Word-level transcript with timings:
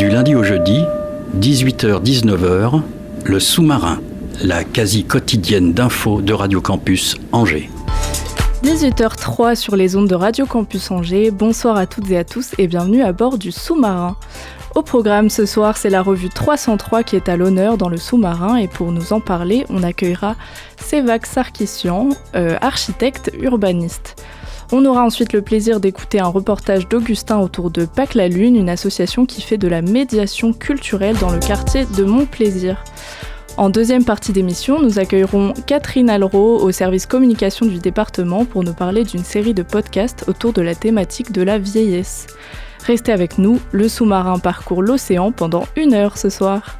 Du 0.00 0.08
lundi 0.08 0.34
au 0.34 0.42
jeudi, 0.42 0.82
18h-19h, 1.38 2.80
le 3.22 3.38
sous-marin, 3.38 4.00
la 4.42 4.64
quasi 4.64 5.04
quotidienne 5.04 5.74
d'infos 5.74 6.22
de 6.22 6.32
Radio 6.32 6.62
Campus 6.62 7.18
Angers. 7.32 7.68
18h03 8.64 9.56
sur 9.56 9.76
les 9.76 9.96
ondes 9.96 10.08
de 10.08 10.14
Radio 10.14 10.46
Campus 10.46 10.90
Angers. 10.90 11.30
Bonsoir 11.30 11.76
à 11.76 11.84
toutes 11.84 12.10
et 12.10 12.16
à 12.16 12.24
tous 12.24 12.54
et 12.56 12.66
bienvenue 12.66 13.02
à 13.02 13.12
bord 13.12 13.36
du 13.36 13.52
sous-marin. 13.52 14.16
Au 14.74 14.80
programme 14.80 15.28
ce 15.28 15.44
soir, 15.44 15.76
c'est 15.76 15.90
la 15.90 16.00
revue 16.00 16.30
303 16.30 17.02
qui 17.02 17.16
est 17.16 17.28
à 17.28 17.36
l'honneur 17.36 17.76
dans 17.76 17.90
le 17.90 17.98
sous-marin 17.98 18.56
et 18.56 18.68
pour 18.68 18.92
nous 18.92 19.12
en 19.12 19.20
parler, 19.20 19.66
on 19.68 19.82
accueillera 19.82 20.34
Sévac 20.78 21.26
Sarkissian, 21.26 22.08
euh, 22.36 22.56
architecte 22.62 23.30
urbaniste. 23.38 24.16
On 24.72 24.84
aura 24.84 25.04
ensuite 25.04 25.32
le 25.32 25.42
plaisir 25.42 25.80
d'écouter 25.80 26.20
un 26.20 26.28
reportage 26.28 26.88
d'Augustin 26.88 27.38
autour 27.40 27.70
de 27.70 27.84
Pâques 27.84 28.14
la 28.14 28.28
Lune, 28.28 28.54
une 28.54 28.68
association 28.68 29.26
qui 29.26 29.42
fait 29.42 29.58
de 29.58 29.66
la 29.66 29.82
médiation 29.82 30.52
culturelle 30.52 31.16
dans 31.18 31.30
le 31.30 31.40
quartier 31.40 31.86
de 31.96 32.04
Montplaisir. 32.04 32.84
En 33.56 33.68
deuxième 33.68 34.04
partie 34.04 34.32
d'émission, 34.32 34.80
nous 34.80 35.00
accueillerons 35.00 35.54
Catherine 35.66 36.08
Alro 36.08 36.60
au 36.60 36.70
service 36.70 37.06
communication 37.06 37.66
du 37.66 37.78
département 37.78 38.44
pour 38.44 38.62
nous 38.62 38.72
parler 38.72 39.02
d'une 39.02 39.24
série 39.24 39.54
de 39.54 39.64
podcasts 39.64 40.24
autour 40.28 40.52
de 40.52 40.62
la 40.62 40.76
thématique 40.76 41.32
de 41.32 41.42
la 41.42 41.58
vieillesse. 41.58 42.28
Restez 42.86 43.10
avec 43.10 43.38
nous, 43.38 43.60
le 43.72 43.88
sous-marin 43.88 44.38
parcourt 44.38 44.82
l'océan 44.82 45.32
pendant 45.32 45.64
une 45.76 45.94
heure 45.94 46.16
ce 46.16 46.30
soir. 46.30 46.78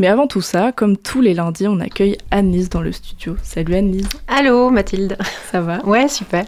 Mais 0.00 0.06
avant 0.06 0.26
tout 0.26 0.40
ça, 0.40 0.72
comme 0.72 0.96
tous 0.96 1.20
les 1.20 1.34
lundis, 1.34 1.68
on 1.68 1.78
accueille 1.78 2.16
Annelise 2.30 2.70
dans 2.70 2.80
le 2.80 2.90
studio. 2.90 3.36
Salut 3.42 3.74
Annelise, 3.74 4.08
Allô 4.28 4.70
Mathilde. 4.70 5.18
ça 5.52 5.60
va? 5.60 5.84
Ouais, 5.84 6.08
super. 6.08 6.46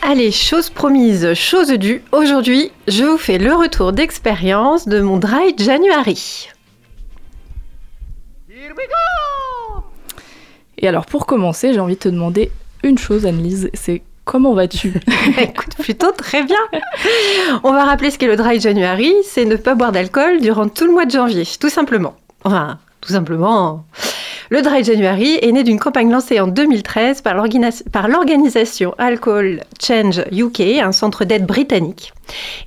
Allez, 0.00 0.30
chose 0.30 0.70
promise, 0.70 1.34
chose 1.34 1.70
due. 1.72 2.04
Aujourd'hui, 2.12 2.70
je 2.86 3.02
vous 3.02 3.18
fais 3.18 3.38
le 3.38 3.52
retour 3.52 3.92
d'expérience 3.92 4.86
de 4.86 5.00
mon 5.00 5.16
dry 5.16 5.56
January. 5.58 6.51
Et 10.78 10.88
alors 10.88 11.06
pour 11.06 11.26
commencer, 11.26 11.72
j'ai 11.72 11.80
envie 11.80 11.94
de 11.94 12.00
te 12.00 12.08
demander 12.08 12.50
une 12.82 12.98
chose 12.98 13.26
Annelise, 13.26 13.70
c'est 13.74 14.02
comment 14.24 14.54
vas-tu 14.54 15.00
Écoute, 15.38 15.76
plutôt 15.78 16.10
très 16.12 16.42
bien. 16.42 16.58
On 17.62 17.72
va 17.72 17.84
rappeler 17.84 18.10
ce 18.10 18.18
qu'est 18.18 18.26
le 18.26 18.36
dry 18.36 18.60
January, 18.60 19.14
c'est 19.24 19.44
ne 19.44 19.56
pas 19.56 19.74
boire 19.74 19.92
d'alcool 19.92 20.40
durant 20.40 20.68
tout 20.68 20.86
le 20.86 20.92
mois 20.92 21.06
de 21.06 21.10
janvier, 21.12 21.44
tout 21.60 21.68
simplement. 21.68 22.16
Enfin, 22.44 22.78
tout 23.00 23.12
simplement. 23.12 23.84
Le 24.52 24.60
Dry 24.60 24.84
January 24.84 25.38
est 25.40 25.50
né 25.50 25.62
d'une 25.64 25.78
campagne 25.80 26.10
lancée 26.10 26.38
en 26.38 26.46
2013 26.46 27.22
par 27.22 28.06
l'organisation 28.08 28.94
Alcohol 28.98 29.60
Change 29.82 30.22
UK, 30.30 30.60
un 30.82 30.92
centre 30.92 31.24
d'aide 31.24 31.46
britannique. 31.46 32.12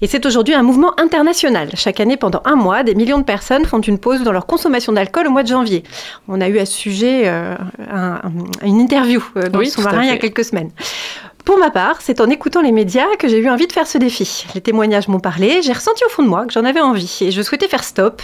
Et 0.02 0.08
c'est 0.08 0.26
aujourd'hui 0.26 0.56
un 0.56 0.64
mouvement 0.64 1.00
international. 1.00 1.70
Chaque 1.76 2.00
année, 2.00 2.18
pendant 2.18 2.42
un 2.46 2.56
mois, 2.56 2.82
des 2.82 2.96
millions 2.96 3.20
de 3.20 3.24
personnes 3.24 3.66
font 3.66 3.82
une 3.82 4.00
pause 4.00 4.24
dans 4.24 4.32
leur 4.32 4.48
consommation 4.48 4.94
d'alcool 4.94 5.28
au 5.28 5.30
mois 5.30 5.44
de 5.44 5.48
janvier. 5.50 5.84
On 6.28 6.42
a 6.42 6.48
eu 6.48 6.58
à 6.58 6.66
ce 6.66 6.74
sujet 6.74 7.28
euh, 7.28 7.54
un- 7.92 8.14
un- 8.16 8.32
une 8.66 8.80
interview 8.82 9.24
euh, 9.38 9.50
dans 9.50 9.60
Oui, 9.60 9.68
à 9.68 9.70
sous-marin 9.70 10.02
il 10.02 10.08
y 10.08 10.12
a 10.12 10.18
quelques 10.18 10.44
semaines. 10.44 10.72
Pour 11.46 11.60
ma 11.60 11.70
part, 11.70 11.98
c'est 12.02 12.20
en 12.20 12.32
écoutant 12.32 12.62
les 12.64 12.72
médias 12.72 13.06
que 13.20 13.28
j'ai 13.28 13.38
eu 13.38 13.48
envie 13.48 13.68
de 13.68 13.72
faire 13.74 13.86
ce 13.86 14.00
défi. 14.00 14.48
Les 14.56 14.62
témoignages 14.62 15.08
m'ont 15.08 15.20
parlé, 15.20 15.62
j'ai 15.62 15.74
ressenti 15.74 16.04
au 16.04 16.10
fond 16.10 16.24
de 16.24 16.30
moi 16.30 16.48
que 16.48 16.54
j'en 16.54 16.66
avais 16.66 16.82
envie 16.82 17.20
et 17.22 17.30
je 17.30 17.44
souhaitais 17.44 17.68
faire 17.68 17.84
stop. 17.84 18.24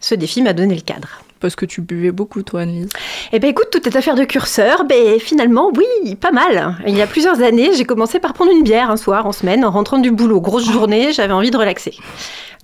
Ce 0.00 0.16
défi 0.16 0.42
m'a 0.42 0.52
donné 0.54 0.74
le 0.74 0.80
cadre. 0.80 1.06
Parce 1.40 1.54
que 1.54 1.66
tu 1.66 1.80
buvais 1.82 2.12
beaucoup 2.12 2.42
toi 2.42 2.62
Annelise. 2.62 2.88
Eh 3.32 3.38
ben 3.38 3.50
écoute, 3.50 3.66
tout 3.70 3.86
est 3.86 3.94
affaire 3.96 4.14
de 4.14 4.24
curseur. 4.24 4.84
Ben 4.84 5.20
finalement, 5.20 5.70
oui, 5.76 6.14
pas 6.16 6.30
mal. 6.32 6.76
Il 6.86 6.96
y 6.96 7.02
a 7.02 7.06
plusieurs 7.06 7.42
années, 7.42 7.70
j'ai 7.74 7.84
commencé 7.84 8.18
par 8.20 8.32
prendre 8.32 8.50
une 8.52 8.62
bière 8.62 8.90
un 8.90 8.96
soir 8.96 9.26
en 9.26 9.32
semaine 9.32 9.64
en 9.64 9.70
rentrant 9.70 9.98
du 9.98 10.10
boulot. 10.10 10.40
Grosse 10.40 10.70
journée, 10.70 11.12
j'avais 11.12 11.34
envie 11.34 11.50
de 11.50 11.56
relaxer. 11.58 11.94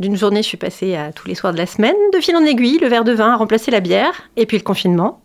D'une 0.00 0.16
journée, 0.16 0.42
je 0.42 0.48
suis 0.48 0.56
passée 0.56 0.96
à 0.96 1.12
tous 1.12 1.28
les 1.28 1.34
soirs 1.34 1.52
de 1.52 1.58
la 1.58 1.66
semaine. 1.66 1.94
De 2.14 2.20
fil 2.20 2.34
en 2.34 2.44
aiguille, 2.44 2.78
le 2.78 2.88
verre 2.88 3.04
de 3.04 3.12
vin 3.12 3.32
a 3.32 3.36
remplacé 3.36 3.70
la 3.70 3.80
bière. 3.80 4.12
Et 4.36 4.46
puis 4.46 4.56
le 4.56 4.62
confinement. 4.64 5.20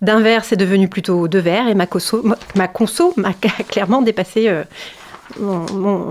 D'un 0.00 0.20
verre, 0.20 0.44
c'est 0.44 0.56
devenu 0.56 0.88
plutôt 0.88 1.28
deux 1.28 1.38
verres. 1.40 1.68
Et 1.68 1.74
ma 1.74 1.86
conso 1.86 2.22
ma- 2.24 2.38
ma 2.56 2.66
conso 2.66 3.12
m'a 3.16 3.32
clairement 3.68 4.00
dépassé, 4.00 4.48
euh, 4.48 4.64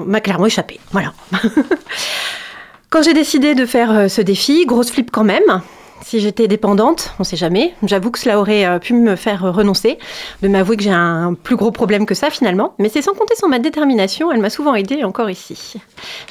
m'a 0.05 0.21
clairement 0.21 0.45
échappé. 0.45 0.79
Voilà. 0.91 1.13
Quand 2.91 3.01
j'ai 3.01 3.13
décidé 3.13 3.55
de 3.55 3.65
faire 3.65 3.91
euh, 3.91 4.07
ce 4.07 4.21
défi, 4.21 4.65
grosse 4.67 4.91
flip 4.91 5.09
quand 5.11 5.23
même. 5.23 5.61
Si 6.05 6.19
j'étais 6.19 6.47
dépendante, 6.47 7.13
on 7.17 7.23
sait 7.23 7.37
jamais. 7.37 7.73
J'avoue 7.83 8.11
que 8.11 8.19
cela 8.19 8.39
aurait 8.39 8.65
euh, 8.65 8.79
pu 8.79 8.93
me 8.93 9.15
faire 9.15 9.41
renoncer, 9.41 9.97
de 10.41 10.47
m'avouer 10.47 10.75
que 10.75 10.83
j'ai 10.83 10.89
un 10.89 11.33
plus 11.33 11.55
gros 11.55 11.71
problème 11.71 12.05
que 12.05 12.13
ça 12.13 12.29
finalement. 12.29 12.73
Mais 12.77 12.89
c'est 12.89 13.01
sans 13.01 13.13
compter 13.13 13.35
sur 13.35 13.47
ma 13.47 13.59
détermination, 13.59 14.31
elle 14.31 14.41
m'a 14.41 14.49
souvent 14.49 14.75
aidée 14.75 15.03
encore 15.03 15.29
ici. 15.29 15.75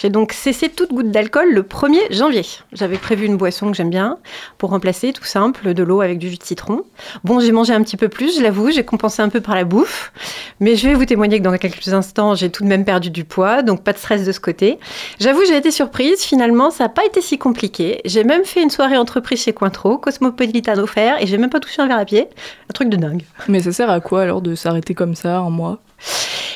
J'ai 0.00 0.10
donc 0.10 0.32
cessé 0.32 0.68
toute 0.68 0.92
goutte 0.92 1.10
d'alcool 1.10 1.52
le 1.52 1.62
1er 1.62 2.12
janvier. 2.12 2.44
J'avais 2.72 2.98
prévu 2.98 3.24
une 3.26 3.36
boisson 3.36 3.70
que 3.70 3.76
j'aime 3.76 3.90
bien 3.90 4.18
pour 4.58 4.70
remplacer 4.70 5.12
tout 5.12 5.24
simple 5.24 5.72
de 5.72 5.82
l'eau 5.82 6.02
avec 6.02 6.18
du 6.18 6.28
jus 6.28 6.38
de 6.38 6.44
citron. 6.44 6.84
Bon, 7.24 7.40
j'ai 7.40 7.52
mangé 7.52 7.72
un 7.72 7.82
petit 7.82 7.96
peu 7.96 8.08
plus, 8.08 8.36
je 8.36 8.42
l'avoue, 8.42 8.70
j'ai 8.70 8.84
compensé 8.84 9.22
un 9.22 9.30
peu 9.30 9.40
par 9.40 9.54
la 9.54 9.64
bouffe. 9.64 10.12
Mais 10.60 10.76
je 10.76 10.86
vais 10.86 10.94
vous 10.94 11.06
témoigner 11.06 11.38
que 11.38 11.44
dans 11.44 11.56
quelques 11.56 11.88
instants, 11.88 12.34
j'ai 12.34 12.50
tout 12.50 12.62
de 12.62 12.68
même 12.68 12.84
perdu 12.84 13.10
du 13.10 13.24
poids, 13.24 13.62
donc 13.62 13.82
pas 13.82 13.92
de 13.92 13.98
stress 13.98 14.24
de 14.24 14.32
ce 14.32 14.40
côté. 14.40 14.78
J'avoue, 15.18 15.42
j'ai 15.46 15.56
été 15.56 15.70
surprise. 15.70 16.22
Finalement, 16.22 16.70
ça 16.70 16.84
n'a 16.84 16.88
pas 16.88 17.04
été 17.04 17.20
si 17.20 17.38
compliqué. 17.38 18.00
J'ai 18.04 18.24
même 18.24 18.44
fait 18.44 18.62
une 18.62 18.70
soirée 18.70 18.96
entreprise 18.96 19.42
chez 19.42 19.52
Cointreau, 19.62 19.96
Cosmopolitan 19.96 20.76
offert, 20.78 21.22
et 21.22 21.28
j'ai 21.28 21.38
même 21.38 21.48
pas 21.48 21.60
touché 21.60 21.80
un 21.80 21.86
verre 21.86 22.00
à 22.00 22.04
pied. 22.04 22.28
Un 22.68 22.72
truc 22.74 22.88
de 22.88 22.96
dingue. 22.96 23.22
Mais 23.46 23.60
ça 23.60 23.70
sert 23.70 23.90
à 23.90 24.00
quoi 24.00 24.22
alors 24.22 24.42
de 24.42 24.56
s'arrêter 24.56 24.92
comme 24.92 25.14
ça 25.14 25.38
un 25.38 25.50
mois? 25.50 25.78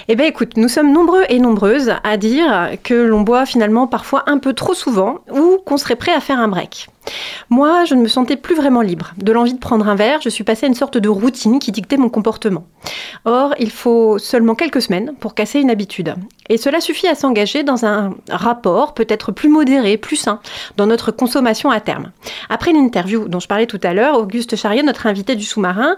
Eh 0.09 0.17
bien, 0.17 0.27
écoute, 0.27 0.57
nous 0.57 0.67
sommes 0.67 0.93
nombreux 0.93 1.23
et 1.29 1.39
nombreuses 1.39 1.93
à 2.03 2.17
dire 2.17 2.71
que 2.83 2.95
l'on 2.95 3.21
boit 3.21 3.47
finalement 3.47 3.87
parfois 3.87 4.25
un 4.27 4.39
peu 4.39 4.55
trop 4.55 4.75
souvent 4.75 5.21
ou 5.31 5.59
qu'on 5.65 5.77
serait 5.77 5.95
prêt 5.95 6.13
à 6.13 6.19
faire 6.19 6.41
un 6.41 6.49
break. 6.49 6.89
Moi, 7.51 7.85
je 7.85 7.95
ne 7.95 8.03
me 8.03 8.09
sentais 8.09 8.37
plus 8.37 8.55
vraiment 8.55 8.83
libre. 8.83 9.13
De 9.17 9.33
l'envie 9.33 9.55
de 9.55 9.59
prendre 9.59 9.89
un 9.89 9.95
verre, 9.95 10.21
je 10.23 10.29
suis 10.29 10.45
passée 10.45 10.67
à 10.67 10.69
une 10.69 10.75
sorte 10.75 10.99
de 10.99 11.09
routine 11.09 11.59
qui 11.59 11.73
dictait 11.73 11.97
mon 11.97 12.09
comportement. 12.09 12.67
Or, 13.25 13.55
il 13.59 13.71
faut 13.71 14.19
seulement 14.19 14.55
quelques 14.55 14.83
semaines 14.83 15.15
pour 15.21 15.35
casser 15.35 15.61
une 15.61 15.71
habitude. 15.71 16.15
Et 16.49 16.59
cela 16.59 16.81
suffit 16.81 17.09
à 17.09 17.15
s'engager 17.15 17.63
dans 17.63 17.85
un 17.85 18.15
rapport 18.31 18.95
peut-être 18.95 19.33
plus 19.33 19.49
modéré, 19.49 19.97
plus 19.97 20.17
sain, 20.17 20.41
dans 20.77 20.87
notre 20.87 21.11
consommation 21.11 21.71
à 21.71 21.81
terme. 21.81 22.13
Après 22.49 22.73
l'interview 22.73 23.29
dont 23.29 23.41
je 23.41 23.49
parlais 23.49 23.67
tout 23.67 23.81
à 23.83 23.95
l'heure, 23.95 24.19
Auguste 24.19 24.57
Charrier, 24.57 24.83
notre 24.83 25.07
invité 25.07 25.35
du 25.35 25.45
sous-marin, 25.45 25.97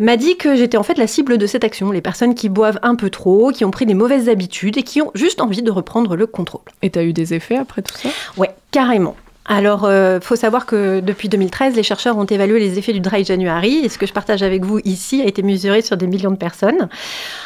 m'a 0.00 0.16
dit 0.16 0.36
que 0.36 0.54
j'étais 0.54 0.76
en 0.76 0.82
fait 0.82 0.98
la 0.98 1.06
cible 1.06 1.38
de 1.38 1.46
cette 1.46 1.64
action, 1.64 1.90
les 1.90 2.00
personnes 2.00 2.34
qui 2.34 2.48
boivent 2.48 2.78
un 2.82 2.94
peu 2.94 3.10
trop, 3.10 3.50
qui 3.50 3.64
ont 3.64 3.70
pris 3.70 3.86
des 3.86 3.94
mauvaises 3.94 4.28
habitudes 4.28 4.78
et 4.78 4.82
qui 4.82 5.02
ont 5.02 5.10
juste 5.14 5.40
envie 5.40 5.62
de 5.62 5.70
reprendre 5.70 6.16
le 6.16 6.26
contrôle. 6.26 6.62
Et 6.82 6.90
t'as 6.90 7.02
eu 7.02 7.12
des 7.12 7.34
effets 7.34 7.56
après 7.56 7.82
tout 7.82 7.96
ça? 7.96 8.08
Ouais, 8.36 8.50
carrément. 8.70 9.16
Alors, 9.50 9.86
euh, 9.86 10.20
faut 10.20 10.36
savoir 10.36 10.66
que 10.66 11.00
depuis 11.00 11.30
2013, 11.30 11.74
les 11.74 11.82
chercheurs 11.82 12.18
ont 12.18 12.26
évalué 12.26 12.60
les 12.60 12.78
effets 12.78 12.92
du 12.92 13.00
dry 13.00 13.24
January 13.24 13.80
et 13.82 13.88
ce 13.88 13.96
que 13.96 14.06
je 14.06 14.12
partage 14.12 14.42
avec 14.42 14.62
vous 14.62 14.78
ici 14.84 15.22
a 15.22 15.24
été 15.24 15.42
mesuré 15.42 15.80
sur 15.80 15.96
des 15.96 16.06
millions 16.06 16.30
de 16.30 16.36
personnes. 16.36 16.90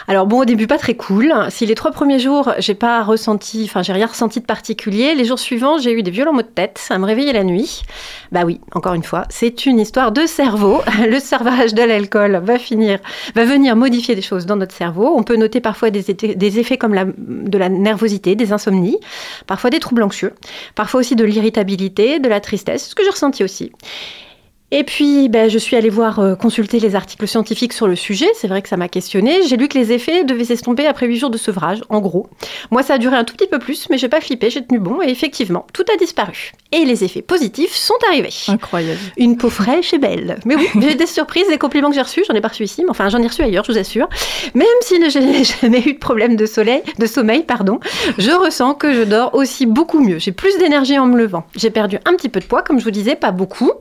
Alors 0.09 0.27
bon, 0.27 0.41
au 0.41 0.45
début 0.45 0.67
pas 0.67 0.79
très 0.79 0.95
cool. 0.95 1.33
Si 1.51 1.65
les 1.65 1.77
trois 1.77 1.93
premiers 1.93 2.19
jours, 2.19 2.55
j'ai 2.59 2.75
pas 2.75 3.05
ressenti, 3.05 3.63
enfin 3.67 3.83
j'ai 3.83 3.93
rien 3.93 4.07
ressenti 4.07 4.41
de 4.41 4.45
particulier, 4.45 5.15
les 5.15 5.25
jours 5.25 5.39
suivants, 5.39 5.79
j'ai 5.79 5.93
eu 5.93 6.03
des 6.03 6.11
violents 6.11 6.33
maux 6.33 6.43
de 6.43 6.49
tête, 6.49 6.85
à 6.91 6.99
me 6.99 7.07
réveiller 7.07 7.33
la 7.33 7.45
nuit. 7.45 7.83
Bah 8.33 8.43
oui, 8.45 8.61
encore 8.75 8.95
une 8.95 9.05
fois, 9.05 9.25
c'est 9.31 9.65
une 9.65 9.79
histoire 9.79 10.11
de 10.11 10.27
cerveau. 10.27 10.81
Le 11.09 11.21
servage 11.21 11.73
de 11.73 11.83
l'alcool 11.83 12.43
va 12.45 12.59
finir, 12.59 12.99
va 13.37 13.45
venir 13.45 13.77
modifier 13.77 14.17
des 14.17 14.23
choses 14.23 14.45
dans 14.45 14.57
notre 14.57 14.75
cerveau. 14.75 15.15
On 15.17 15.23
peut 15.23 15.37
noter 15.37 15.61
parfois 15.61 15.91
des, 15.91 16.59
effets 16.59 16.79
comme 16.79 17.15
de 17.17 17.59
la 17.59 17.69
nervosité, 17.69 18.35
des 18.35 18.53
insomnies, 18.53 18.99
parfois 19.47 19.71
des 19.71 19.79
troubles 19.79 20.03
anxieux, 20.03 20.33
parfois 20.75 20.99
aussi 20.99 21.15
de 21.15 21.25
l'irritabilité, 21.25 21.92
de 21.95 22.29
la 22.29 22.41
tristesse, 22.41 22.89
ce 22.89 22.95
que 22.95 23.05
j'ai 23.05 23.11
ressenti 23.11 23.45
aussi. 23.45 23.73
Et 24.75 24.85
puis, 24.85 25.29
ben, 25.29 25.51
je 25.51 25.59
suis 25.59 25.77
allée 25.77 25.91
voir 25.91 26.19
euh, 26.19 26.35
consulter 26.35 26.81
les 26.81 26.95
articles 26.95 27.29
scientifiques 27.29 27.75
sur 27.75 27.87
le 27.87 27.95
sujet. 27.95 28.29
C'est 28.35 28.49
vrai 28.49 28.63
que 28.63 28.71
ça 28.71 28.79
m'a 28.79 28.89
questionné. 28.89 29.47
J'ai 29.47 29.59
lu 29.59 29.69
que 29.69 29.77
les 29.77 29.93
effets 29.93 30.25
devaient 30.25 30.47
s'estomper 30.47 30.87
après 30.87 31.07
8 31.07 31.19
jours 31.19 31.29
de 31.29 31.37
sevrage, 31.37 31.83
en 31.91 32.01
gros. 32.01 32.27
Moi, 32.71 32.83
ça 32.83 32.95
a 32.95 32.99
duré 32.99 33.15
un 33.15 33.25
tout 33.25 33.35
petit 33.37 33.47
peu 33.47 33.59
plus, 33.59 33.91
mais 33.91 33.99
j'ai 33.99 34.09
pas 34.09 34.23
flippé, 34.23 34.49
j'ai 34.49 34.65
tenu 34.65 34.81
bon 34.81 35.03
et 35.03 35.11
effectivement, 35.11 35.67
tout 35.75 35.85
a 35.93 35.99
disparu. 35.99 36.53
Et 36.73 36.87
les 36.87 37.05
effets 37.05 37.21
positifs 37.21 37.75
sont 37.75 37.99
arrivés. 38.09 38.33
Incroyable. 38.49 38.99
Une 39.19 39.37
peau 39.37 39.51
fraîche 39.51 39.93
et 39.93 39.99
belle. 39.99 40.39
Mais 40.47 40.57
oui, 40.57 40.67
j'ai 40.81 40.95
des 40.95 41.05
surprises, 41.05 41.49
des 41.51 41.59
compliments 41.59 41.91
que 41.91 41.95
j'ai 41.95 42.01
reçus. 42.01 42.25
J'en 42.27 42.35
ai 42.35 42.41
pas 42.41 42.49
reçu 42.49 42.65
ici, 42.65 42.83
mais 42.83 42.91
enfin, 42.91 43.11
j'en 43.11 43.21
ai 43.21 43.27
reçu 43.27 43.43
ailleurs, 43.43 43.65
je 43.65 43.73
vous 43.73 43.79
assure. 43.79 44.09
Même 44.55 44.67
si 44.81 44.95
je 45.11 45.19
n'ai 45.19 45.45
jamais 45.61 45.83
eu 45.83 45.93
de 45.93 45.99
problème 45.99 46.35
de, 46.35 46.47
soleil, 46.47 46.81
de 46.99 47.05
sommeil, 47.05 47.43
pardon, 47.43 47.79
je 48.17 48.31
ressens 48.31 48.73
que 48.73 48.95
je 48.95 49.03
dors 49.03 49.35
aussi 49.35 49.67
beaucoup 49.67 50.01
mieux. 50.01 50.19
J'ai 50.19 50.33
plus 50.33 50.57
d'énergie 50.57 50.99
en 50.99 51.05
me 51.05 51.19
levant. 51.19 51.45
J'ai 51.57 51.69
perdu 51.69 51.99
un 52.07 52.15
petit 52.15 52.31
peu 52.31 52.41
de 52.41 52.47
poids, 52.47 52.63
comme 52.63 52.79
je 52.79 52.85
vous 52.85 52.91
disais, 52.91 53.17
pas 53.17 53.33
beaucoup. 53.33 53.73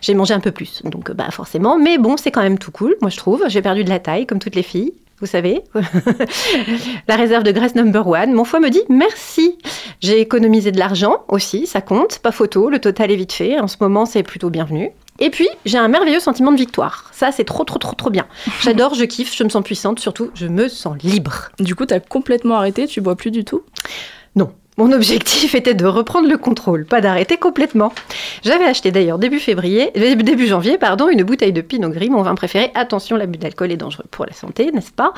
J'ai 0.00 0.14
mangé 0.14 0.31
un 0.32 0.40
peu 0.40 0.50
plus, 0.50 0.82
donc 0.84 1.10
bah 1.12 1.30
forcément. 1.30 1.78
Mais 1.78 1.98
bon, 1.98 2.16
c'est 2.16 2.30
quand 2.30 2.42
même 2.42 2.58
tout 2.58 2.70
cool, 2.70 2.96
moi 3.00 3.10
je 3.10 3.16
trouve. 3.16 3.44
J'ai 3.48 3.62
perdu 3.62 3.84
de 3.84 3.90
la 3.90 3.98
taille, 3.98 4.26
comme 4.26 4.38
toutes 4.38 4.54
les 4.54 4.62
filles. 4.62 4.92
Vous 5.20 5.26
savez, 5.26 5.62
la 7.08 7.14
réserve 7.14 7.44
de 7.44 7.52
graisse 7.52 7.76
number 7.76 8.04
one. 8.08 8.32
Mon 8.32 8.42
foie 8.42 8.58
me 8.58 8.70
dit 8.70 8.82
merci. 8.88 9.56
J'ai 10.00 10.20
économisé 10.20 10.72
de 10.72 10.80
l'argent 10.80 11.24
aussi, 11.28 11.68
ça 11.68 11.80
compte. 11.80 12.18
Pas 12.18 12.32
photo, 12.32 12.68
le 12.68 12.80
total 12.80 13.12
est 13.12 13.16
vite 13.16 13.32
fait. 13.32 13.60
En 13.60 13.68
ce 13.68 13.76
moment, 13.80 14.04
c'est 14.04 14.24
plutôt 14.24 14.50
bienvenu. 14.50 14.90
Et 15.20 15.30
puis, 15.30 15.48
j'ai 15.64 15.78
un 15.78 15.86
merveilleux 15.86 16.18
sentiment 16.18 16.50
de 16.50 16.56
victoire. 16.56 17.08
Ça, 17.12 17.30
c'est 17.30 17.44
trop, 17.44 17.62
trop, 17.62 17.78
trop, 17.78 17.94
trop 17.94 18.10
bien. 18.10 18.26
J'adore, 18.62 18.94
je 18.94 19.04
kiffe, 19.04 19.36
je 19.36 19.44
me 19.44 19.48
sens 19.48 19.62
puissante, 19.62 20.00
surtout, 20.00 20.30
je 20.34 20.46
me 20.48 20.66
sens 20.66 20.96
libre. 21.04 21.50
Du 21.60 21.76
coup, 21.76 21.86
t'as 21.86 22.00
complètement 22.00 22.56
arrêté, 22.56 22.88
tu 22.88 23.00
bois 23.00 23.14
plus 23.14 23.30
du 23.30 23.44
tout? 23.44 23.62
Non. 24.34 24.52
Mon 24.78 24.90
objectif 24.92 25.54
était 25.54 25.74
de 25.74 25.84
reprendre 25.84 26.28
le 26.28 26.38
contrôle, 26.38 26.86
pas 26.86 27.02
d'arrêter 27.02 27.36
complètement. 27.36 27.92
J'avais 28.42 28.64
acheté 28.64 28.90
d'ailleurs 28.90 29.18
début 29.18 29.38
février, 29.38 29.90
euh, 29.98 30.14
début 30.14 30.46
janvier, 30.46 30.78
pardon, 30.78 31.10
une 31.10 31.24
bouteille 31.24 31.52
de 31.52 31.60
Pinot 31.60 31.90
Gris, 31.90 32.08
mon 32.08 32.22
vin 32.22 32.34
préféré. 32.34 32.70
Attention, 32.74 33.16
l'abus 33.16 33.38
d'alcool 33.38 33.70
est 33.70 33.76
dangereux 33.76 34.06
pour 34.10 34.24
la 34.24 34.32
santé, 34.32 34.72
n'est-ce 34.72 34.92
pas? 34.92 35.12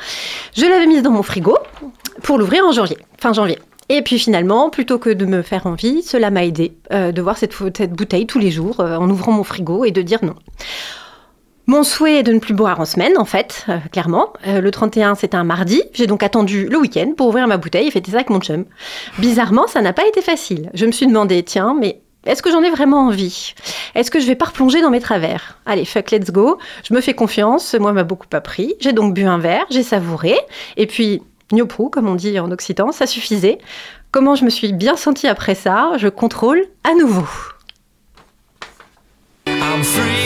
Je 0.57 0.65
l'avais 0.65 0.87
mise 0.87 1.03
dans 1.03 1.11
mon 1.11 1.23
frigo 1.23 1.57
pour 2.21 2.37
l'ouvrir 2.37 2.65
en 2.65 2.73
janvier, 2.73 2.97
fin 3.17 3.31
janvier. 3.31 3.57
Et 3.87 4.01
puis 4.01 4.19
finalement, 4.19 4.69
plutôt 4.69 4.99
que 4.99 5.09
de 5.09 5.25
me 5.25 5.41
faire 5.41 5.67
envie, 5.67 6.01
cela 6.01 6.31
m'a 6.31 6.43
aidé 6.43 6.73
euh, 6.91 7.13
de 7.13 7.21
voir 7.21 7.37
cette, 7.37 7.55
bouteille 7.93 8.25
tous 8.25 8.39
les 8.39 8.51
jours 8.51 8.81
euh, 8.81 8.97
en 8.97 9.09
ouvrant 9.09 9.31
mon 9.31 9.43
frigo 9.43 9.85
et 9.85 9.91
de 9.91 10.01
dire 10.01 10.19
non. 10.23 10.35
Mon 11.67 11.83
souhait 11.83 12.19
est 12.19 12.23
de 12.23 12.31
ne 12.31 12.39
plus 12.39 12.53
boire 12.53 12.79
en 12.79 12.85
semaine, 12.85 13.17
en 13.17 13.25
fait, 13.25 13.65
euh, 13.69 13.77
clairement. 13.91 14.33
Euh, 14.45 14.61
le 14.61 14.69
31, 14.69 15.15
c'était 15.15 15.37
un 15.37 15.43
mardi. 15.43 15.81
J'ai 15.93 16.05
donc 16.05 16.21
attendu 16.21 16.67
le 16.67 16.77
week-end 16.77 17.13
pour 17.17 17.27
ouvrir 17.27 17.47
ma 17.47 17.57
bouteille 17.57 17.87
et 17.87 17.91
fêter 17.91 18.11
ça 18.11 18.17
avec 18.17 18.29
mon 18.29 18.39
chum. 18.39 18.65
Bizarrement, 19.17 19.65
ça 19.67 19.81
n'a 19.81 19.91
pas 19.91 20.05
été 20.07 20.21
facile. 20.21 20.69
Je 20.75 20.85
me 20.85 20.91
suis 20.91 21.07
demandé, 21.07 21.41
tiens, 21.41 21.75
mais 21.79 22.01
est-ce 22.25 22.43
que 22.43 22.51
j'en 22.51 22.61
ai 22.61 22.69
vraiment 22.69 23.07
envie? 23.07 23.53
Est-ce 23.95 24.11
que 24.11 24.19
je 24.19 24.27
vais 24.27 24.35
pas 24.35 24.45
replonger 24.45 24.81
dans 24.81 24.91
mes 24.91 24.99
travers? 24.99 25.57
Allez, 25.65 25.85
fuck, 25.85 26.11
let's 26.11 26.31
go. 26.31 26.59
Je 26.87 26.93
me 26.93 27.01
fais 27.01 27.13
confiance. 27.13 27.73
Moi, 27.73 27.93
m'a 27.93 28.03
beaucoup 28.03 28.27
appris. 28.33 28.75
J'ai 28.79 28.93
donc 28.93 29.15
bu 29.15 29.23
un 29.23 29.39
verre, 29.39 29.65
j'ai 29.71 29.83
savouré. 29.83 30.35
Et 30.77 30.85
puis, 30.85 31.23
gnoprou, 31.51 31.89
comme 31.89 32.07
on 32.07 32.15
dit 32.15 32.39
en 32.39 32.51
occitan, 32.51 32.91
ça 32.91 33.07
suffisait. 33.07 33.57
Comment 34.11 34.35
je 34.35 34.45
me 34.45 34.49
suis 34.49 34.71
bien 34.71 34.95
sentie 34.95 35.27
après 35.27 35.55
ça? 35.55 35.93
Je 35.97 36.07
contrôle 36.09 36.63
à 36.83 36.93
nouveau. 36.93 37.25
I'm 39.47 39.83
free 39.83 40.24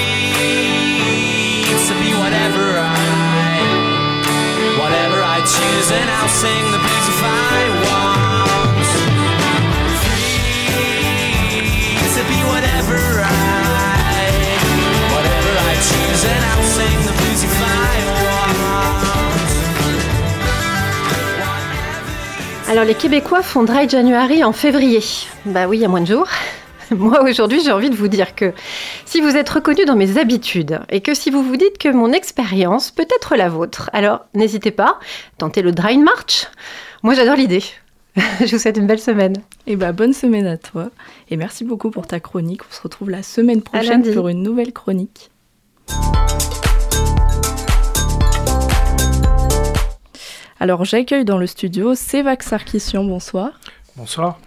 Alors 22.70 22.84
les 22.84 22.94
Québécois 22.94 23.42
font 23.42 23.64
Dry 23.64 23.90
January 23.90 24.44
en 24.44 24.52
février. 24.52 25.02
Bah 25.46 25.66
oui, 25.68 25.78
il 25.78 25.82
y 25.82 25.86
a 25.86 25.88
moins 25.88 26.02
de 26.02 26.08
jours. 26.08 26.28
Moi 26.92 27.24
aujourd'hui 27.24 27.62
j'ai 27.64 27.72
envie 27.72 27.90
de 27.90 27.96
vous 27.96 28.08
dire 28.08 28.36
que 28.36 28.54
si 29.10 29.22
vous 29.22 29.36
êtes 29.36 29.50
reconnu 29.50 29.86
dans 29.86 29.96
mes 29.96 30.20
habitudes 30.20 30.82
et 30.90 31.02
que 31.02 31.16
si 31.16 31.32
vous 31.32 31.42
vous 31.42 31.58
dites 31.58 31.80
que 31.80 31.90
mon 31.90 32.14
expérience 32.14 32.92
peut 32.92 33.08
être 33.16 33.36
la 33.36 33.50
vôtre, 33.50 33.90
alors 33.92 34.28
n'hésitez 34.36 34.70
pas, 34.70 35.00
tentez 35.40 35.64
le 35.64 35.72
Dry 35.72 35.98
March. 35.98 36.46
Moi 37.02 37.16
j'adore 37.16 37.36
l'idée. 37.36 37.64
Je 38.16 38.52
vous 38.52 38.60
souhaite 38.60 38.78
une 38.78 38.86
belle 38.86 39.00
semaine. 39.00 39.38
Et 39.66 39.76
bah 39.78 39.94
bonne 39.94 40.14
semaine 40.14 40.46
à 40.46 40.58
toi. 40.58 40.92
Et 41.32 41.38
merci 41.38 41.64
beaucoup 41.64 41.90
pour 41.90 42.06
ta 42.06 42.20
chronique. 42.20 42.62
On 42.70 42.72
se 42.72 42.82
retrouve 42.84 43.10
la 43.10 43.24
semaine 43.24 43.64
prochaine 43.64 44.04
pour 44.14 44.28
une 44.28 44.44
nouvelle 44.44 44.74
chronique. 44.74 45.32
Alors 50.60 50.86
j'accueille 50.86 51.26
dans 51.26 51.40
le 51.40 51.48
studio 51.48 51.96
Sévac 51.96 52.44
Sarkissian, 52.44 53.04
bonsoir. 53.06 53.60
Bonsoir. 53.96 54.38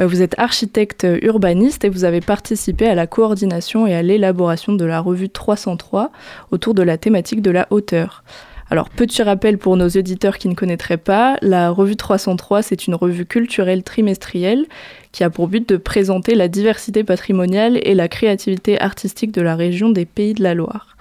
Euh, 0.00 0.06
Vous 0.06 0.22
êtes 0.22 0.38
architecte 0.38 1.06
urbaniste 1.22 1.84
et 1.84 1.88
vous 1.88 2.04
avez 2.04 2.20
participé 2.20 2.86
à 2.86 2.94
la 2.94 3.06
coordination 3.06 3.86
et 3.86 3.94
à 3.94 4.02
l'élaboration 4.02 4.72
de 4.72 4.84
la 4.84 5.00
revue 5.00 5.28
303 5.28 6.10
autour 6.50 6.74
de 6.74 6.82
la 6.82 6.98
thématique 6.98 7.42
de 7.42 7.50
la 7.50 7.66
hauteur. 7.70 8.22
Alors, 8.70 8.90
petit 8.90 9.22
rappel 9.22 9.56
pour 9.56 9.78
nos 9.78 9.88
auditeurs 9.88 10.36
qui 10.36 10.46
ne 10.46 10.54
connaîtraient 10.54 10.98
pas, 10.98 11.38
la 11.40 11.70
revue 11.70 11.96
303, 11.96 12.60
c'est 12.60 12.86
une 12.86 12.94
revue 12.94 13.24
culturelle 13.24 13.82
trimestrielle 13.82 14.66
qui 15.10 15.24
a 15.24 15.30
pour 15.30 15.48
but 15.48 15.66
de 15.66 15.78
présenter 15.78 16.34
la 16.34 16.48
diversité 16.48 17.02
patrimoniale 17.02 17.78
et 17.82 17.94
la 17.94 18.08
créativité 18.08 18.78
artistique 18.78 19.32
de 19.32 19.40
la 19.40 19.56
région 19.56 19.88
des 19.88 20.04
Pays 20.04 20.34
de 20.34 20.42
la 20.42 20.52
Loire. 20.52 20.98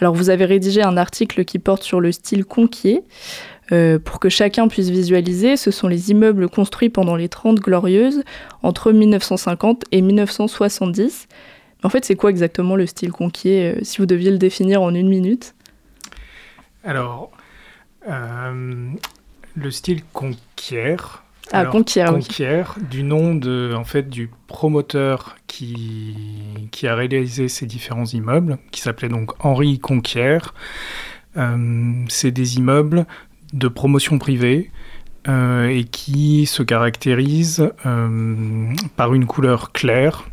Alors, 0.00 0.14
vous 0.14 0.28
avez 0.28 0.44
rédigé 0.44 0.82
un 0.82 0.98
article 0.98 1.46
qui 1.46 1.58
porte 1.58 1.82
sur 1.82 2.00
le 2.00 2.12
style 2.12 2.44
conquier. 2.44 3.02
Euh, 3.70 3.98
pour 3.98 4.18
que 4.18 4.28
chacun 4.28 4.68
puisse 4.68 4.88
visualiser, 4.88 5.56
ce 5.56 5.70
sont 5.70 5.88
les 5.88 6.10
immeubles 6.10 6.48
construits 6.48 6.88
pendant 6.88 7.16
les 7.16 7.28
30 7.28 7.60
glorieuses 7.60 8.22
entre 8.62 8.92
1950 8.92 9.84
et 9.92 10.00
1970. 10.00 11.28
En 11.84 11.88
fait, 11.90 12.04
c'est 12.04 12.16
quoi 12.16 12.30
exactement 12.30 12.76
le 12.76 12.86
style 12.86 13.12
conquier, 13.12 13.74
euh, 13.74 13.78
si 13.82 13.98
vous 13.98 14.06
deviez 14.06 14.30
le 14.30 14.38
définir 14.38 14.82
en 14.82 14.94
une 14.94 15.08
minute? 15.08 15.54
Alors, 16.82 17.30
euh, 18.08 18.90
le 19.54 19.70
style 19.70 20.02
conquiert. 20.12 21.22
Ah, 21.50 21.60
Alors, 21.60 21.72
conquiert, 21.72 22.74
du 22.90 23.02
nom 23.02 23.34
de, 23.34 23.72
en 23.74 23.84
fait, 23.84 24.08
du 24.08 24.30
promoteur 24.48 25.36
qui, 25.46 26.14
qui 26.70 26.86
a 26.86 26.94
réalisé 26.94 27.48
ces 27.48 27.64
différents 27.64 28.04
immeubles, 28.04 28.58
qui 28.70 28.80
s'appelait 28.82 29.08
donc 29.08 29.32
Henri 29.44 29.78
Conquiert. 29.78 30.52
Euh, 31.36 32.04
c'est 32.08 32.30
des 32.32 32.56
immeubles 32.56 33.06
de 33.52 33.68
promotion 33.68 34.18
privée 34.18 34.70
euh, 35.28 35.68
et 35.68 35.84
qui 35.84 36.46
se 36.46 36.62
caractérisent 36.62 37.70
euh, 37.86 38.72
par 38.96 39.14
une 39.14 39.26
couleur 39.26 39.72
claire, 39.72 40.28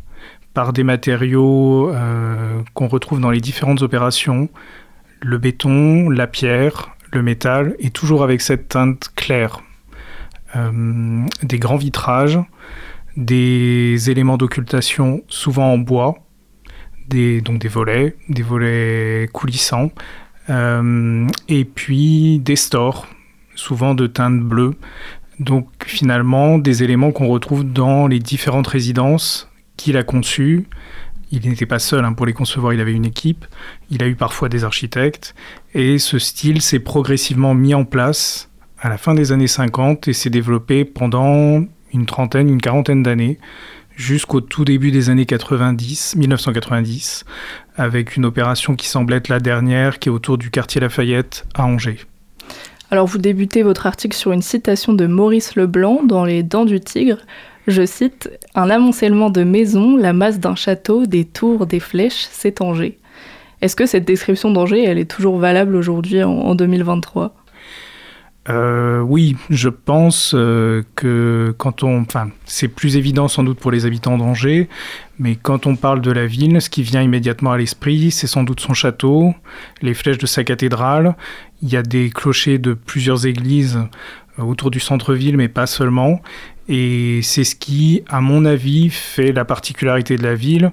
par 0.54 0.72
des 0.72 0.84
matériaux 0.84 1.90
euh, 1.90 2.60
qu'on 2.72 2.88
retrouve 2.88 3.20
dans 3.20 3.30
les 3.30 3.40
différentes 3.40 3.82
opérations, 3.82 4.48
le 5.20 5.38
béton, 5.38 6.08
la 6.08 6.26
pierre, 6.26 6.96
le 7.12 7.22
métal, 7.22 7.74
et 7.78 7.90
toujours 7.90 8.22
avec 8.22 8.40
cette 8.40 8.68
teinte 8.68 9.10
claire. 9.14 9.60
Des 11.42 11.58
grands 11.58 11.76
vitrages, 11.76 12.38
des 13.18 14.10
éléments 14.10 14.38
d'occultation 14.38 15.22
souvent 15.28 15.70
en 15.70 15.76
bois, 15.76 16.14
des, 17.08 17.42
donc 17.42 17.58
des 17.58 17.68
volets, 17.68 18.16
des 18.30 18.42
volets 18.42 19.28
coulissants, 19.34 19.90
et 20.48 21.64
puis 21.64 22.38
des 22.38 22.56
stores, 22.56 23.06
souvent 23.54 23.94
de 23.94 24.06
teinte 24.06 24.40
bleue. 24.40 24.74
Donc 25.38 25.68
finalement, 25.86 26.58
des 26.58 26.82
éléments 26.82 27.12
qu'on 27.12 27.28
retrouve 27.28 27.64
dans 27.64 28.06
les 28.06 28.18
différentes 28.18 28.66
résidences 28.66 29.50
qu'il 29.76 29.96
a 29.96 30.02
conçues. 30.02 30.66
Il 31.32 31.48
n'était 31.48 31.66
pas 31.66 31.78
seul 31.78 32.04
hein, 32.04 32.12
pour 32.12 32.24
les 32.24 32.32
concevoir, 32.32 32.72
il 32.72 32.80
avait 32.80 32.92
une 32.92 33.04
équipe, 33.04 33.46
il 33.90 34.02
a 34.02 34.06
eu 34.06 34.14
parfois 34.14 34.48
des 34.48 34.62
architectes, 34.62 35.34
et 35.74 35.98
ce 35.98 36.20
style 36.20 36.62
s'est 36.62 36.78
progressivement 36.78 37.52
mis 37.52 37.74
en 37.74 37.84
place 37.84 38.48
à 38.78 38.88
la 38.88 38.96
fin 38.96 39.12
des 39.12 39.32
années 39.32 39.48
50 39.48 40.06
et 40.06 40.12
s'est 40.12 40.30
développé 40.30 40.84
pendant 40.84 41.64
une 41.92 42.06
trentaine, 42.06 42.48
une 42.48 42.60
quarantaine 42.60 43.02
d'années, 43.02 43.38
jusqu'au 43.96 44.40
tout 44.40 44.64
début 44.64 44.92
des 44.92 45.10
années 45.10 45.26
90, 45.26 46.14
1990, 46.16 47.24
avec 47.76 48.16
une 48.16 48.24
opération 48.24 48.74
qui 48.74 48.88
semble 48.88 49.12
être 49.12 49.28
la 49.28 49.40
dernière, 49.40 49.98
qui 49.98 50.08
est 50.08 50.12
autour 50.12 50.38
du 50.38 50.50
quartier 50.50 50.80
Lafayette 50.80 51.46
à 51.54 51.64
Angers. 51.64 52.00
Alors, 52.90 53.06
vous 53.06 53.18
débutez 53.18 53.62
votre 53.62 53.86
article 53.86 54.16
sur 54.16 54.32
une 54.32 54.42
citation 54.42 54.92
de 54.92 55.06
Maurice 55.06 55.56
Leblanc 55.56 56.02
dans 56.04 56.24
Les 56.24 56.42
Dents 56.42 56.64
du 56.64 56.80
Tigre. 56.80 57.18
Je 57.66 57.84
cite 57.84 58.30
Un 58.54 58.70
amoncellement 58.70 59.28
de 59.28 59.42
maisons, 59.42 59.96
la 59.96 60.12
masse 60.12 60.38
d'un 60.38 60.54
château, 60.54 61.06
des 61.06 61.24
tours, 61.24 61.66
des 61.66 61.80
flèches, 61.80 62.28
c'est 62.30 62.60
Angers. 62.60 62.98
Est-ce 63.60 63.74
que 63.74 63.86
cette 63.86 64.04
description 64.04 64.50
d'Angers, 64.50 64.84
elle 64.84 64.98
est 64.98 65.10
toujours 65.10 65.38
valable 65.38 65.74
aujourd'hui 65.74 66.22
en, 66.22 66.30
en 66.30 66.54
2023 66.54 67.34
Euh, 68.48 69.00
oui, 69.00 69.36
je 69.50 69.68
pense 69.68 70.32
euh, 70.34 70.84
que 70.94 71.52
quand 71.58 71.82
on, 71.82 72.02
enfin, 72.02 72.30
c'est 72.44 72.68
plus 72.68 72.96
évident 72.96 73.26
sans 73.26 73.42
doute 73.42 73.58
pour 73.58 73.72
les 73.72 73.86
habitants 73.86 74.18
d'Angers, 74.18 74.68
mais 75.18 75.34
quand 75.34 75.66
on 75.66 75.74
parle 75.74 76.00
de 76.00 76.12
la 76.12 76.26
ville, 76.26 76.60
ce 76.60 76.70
qui 76.70 76.82
vient 76.82 77.02
immédiatement 77.02 77.52
à 77.52 77.58
l'esprit, 77.58 78.12
c'est 78.12 78.28
sans 78.28 78.44
doute 78.44 78.60
son 78.60 78.72
château, 78.72 79.34
les 79.82 79.94
flèches 79.94 80.18
de 80.18 80.26
sa 80.26 80.44
cathédrale. 80.44 81.16
Il 81.62 81.70
y 81.70 81.76
a 81.76 81.82
des 81.82 82.10
clochers 82.10 82.58
de 82.58 82.74
plusieurs 82.74 83.26
églises 83.26 83.80
euh, 84.38 84.42
autour 84.42 84.70
du 84.70 84.78
centre-ville, 84.78 85.36
mais 85.36 85.48
pas 85.48 85.66
seulement. 85.66 86.20
Et 86.68 87.20
c'est 87.22 87.44
ce 87.44 87.56
qui, 87.56 88.02
à 88.08 88.20
mon 88.20 88.44
avis, 88.44 88.90
fait 88.90 89.32
la 89.32 89.44
particularité 89.44 90.16
de 90.16 90.22
la 90.22 90.36
ville, 90.36 90.70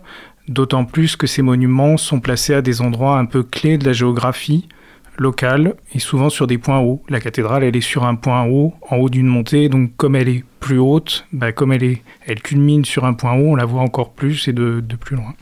d'autant 0.47 0.85
plus 0.85 1.15
que 1.15 1.25
ces 1.25 1.41
monuments 1.41 1.97
sont 1.97 2.19
placés 2.19 2.53
à 2.53 2.61
des 2.61 2.81
endroits 2.81 3.17
un 3.17 3.25
peu 3.25 3.41
clés 3.41 3.79
de 3.79 3.85
la 3.85 3.93
géographie 3.93 4.67
locale 5.17 5.75
et 5.93 5.99
souvent 5.99 6.29
sur 6.29 6.47
des 6.47 6.57
points 6.57 6.79
hauts. 6.79 7.01
La 7.09 7.19
cathédrale, 7.19 7.63
elle 7.63 7.75
est 7.75 7.81
sur 7.81 8.03
un 8.05 8.15
point 8.15 8.45
haut, 8.45 8.73
en 8.89 8.97
haut 8.97 9.09
d'une 9.09 9.27
montée, 9.27 9.69
donc 9.69 9.91
comme 9.97 10.15
elle 10.15 10.29
est 10.29 10.43
plus 10.59 10.79
haute, 10.79 11.25
bah, 11.31 11.51
comme 11.51 11.71
elle, 11.73 11.83
est, 11.83 12.01
elle 12.25 12.41
culmine 12.41 12.85
sur 12.85 13.05
un 13.05 13.13
point 13.13 13.33
haut, 13.33 13.51
on 13.51 13.55
la 13.55 13.65
voit 13.65 13.81
encore 13.81 14.11
plus 14.11 14.47
et 14.47 14.53
de, 14.53 14.79
de 14.85 14.95
plus 14.95 15.15
loin. 15.15 15.33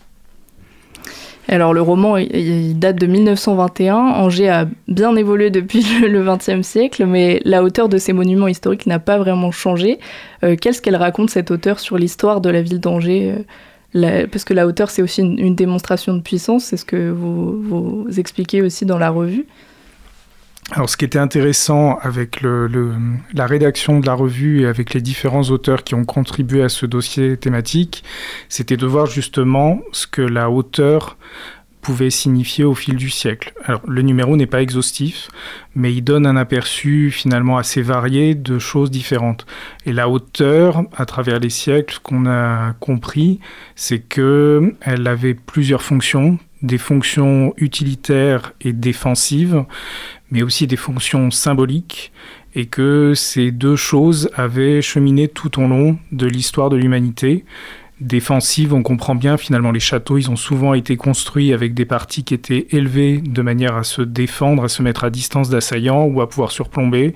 Alors 1.48 1.74
le 1.74 1.82
roman, 1.82 2.18
il- 2.18 2.78
date 2.80 2.98
de 2.98 3.08
1921. 3.08 3.96
Angers 3.96 4.48
a 4.50 4.68
bien 4.88 5.16
évolué 5.16 5.50
depuis 5.50 5.84
le 6.08 6.24
XXe 6.24 6.66
siècle, 6.66 7.06
mais 7.06 7.42
la 7.46 7.64
hauteur 7.64 7.90
de 7.90 7.98
ces 7.98 8.14
monuments 8.14 8.48
historiques 8.48 8.86
n'a 8.86 9.00
pas 9.00 9.18
vraiment 9.18 9.52
changé. 9.52 10.00
Euh, 10.44 10.56
Qu'est-ce 10.56 10.82
qu'elle 10.82 10.96
raconte 10.96 11.30
cette 11.30 11.52
hauteur 11.52 11.80
sur 11.80 11.98
l'histoire 11.98 12.42
de 12.42 12.50
la 12.50 12.62
ville 12.62 12.80
d'Angers 12.80 13.34
euh, 13.38 13.44
Parce 13.94 14.46
que 14.46 14.54
la 14.54 14.68
hauteur, 14.68 14.90
c'est 14.90 15.02
aussi 15.02 15.22
une, 15.22 15.56
démonstration 15.56 16.14
de 16.14 16.22
puissance, 16.22 16.66
c'est 16.66 16.78
ce 16.78 16.86
que 16.86 17.10
vous, 17.10 18.08
expliquez 18.18 18.62
aussi 18.62 18.86
dans 18.86 18.98
la 18.98 19.10
revue. 19.10 19.46
Alors, 20.72 20.90
ce 20.90 20.96
qui 20.96 21.04
était 21.04 21.20
intéressant 21.20 21.98
avec 22.02 22.42
la 22.42 23.46
rédaction 23.46 24.00
de 24.00 24.06
la 24.06 24.14
revue 24.14 24.62
et 24.62 24.68
avec 24.68 24.94
les 24.94 25.02
différents 25.02 25.44
auteurs 25.44 25.84
qui 25.84 25.96
ont 25.96 26.06
contribué 26.06 26.64
à 26.64 26.70
ce 26.70 26.86
dossier 26.86 27.36
thématique, 27.36 28.04
c'était 28.48 28.78
de 28.78 28.86
voir 28.86 29.08
justement 29.08 29.82
ce 29.92 30.08
que 30.08 30.22
la 30.22 30.50
hauteur 30.50 31.18
pouvait 31.82 32.10
signifier 32.10 32.64
au 32.64 32.76
fil 32.76 32.96
du 32.96 33.10
siècle. 33.10 33.54
Alors, 33.66 33.82
le 33.88 34.02
numéro 34.02 34.38
n'est 34.38 34.46
pas 34.46 34.62
exhaustif, 34.62 35.30
mais 35.76 35.94
il 35.94 36.02
donne 36.02 36.26
un 36.26 36.36
aperçu 36.36 37.12
finalement 37.12 37.58
assez 37.58 37.82
varié 37.82 38.36
de 38.36 38.60
choses 38.60 38.92
différentes. 38.92 39.46
Et 39.86 39.94
la 39.94 40.08
hauteur, 40.08 40.84
à 40.96 41.06
travers 41.06 41.40
les 41.40 41.50
siècles, 41.50 42.00
qu'on 42.04 42.26
a 42.28 42.74
compris, 42.80 43.40
c'est 43.76 44.00
que 44.00 44.76
elle 44.82 45.08
avait 45.08 45.34
plusieurs 45.34 45.82
fonctions, 45.82 46.38
des 46.62 46.78
fonctions 46.78 47.54
utilitaires 47.58 48.54
et 48.62 48.74
défensives, 48.74 49.66
mais 50.30 50.44
aussi 50.44 50.68
des 50.68 50.78
fonctions 50.78 51.32
symboliques, 51.32 52.12
et 52.54 52.66
que 52.66 53.14
ces 53.16 53.52
deux 53.52 53.76
choses 53.76 54.30
avaient 54.36 54.82
cheminé 54.82 55.28
tout 55.28 55.60
au 55.60 55.68
long 55.68 55.98
de 56.12 56.28
l'histoire 56.28 56.70
de 56.70 56.78
l'humanité. 56.78 57.46
On 58.72 58.84
comprend 58.84 59.16
bien 59.16 59.38
finalement 59.38 59.72
les 59.72 59.80
châteaux, 59.80 60.18
ils 60.18 60.30
ont 60.30 60.36
souvent 60.36 60.74
été 60.74 60.98
construits 60.98 61.54
avec 61.54 61.74
des 61.74 61.86
parties 61.86 62.24
qui 62.24 62.34
étaient 62.34 62.68
élevées 62.72 63.20
de 63.20 63.42
manière 63.42 63.76
à 63.76 63.84
se 63.84 64.02
défendre, 64.02 64.64
à 64.64 64.70
se 64.70 64.82
mettre 64.82 65.04
à 65.04 65.10
distance 65.10 65.50
d'assaillants 65.50 66.06
ou 66.06 66.22
à 66.22 66.28
pouvoir 66.28 66.52
surplomber. 66.52 67.14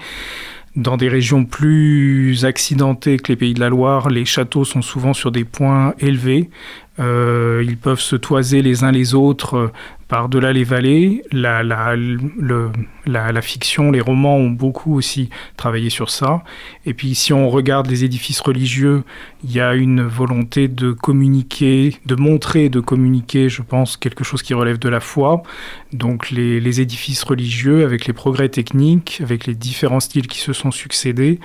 Dans 0.76 0.98
des 0.98 1.08
régions 1.08 1.46
plus 1.46 2.44
accidentées 2.44 3.18
que 3.18 3.32
les 3.32 3.38
pays 3.38 3.54
de 3.54 3.62
la 3.62 3.70
Loire, 3.70 4.10
les 4.10 4.26
châteaux 4.26 4.66
sont 4.66 4.82
souvent 4.82 5.14
sur 5.14 5.32
des 5.32 5.46
points 5.46 5.94
élevés. 6.00 6.50
Euh, 6.98 7.62
ils 7.68 7.78
peuvent 7.78 8.00
se 8.00 8.16
toiser 8.16 8.62
les 8.62 8.86
uns 8.86 8.92
les 8.92 9.16
autres 9.16 9.56
euh, 9.58 9.72
par-delà 10.08 10.54
les 10.54 10.64
vallées. 10.64 11.24
La, 11.34 11.62
la, 11.62 11.96
le- 11.98 12.72
la, 13.06 13.34
la 13.34 13.42
fiction, 13.42 13.92
les 13.92 14.00
romans 14.00 14.38
ont 14.38 14.50
beaucoup 14.50 14.96
aussi 14.96 15.30
travaillé 15.58 15.90
sur 15.90 16.10
ça. 16.10 16.44
Et 16.86 16.94
puis 16.94 17.14
si 17.14 17.34
on 17.34 17.50
regarde 17.50 17.88
les 17.88 18.06
édifices 18.06 18.40
religieux, 18.40 19.04
il 19.44 19.52
y 19.52 19.60
a 19.60 19.76
une 19.76 20.04
volonté 20.04 20.70
de 20.70 20.94
communiquer, 20.94 21.98
de 22.06 22.16
montrer, 22.16 22.70
de 22.70 22.80
communiquer, 22.80 23.50
je 23.50 23.62
pense, 23.62 23.98
quelque 23.98 24.24
chose 24.24 24.42
qui 24.42 24.54
relève 24.54 24.80
de 24.80 24.88
la 24.88 25.02
foi. 25.02 25.44
Donc 25.92 26.32
les, 26.32 26.62
les 26.62 26.80
édifices 26.80 27.24
religieux, 27.24 27.84
avec 27.84 28.06
les 28.06 28.14
progrès 28.14 28.48
techniques, 28.48 29.20
avec 29.22 29.48
les 29.48 29.56
différents 29.56 30.00
styles 30.00 30.28
qui 30.28 30.40
se 30.40 30.54
sont 30.54 30.72
succédés, 30.72 31.42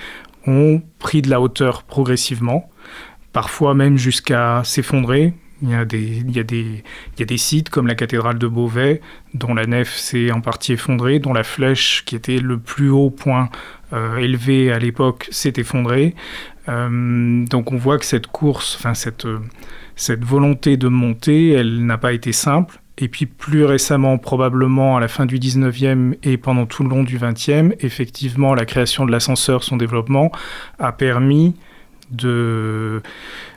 ont 0.46 0.80
pris 1.00 1.22
de 1.22 1.28
la 1.28 1.40
hauteur 1.40 1.82
progressivement, 1.82 2.69
parfois 3.32 3.74
même 3.74 3.96
jusqu'à 3.96 4.62
s'effondrer. 4.64 5.34
Il 5.62 5.68
y, 5.68 5.74
a 5.74 5.84
des, 5.84 7.36
sites 7.36 7.68
comme 7.68 7.86
la 7.86 7.94
cathédrale 7.94 8.38
de 8.38 8.46
Beauvais, 8.46 9.02
dont 9.34 9.52
la 9.52 9.66
nef 9.66 9.94
s'est 9.94 10.30
en 10.30 10.40
partie 10.40 10.72
effondrée, 10.72 11.18
dont 11.18 11.34
la 11.34 11.42
flèche, 11.42 12.02
qui 12.06 12.16
était 12.16 12.38
le 12.38 12.58
plus 12.58 12.88
haut 12.88 13.10
point 13.10 13.50
euh, 13.92 14.16
élevé 14.16 14.72
à 14.72 14.78
l'époque, 14.78 15.28
s'est 15.30 15.52
effondrée. 15.58 16.14
Euh, 16.70 17.44
donc 17.44 17.72
on 17.72 17.76
voit 17.76 17.98
que 17.98 18.06
cette 18.06 18.26
course, 18.26 18.76
enfin 18.78 18.94
cette, 18.94 19.26
euh, 19.26 19.40
cette 19.96 20.24
volonté 20.24 20.78
de 20.78 20.88
monter, 20.88 21.50
elle 21.50 21.84
n'a 21.84 21.98
pas 21.98 22.14
été 22.14 22.32
simple. 22.32 22.80
Et 22.96 23.08
puis 23.08 23.26
plus 23.26 23.64
récemment, 23.64 24.16
probablement 24.16 24.96
à 24.96 25.00
la 25.00 25.08
fin 25.08 25.26
du 25.26 25.38
19e 25.38 26.16
et 26.22 26.38
pendant 26.38 26.64
tout 26.64 26.84
le 26.84 26.88
long 26.88 27.02
du 27.02 27.18
20e, 27.18 27.74
effectivement, 27.80 28.54
la 28.54 28.64
création 28.64 29.04
de 29.04 29.12
l'ascenseur, 29.12 29.62
son 29.62 29.76
développement, 29.76 30.32
a 30.78 30.92
permis 30.92 31.54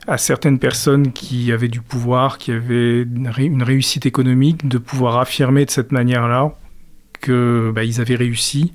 à 0.07 0.17
certaines 0.17 0.59
personnes 0.59 1.11
qui 1.11 1.51
avaient 1.51 1.67
du 1.67 1.81
pouvoir, 1.81 2.37
qui 2.37 2.51
avaient 2.51 3.03
une, 3.03 3.27
ré- 3.27 3.45
une 3.45 3.63
réussite 3.63 4.05
économique, 4.05 4.67
de 4.67 4.77
pouvoir 4.77 5.17
affirmer 5.17 5.65
de 5.65 5.71
cette 5.71 5.91
manière-là 5.91 6.55
que 7.21 7.71
bah, 7.73 7.81
avaient 7.81 8.15
réussi. 8.15 8.73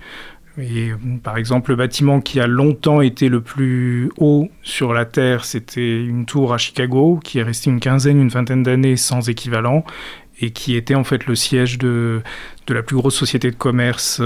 Et 0.61 0.91
par 1.23 1.37
exemple, 1.37 1.71
le 1.71 1.77
bâtiment 1.77 2.21
qui 2.21 2.41
a 2.41 2.49
longtemps 2.49 3.01
été 3.01 3.29
le 3.29 3.41
plus 3.41 4.11
haut 4.17 4.49
sur 4.63 4.93
la 4.93 5.05
Terre, 5.05 5.45
c'était 5.45 6.03
une 6.03 6.27
tour 6.27 6.53
à 6.53 6.59
Chicago, 6.59 7.21
qui 7.23 7.39
est 7.39 7.45
restée 7.45 7.71
une 7.71 7.79
quinzaine, 7.79 8.21
une 8.21 8.29
vingtaine 8.29 8.65
d'années 8.65 8.97
sans 8.97 9.29
équivalent, 9.29 9.85
et 10.41 10.51
qui 10.51 10.75
était 10.75 10.97
en 10.97 11.05
fait 11.05 11.27
le 11.27 11.37
siège 11.37 11.79
de, 11.79 12.23
la 12.69 12.83
plus 12.83 12.97
grosse 12.97 13.17
société 13.17 13.51
de 13.51 13.57
commerce 13.57 14.21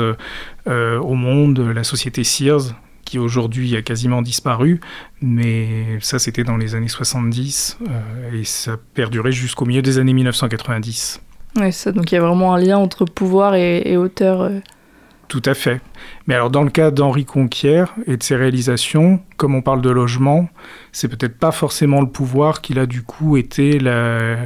euh, 0.67 0.99
au 0.99 1.15
monde, 1.15 1.59
la 1.59 1.85
société 1.85 2.25
Sears, 2.25 2.75
qui 3.05 3.19
aujourd'hui 3.19 3.77
a 3.77 3.83
quasiment 3.83 4.23
disparu, 4.23 4.81
mais 5.21 5.99
ça 6.01 6.19
c'était 6.19 6.45
dans 6.45 6.57
les 6.57 6.75
années 6.75 6.89
70, 6.89 7.79
euh, 7.89 8.41
et 8.41 8.45
ça 8.45 8.77
perdurait 8.95 9.33
jusqu'au 9.33 9.65
milieu 9.65 9.83
des 9.83 9.99
années 9.99 10.13
1990. 10.15 11.21
Ouais, 11.57 11.71
c'est 11.73 11.85
ça, 11.85 11.93
donc 11.93 12.11
il 12.11 12.15
y 12.15 12.19
a 12.19 12.21
vraiment 12.23 12.55
un 12.55 12.59
lien 12.59 12.79
entre 12.79 13.05
pouvoir 13.05 13.55
et, 13.55 13.83
et 13.85 13.97
hauteur. 13.97 14.41
euh. 14.43 14.61
Tout 15.29 15.43
à 15.47 15.55
fait. 15.55 15.81
Mais 16.27 16.35
alors 16.35 16.51
dans 16.51 16.63
le 16.63 16.69
cas 16.71 16.91
d'Henri 16.91 17.25
Conquière 17.25 17.95
et 18.07 18.17
de 18.19 18.23
ses 18.23 18.37
réalisations, 18.37 19.21
comme 19.39 19.55
on 19.55 19.63
parle 19.63 19.81
de 19.81 19.89
logement, 19.91 20.49
c'est 20.93 21.09
peut-être 21.09 21.39
pas 21.39 21.53
forcément 21.53 22.01
le 22.03 22.09
pouvoir 22.09 22.61
qui 22.61 22.79
a 22.79 22.85
du 22.87 23.03
coup 23.03 23.37
été 23.39 23.79
la, 23.79 24.37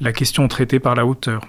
la 0.00 0.12
question 0.12 0.48
traitée 0.48 0.78
par 0.78 0.94
la 0.94 1.04
hauteur. 1.04 1.42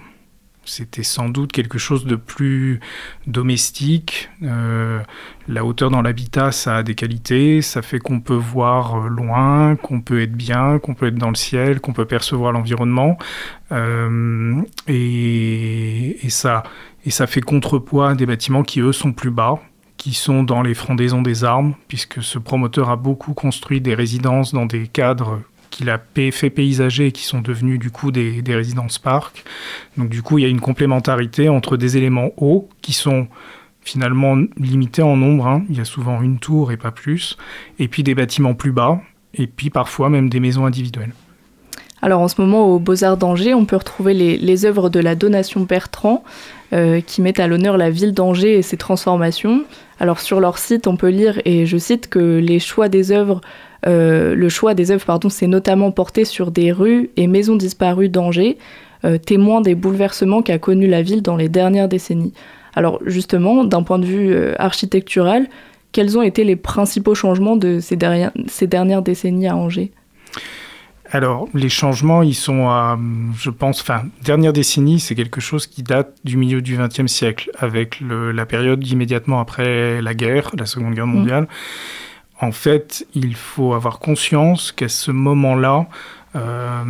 C'était 0.64 1.02
sans 1.02 1.28
doute 1.28 1.50
quelque 1.50 1.76
chose 1.76 2.04
de 2.04 2.14
plus 2.14 2.78
domestique. 3.26 4.30
Euh, 4.42 5.00
la 5.48 5.64
hauteur 5.64 5.90
dans 5.90 6.02
l'habitat, 6.02 6.52
ça 6.52 6.76
a 6.76 6.82
des 6.84 6.94
qualités. 6.94 7.62
Ça 7.62 7.82
fait 7.82 7.98
qu'on 7.98 8.20
peut 8.20 8.34
voir 8.34 8.94
euh, 8.94 9.08
loin, 9.08 9.74
qu'on 9.74 10.00
peut 10.00 10.22
être 10.22 10.34
bien, 10.34 10.78
qu'on 10.78 10.94
peut 10.94 11.08
être 11.08 11.16
dans 11.16 11.30
le 11.30 11.34
ciel, 11.34 11.80
qu'on 11.80 11.92
peut 11.92 12.04
percevoir 12.04 12.52
l'environnement. 12.52 13.18
Euh, 13.72 14.62
et, 14.86 16.16
ça, 16.28 16.62
et 17.04 17.10
ça 17.10 17.26
fait 17.26 17.40
contrepoids 17.40 18.10
à 18.10 18.14
des 18.14 18.26
bâtiments 18.26 18.62
qui, 18.62 18.80
eux, 18.80 18.92
sont 18.92 19.12
plus 19.12 19.32
bas, 19.32 19.58
qui 19.96 20.14
sont 20.14 20.44
dans 20.44 20.62
les 20.62 20.74
frondaisons 20.74 21.22
des 21.22 21.42
arbres, 21.42 21.76
puisque 21.88 22.22
ce 22.22 22.38
promoteur 22.38 22.88
a 22.88 22.96
beaucoup 22.96 23.34
construit 23.34 23.80
des 23.80 23.96
résidences 23.96 24.54
dans 24.54 24.66
des 24.66 24.86
cadres 24.86 25.40
qu'il 25.72 25.90
a 25.90 26.00
fait 26.14 26.50
paysager 26.50 27.08
et 27.08 27.12
qui 27.12 27.24
sont 27.24 27.40
devenus 27.40 27.80
du 27.80 27.90
coup 27.90 28.12
des, 28.12 28.42
résidences 28.46 28.98
parcs. 28.98 29.42
Donc 29.96 30.10
du 30.10 30.22
coup, 30.22 30.38
il 30.38 30.42
y 30.42 30.44
a 30.44 30.48
une 30.48 30.60
complémentarité 30.60 31.48
entre 31.48 31.76
des 31.76 31.96
éléments 31.96 32.30
hauts 32.36 32.68
qui 32.82 32.92
sont 32.92 33.26
finalement 33.80 34.36
limités 34.56 35.02
en 35.02 35.16
nombre, 35.16 35.48
hein. 35.48 35.64
il 35.68 35.76
y 35.76 35.80
a 35.80 35.84
souvent 35.84 36.22
une 36.22 36.38
tour 36.38 36.70
et 36.70 36.76
pas 36.76 36.92
plus, 36.92 37.36
et 37.80 37.88
puis 37.88 38.04
des 38.04 38.14
bâtiments 38.14 38.54
plus 38.54 38.70
bas, 38.70 39.00
et 39.34 39.48
puis 39.48 39.70
parfois 39.70 40.08
même 40.08 40.28
des 40.28 40.38
maisons 40.38 40.66
individuelles. 40.66 41.12
Alors 42.00 42.20
en 42.20 42.28
ce 42.28 42.40
moment, 42.40 42.66
au 42.66 42.78
Beaux-Arts 42.78 43.16
d'Angers, 43.16 43.54
on 43.54 43.64
peut 43.64 43.76
retrouver 43.76 44.12
les, 44.12 44.66
œuvres 44.66 44.88
de 44.88 45.00
la 45.00 45.14
Donation 45.14 45.60
Bertrand 45.60 46.22
euh, 46.72 47.00
qui 47.00 47.22
mettent 47.22 47.40
à 47.40 47.46
l'honneur 47.46 47.76
la 47.76 47.90
ville 47.90 48.12
d'Angers 48.12 48.58
et 48.58 48.62
ses 48.62 48.76
transformations. 48.76 49.64
Alors 50.00 50.20
sur 50.20 50.40
leur 50.40 50.58
site, 50.58 50.86
on 50.86 50.96
peut 50.96 51.10
lire, 51.10 51.40
et 51.44 51.64
je 51.64 51.78
cite, 51.78 52.08
que 52.08 52.38
les 52.38 52.58
choix 52.58 52.88
des 52.88 53.12
œuvres, 53.12 53.40
le 53.84 54.48
choix 54.48 54.74
des 54.74 54.90
œuvres, 54.90 55.04
pardon, 55.04 55.28
s'est 55.28 55.46
notamment 55.46 55.90
porté 55.90 56.24
sur 56.24 56.50
des 56.50 56.72
rues 56.72 57.10
et 57.16 57.26
maisons 57.26 57.56
disparues 57.56 58.08
d'Angers, 58.08 58.58
euh, 59.04 59.18
témoins 59.18 59.60
des 59.60 59.74
bouleversements 59.74 60.42
qu'a 60.42 60.58
connus 60.58 60.86
la 60.86 61.02
ville 61.02 61.22
dans 61.22 61.36
les 61.36 61.48
dernières 61.48 61.88
décennies. 61.88 62.32
Alors 62.74 63.00
justement, 63.04 63.64
d'un 63.64 63.82
point 63.82 63.98
de 63.98 64.06
vue 64.06 64.32
euh, 64.32 64.54
architectural, 64.58 65.48
quels 65.90 66.16
ont 66.16 66.22
été 66.22 66.44
les 66.44 66.56
principaux 66.56 67.14
changements 67.14 67.56
de 67.56 67.80
ces, 67.80 67.96
dernières 67.96 69.02
décennies 69.02 69.48
à 69.48 69.56
Angers? 69.56 69.90
Alors, 71.10 71.48
les 71.52 71.68
changements, 71.68 72.22
ils 72.22 72.34
sont 72.34 72.68
à, 72.68 72.98
je 73.36 73.50
pense, 73.50 73.82
enfin, 73.82 74.04
dernière 74.24 74.54
décennie, 74.54 75.00
c'est 75.00 75.14
quelque 75.14 75.42
chose 75.42 75.66
qui 75.66 75.82
date 75.82 76.14
du 76.24 76.38
milieu 76.38 76.62
du 76.62 76.78
XXe 76.78 77.12
siècle, 77.12 77.50
avec 77.58 78.00
le- 78.00 78.32
la 78.32 78.46
période 78.46 78.86
immédiatement 78.86 79.38
après 79.38 80.00
la 80.00 80.14
guerre, 80.14 80.52
la 80.56 80.64
Seconde 80.64 80.94
Guerre 80.94 81.06
mondiale. 81.06 81.48
En 82.42 82.50
fait, 82.50 83.06
il 83.14 83.36
faut 83.36 83.72
avoir 83.72 84.00
conscience 84.00 84.72
qu'à 84.72 84.88
ce 84.88 85.12
moment-là, 85.12 85.86
euh, 86.34 86.82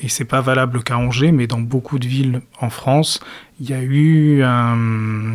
et 0.00 0.08
c'est 0.08 0.24
pas 0.24 0.40
valable 0.40 0.82
qu'à 0.82 0.96
Angers, 0.96 1.30
mais 1.30 1.46
dans 1.46 1.60
beaucoup 1.60 1.98
de 1.98 2.06
villes 2.06 2.40
en 2.58 2.70
France, 2.70 3.20
il 3.60 3.68
y 3.68 3.74
a 3.74 3.82
eu 3.82 4.42
un, 4.42 5.26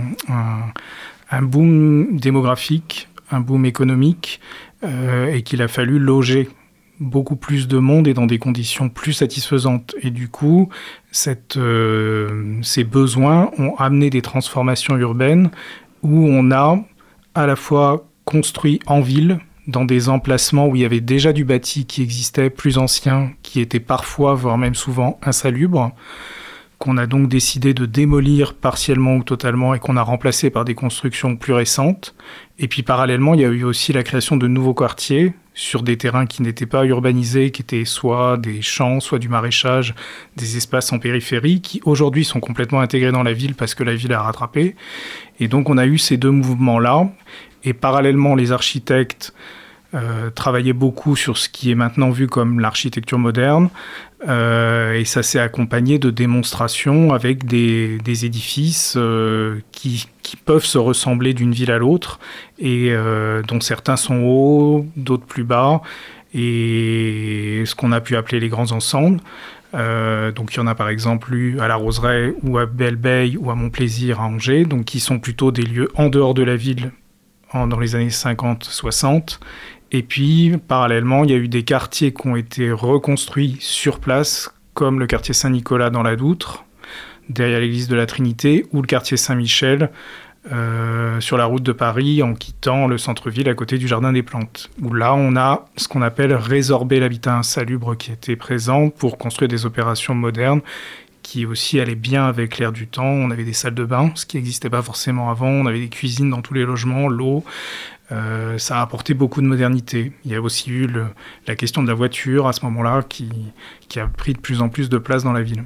boom 1.43 2.17
démographique, 2.17 3.09
un 3.29 3.41
boom 3.41 3.67
économique, 3.67 4.41
euh, 4.83 5.31
et 5.31 5.43
qu'il 5.43 5.61
a 5.61 5.67
fallu 5.67 5.99
loger 5.99 6.49
beaucoup 6.99 7.35
plus 7.35 7.67
de 7.67 7.77
monde 7.77 8.07
et 8.07 8.15
dans 8.15 8.25
des 8.25 8.39
conditions 8.39 8.89
plus 8.89 9.13
satisfaisantes. 9.13 9.93
Et 10.01 10.09
du 10.09 10.29
coup, 10.29 10.69
euh, 11.57 12.59
ces 12.63 12.83
besoins 12.83 13.51
ont 13.59 13.75
amené 13.75 14.09
des 14.09 14.23
transformations 14.23 14.97
urbaines 14.97 15.51
où 16.01 16.25
on 16.27 16.49
a 16.49 16.83
à 17.35 17.45
la 17.45 17.55
fois 17.55 18.07
construit 18.25 18.79
en 18.87 19.01
ville, 19.01 19.39
dans 19.67 19.85
des 19.85 20.09
emplacements 20.09 20.67
où 20.67 20.75
il 20.75 20.81
y 20.81 20.85
avait 20.85 21.01
déjà 21.01 21.33
du 21.33 21.45
bâti 21.45 21.85
qui 21.85 22.01
existait, 22.01 22.49
plus 22.49 22.77
ancien, 22.77 23.31
qui 23.43 23.59
était 23.59 23.79
parfois, 23.79 24.33
voire 24.33 24.57
même 24.57 24.75
souvent, 24.75 25.19
insalubre, 25.21 25.91
qu'on 26.79 26.97
a 26.97 27.05
donc 27.05 27.27
décidé 27.29 27.75
de 27.75 27.85
démolir 27.85 28.55
partiellement 28.55 29.15
ou 29.15 29.23
totalement 29.23 29.75
et 29.75 29.79
qu'on 29.79 29.97
a 29.97 30.01
remplacé 30.01 30.49
par 30.49 30.65
des 30.65 30.73
constructions 30.73 31.35
plus 31.35 31.53
récentes. 31.53 32.15
Et 32.57 32.67
puis 32.67 32.81
parallèlement, 32.81 33.35
il 33.35 33.41
y 33.41 33.45
a 33.45 33.49
eu 33.49 33.63
aussi 33.63 33.93
la 33.93 34.01
création 34.01 34.35
de 34.35 34.47
nouveaux 34.47 34.73
quartiers 34.73 35.33
sur 35.53 35.83
des 35.83 35.97
terrains 35.97 36.25
qui 36.25 36.41
n'étaient 36.41 36.65
pas 36.65 36.85
urbanisés, 36.85 37.51
qui 37.51 37.61
étaient 37.61 37.85
soit 37.85 38.37
des 38.37 38.63
champs, 38.63 38.99
soit 38.99 39.19
du 39.19 39.29
maraîchage, 39.29 39.93
des 40.37 40.57
espaces 40.57 40.91
en 40.91 40.97
périphérie, 40.97 41.61
qui 41.61 41.81
aujourd'hui 41.85 42.25
sont 42.25 42.39
complètement 42.39 42.81
intégrés 42.81 43.11
dans 43.11 43.23
la 43.23 43.33
ville 43.33 43.53
parce 43.53 43.75
que 43.75 43.83
la 43.83 43.93
ville 43.93 44.13
a 44.13 44.21
rattrapé. 44.21 44.75
Et 45.39 45.47
donc 45.47 45.69
on 45.69 45.77
a 45.77 45.85
eu 45.85 45.99
ces 45.99 46.17
deux 46.17 46.31
mouvements-là. 46.31 47.11
Et 47.63 47.73
parallèlement, 47.73 48.35
les 48.35 48.51
architectes 48.51 49.33
euh, 49.93 50.29
travaillaient 50.29 50.71
beaucoup 50.71 51.17
sur 51.17 51.37
ce 51.37 51.49
qui 51.49 51.69
est 51.69 51.75
maintenant 51.75 52.11
vu 52.11 52.27
comme 52.27 52.61
l'architecture 52.61 53.19
moderne. 53.19 53.69
Euh, 54.25 54.93
et 54.93 55.03
ça 55.03 55.21
s'est 55.21 55.39
accompagné 55.39 55.99
de 55.99 56.11
démonstrations 56.11 57.13
avec 57.13 57.45
des, 57.45 57.99
édifices 58.25 58.93
euh, 58.95 59.59
qui, 59.73 60.07
peuvent 60.45 60.63
se 60.63 60.77
ressembler 60.77 61.33
d'une 61.33 61.51
ville 61.51 61.71
à 61.71 61.77
l'autre 61.77 62.17
et 62.57 62.93
dont 63.49 63.59
certains 63.59 63.97
sont 63.97 64.23
hauts, 64.23 64.85
d'autres 64.95 65.25
plus 65.25 65.43
bas, 65.43 65.81
et 66.33 67.63
ce 67.65 67.75
qu'on 67.75 67.91
a 67.91 67.99
pu 67.99 68.15
appeler 68.15 68.39
les 68.39 68.47
grands 68.47 68.71
ensembles. 68.71 69.19
Donc 69.73 70.53
il 70.53 70.57
y 70.57 70.59
en 70.59 70.67
a 70.67 70.75
par 70.75 70.87
exemple 70.87 71.33
eu 71.33 71.59
à 71.59 71.67
la 71.67 71.75
Roseraie 71.75 72.33
ou 72.43 72.57
à 72.57 72.65
Belle-Beille 72.65 73.35
ou 73.35 73.51
à 73.51 73.55
Montplaisir 73.55 74.21
à 74.21 74.23
Angers, 74.23 74.63
donc 74.63 74.85
qui 74.85 75.01
sont 75.01 75.19
plutôt 75.19 75.51
des 75.51 75.63
lieux 75.63 75.91
en 75.95 76.07
dehors 76.07 76.33
de 76.33 76.43
la 76.43 76.55
ville 76.55 76.93
dans 77.53 77.79
les 77.79 77.95
années 77.95 78.09
50-60. 78.09 79.39
Et 79.91 80.03
puis 80.03 80.57
parallèlement, 80.67 81.23
il 81.23 81.31
y 81.31 81.33
a 81.33 81.37
eu 81.37 81.47
des 81.47 81.63
quartiers 81.63 82.13
qui 82.13 82.27
ont 82.27 82.35
été 82.35 82.71
reconstruits 82.71 83.57
sur 83.59 83.99
place, 83.99 84.53
comme 84.73 84.99
le 84.99 85.07
quartier 85.07 85.33
Saint-Nicolas 85.33 85.89
dans 85.89 86.03
la 86.03 86.15
Doutre, 86.15 86.63
derrière 87.29 87.59
l'église 87.59 87.87
de 87.87 87.95
la 87.95 88.05
Trinité, 88.05 88.65
ou 88.71 88.81
le 88.81 88.87
quartier 88.87 89.17
Saint-Michel 89.17 89.91
euh, 90.51 91.19
sur 91.19 91.37
la 91.37 91.45
route 91.45 91.61
de 91.61 91.71
Paris 91.71 92.23
en 92.23 92.33
quittant 92.33 92.87
le 92.87 92.97
centre-ville 92.97 93.47
à 93.47 93.53
côté 93.53 93.77
du 93.77 93.87
Jardin 93.87 94.11
des 94.11 94.23
Plantes, 94.23 94.71
où 94.81 94.91
là 94.91 95.13
on 95.13 95.35
a 95.35 95.67
ce 95.77 95.87
qu'on 95.87 96.01
appelle 96.01 96.33
résorber 96.33 96.99
l'habitat 96.99 97.37
insalubre 97.37 97.95
qui 97.95 98.11
était 98.11 98.35
présent 98.35 98.89
pour 98.89 99.19
construire 99.19 99.49
des 99.49 99.67
opérations 99.67 100.15
modernes 100.15 100.61
qui 101.23 101.45
aussi 101.45 101.79
allaient 101.79 101.95
bien 101.95 102.25
avec 102.25 102.57
l'air 102.57 102.71
du 102.71 102.87
temps. 102.87 103.05
On 103.05 103.31
avait 103.31 103.43
des 103.43 103.53
salles 103.53 103.75
de 103.75 103.85
bain, 103.85 104.11
ce 104.15 104.25
qui 104.25 104.37
n'existait 104.37 104.69
pas 104.69 104.81
forcément 104.81 105.29
avant, 105.29 105.49
on 105.49 105.65
avait 105.65 105.79
des 105.79 105.89
cuisines 105.89 106.29
dans 106.29 106.41
tous 106.41 106.53
les 106.53 106.63
logements, 106.63 107.07
l'eau. 107.07 107.43
Euh, 108.11 108.57
ça 108.57 108.79
a 108.79 108.81
apporté 108.81 109.13
beaucoup 109.13 109.41
de 109.41 109.47
modernité. 109.47 110.11
Il 110.25 110.31
y 110.31 110.35
a 110.35 110.41
aussi 110.41 110.69
eu 110.69 110.89
la 111.47 111.55
question 111.55 111.81
de 111.81 111.87
la 111.87 111.93
voiture 111.93 112.47
à 112.47 112.53
ce 112.53 112.65
moment-là 112.65 113.03
qui, 113.07 113.29
a 113.95 114.07
pris 114.07 114.33
de 114.33 114.39
plus 114.39 114.61
en 114.61 114.69
plus 114.69 114.89
de 114.89 114.97
place 114.97 115.23
dans 115.23 115.31
la 115.31 115.41
ville. 115.41 115.63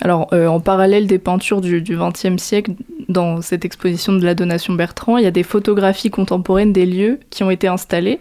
Alors, 0.00 0.28
euh, 0.32 0.46
en 0.46 0.60
parallèle 0.60 1.06
des 1.06 1.18
peintures 1.18 1.60
du 1.60 1.82
XXe 1.82 2.40
siècle, 2.40 2.72
dans 3.08 3.42
cette 3.42 3.64
exposition 3.64 4.12
de 4.12 4.24
la 4.24 4.34
donation 4.34 4.74
Bertrand, 4.74 5.18
il 5.18 5.24
y 5.24 5.26
a 5.26 5.32
des 5.32 5.42
photographies 5.42 6.10
contemporaines 6.10 6.72
des 6.72 6.86
lieux 6.86 7.20
qui 7.30 7.42
ont 7.42 7.50
été 7.50 7.68
installés. 7.68 8.20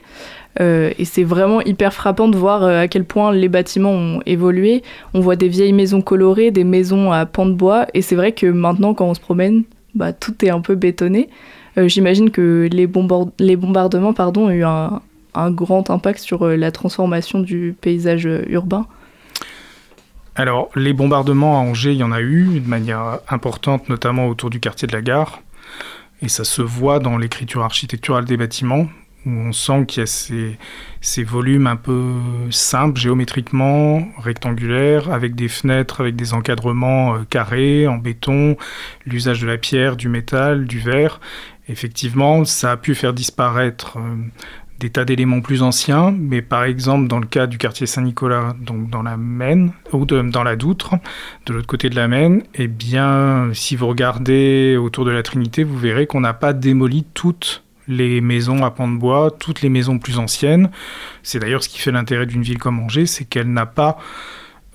Euh, 0.59 0.91
et 0.97 1.05
c'est 1.05 1.23
vraiment 1.23 1.61
hyper 1.61 1.93
frappant 1.93 2.27
de 2.27 2.37
voir 2.37 2.63
euh, 2.63 2.81
à 2.81 2.87
quel 2.87 3.05
point 3.05 3.31
les 3.31 3.49
bâtiments 3.49 3.91
ont 3.91 4.21
évolué. 4.25 4.83
On 5.13 5.19
voit 5.19 5.35
des 5.35 5.47
vieilles 5.47 5.73
maisons 5.73 6.01
colorées, 6.01 6.51
des 6.51 6.63
maisons 6.63 7.11
à 7.11 7.25
pans 7.25 7.45
de 7.45 7.53
bois. 7.53 7.87
Et 7.93 8.01
c'est 8.01 8.15
vrai 8.15 8.31
que 8.31 8.47
maintenant, 8.47 8.93
quand 8.93 9.05
on 9.05 9.13
se 9.13 9.19
promène, 9.19 9.63
bah, 9.95 10.13
tout 10.13 10.43
est 10.43 10.49
un 10.49 10.61
peu 10.61 10.75
bétonné. 10.75 11.29
Euh, 11.77 11.87
J'imagine 11.87 12.31
que 12.31 12.67
les, 12.71 12.87
bombard- 12.87 13.31
les 13.39 13.55
bombardements 13.55 14.13
pardon, 14.13 14.47
ont 14.47 14.51
eu 14.51 14.63
un, 14.63 15.01
grand 15.51 15.91
impact 15.91 16.19
sur 16.19 16.47
la 16.47 16.71
transformation 16.71 17.39
du 17.39 17.75
paysage 17.79 18.27
urbain. 18.47 18.87
Alors, 20.35 20.69
les 20.75 20.93
bombardements 20.93 21.59
à 21.59 21.61
Angers, 21.61 21.91
il 21.91 21.97
y 21.97 22.03
en 22.03 22.11
a 22.11 22.21
eu 22.21 22.59
de 22.59 22.67
manière 22.67 23.19
importante, 23.29 23.87
notamment 23.87 24.27
autour 24.27 24.49
du 24.49 24.59
quartier 24.59 24.87
de 24.87 24.93
la 24.93 25.03
gare. 25.03 25.41
Et 26.23 26.27
ça 26.27 26.43
se 26.43 26.63
voit 26.63 26.97
dans 26.97 27.19
l'écriture 27.19 27.61
architecturale 27.63 28.25
des 28.25 28.37
bâtiments, 28.37 28.87
où 29.27 29.47
on 29.47 29.51
sent 29.51 29.85
qu'il 29.85 30.01
y 30.01 30.03
a 30.03 30.57
ces, 31.01 31.23
volumes 31.23 31.67
un 31.67 31.75
peu 31.75 32.13
simples, 32.49 32.99
géométriquement, 32.99 34.07
rectangulaires, 34.17 35.11
avec 35.11 35.35
des 35.35 35.47
fenêtres, 35.47 36.01
avec 36.01 36.15
des 36.15 36.33
encadrements 36.33 37.15
euh, 37.15 37.19
carrés, 37.29 37.87
en 37.87 37.97
béton, 37.97 38.57
l'usage 39.05 39.41
de 39.41 39.47
la 39.47 39.57
pierre, 39.57 39.97
du 39.97 40.09
métal, 40.09 40.65
du 40.65 40.79
verre. 40.79 41.19
Effectivement, 41.69 42.45
ça 42.45 42.71
a 42.71 42.77
pu 42.77 42.95
faire 42.95 43.13
disparaître 43.13 43.97
euh, 43.97 44.15
des 44.79 44.89
tas 44.89 45.05
d'éléments 45.05 45.41
plus 45.41 45.63
anciens, 45.63 46.11
mais 46.11 46.41
par 46.41 46.63
exemple 46.63 47.07
dans 47.07 47.19
le 47.19 47.25
cas 47.25 47.47
du 47.47 47.57
quartier 47.57 47.87
Saint-Nicolas, 47.87 48.55
donc 48.59 48.89
dans 48.89 49.01
la 49.01 49.17
Maine, 49.17 49.71
ou 49.91 50.05
dans 50.05 50.43
la 50.43 50.55
Doutre, 50.55 50.95
de 51.45 51.53
l'autre 51.53 51.67
côté 51.67 51.89
de 51.89 51.95
la 51.95 52.07
Maine, 52.07 52.43
eh 52.55 52.67
bien, 52.67 53.49
si 53.53 53.75
vous 53.75 53.87
regardez 53.87 54.77
autour 54.77 55.05
de 55.05 55.11
la 55.11 55.23
Trinité, 55.23 55.63
vous 55.63 55.77
verrez 55.77 56.05
qu'on 56.05 56.21
n'a 56.21 56.33
pas 56.33 56.53
démoli 56.53 57.05
toutes 57.13 57.63
les 57.87 58.21
maisons 58.21 58.63
à 58.63 58.71
pans 58.71 58.87
de 58.87 58.97
bois, 58.97 59.31
toutes 59.31 59.61
les 59.61 59.69
maisons 59.69 59.99
plus 59.99 60.17
anciennes. 60.19 60.69
C'est 61.23 61.39
d'ailleurs 61.39 61.63
ce 61.63 61.69
qui 61.69 61.79
fait 61.79 61.91
l'intérêt 61.91 62.25
d'une 62.25 62.41
ville 62.43 62.57
comme 62.57 62.79
Angers, 62.79 63.05
c'est 63.05 63.25
qu'elle 63.25 63.51
n'a 63.51 63.65
pas 63.65 63.97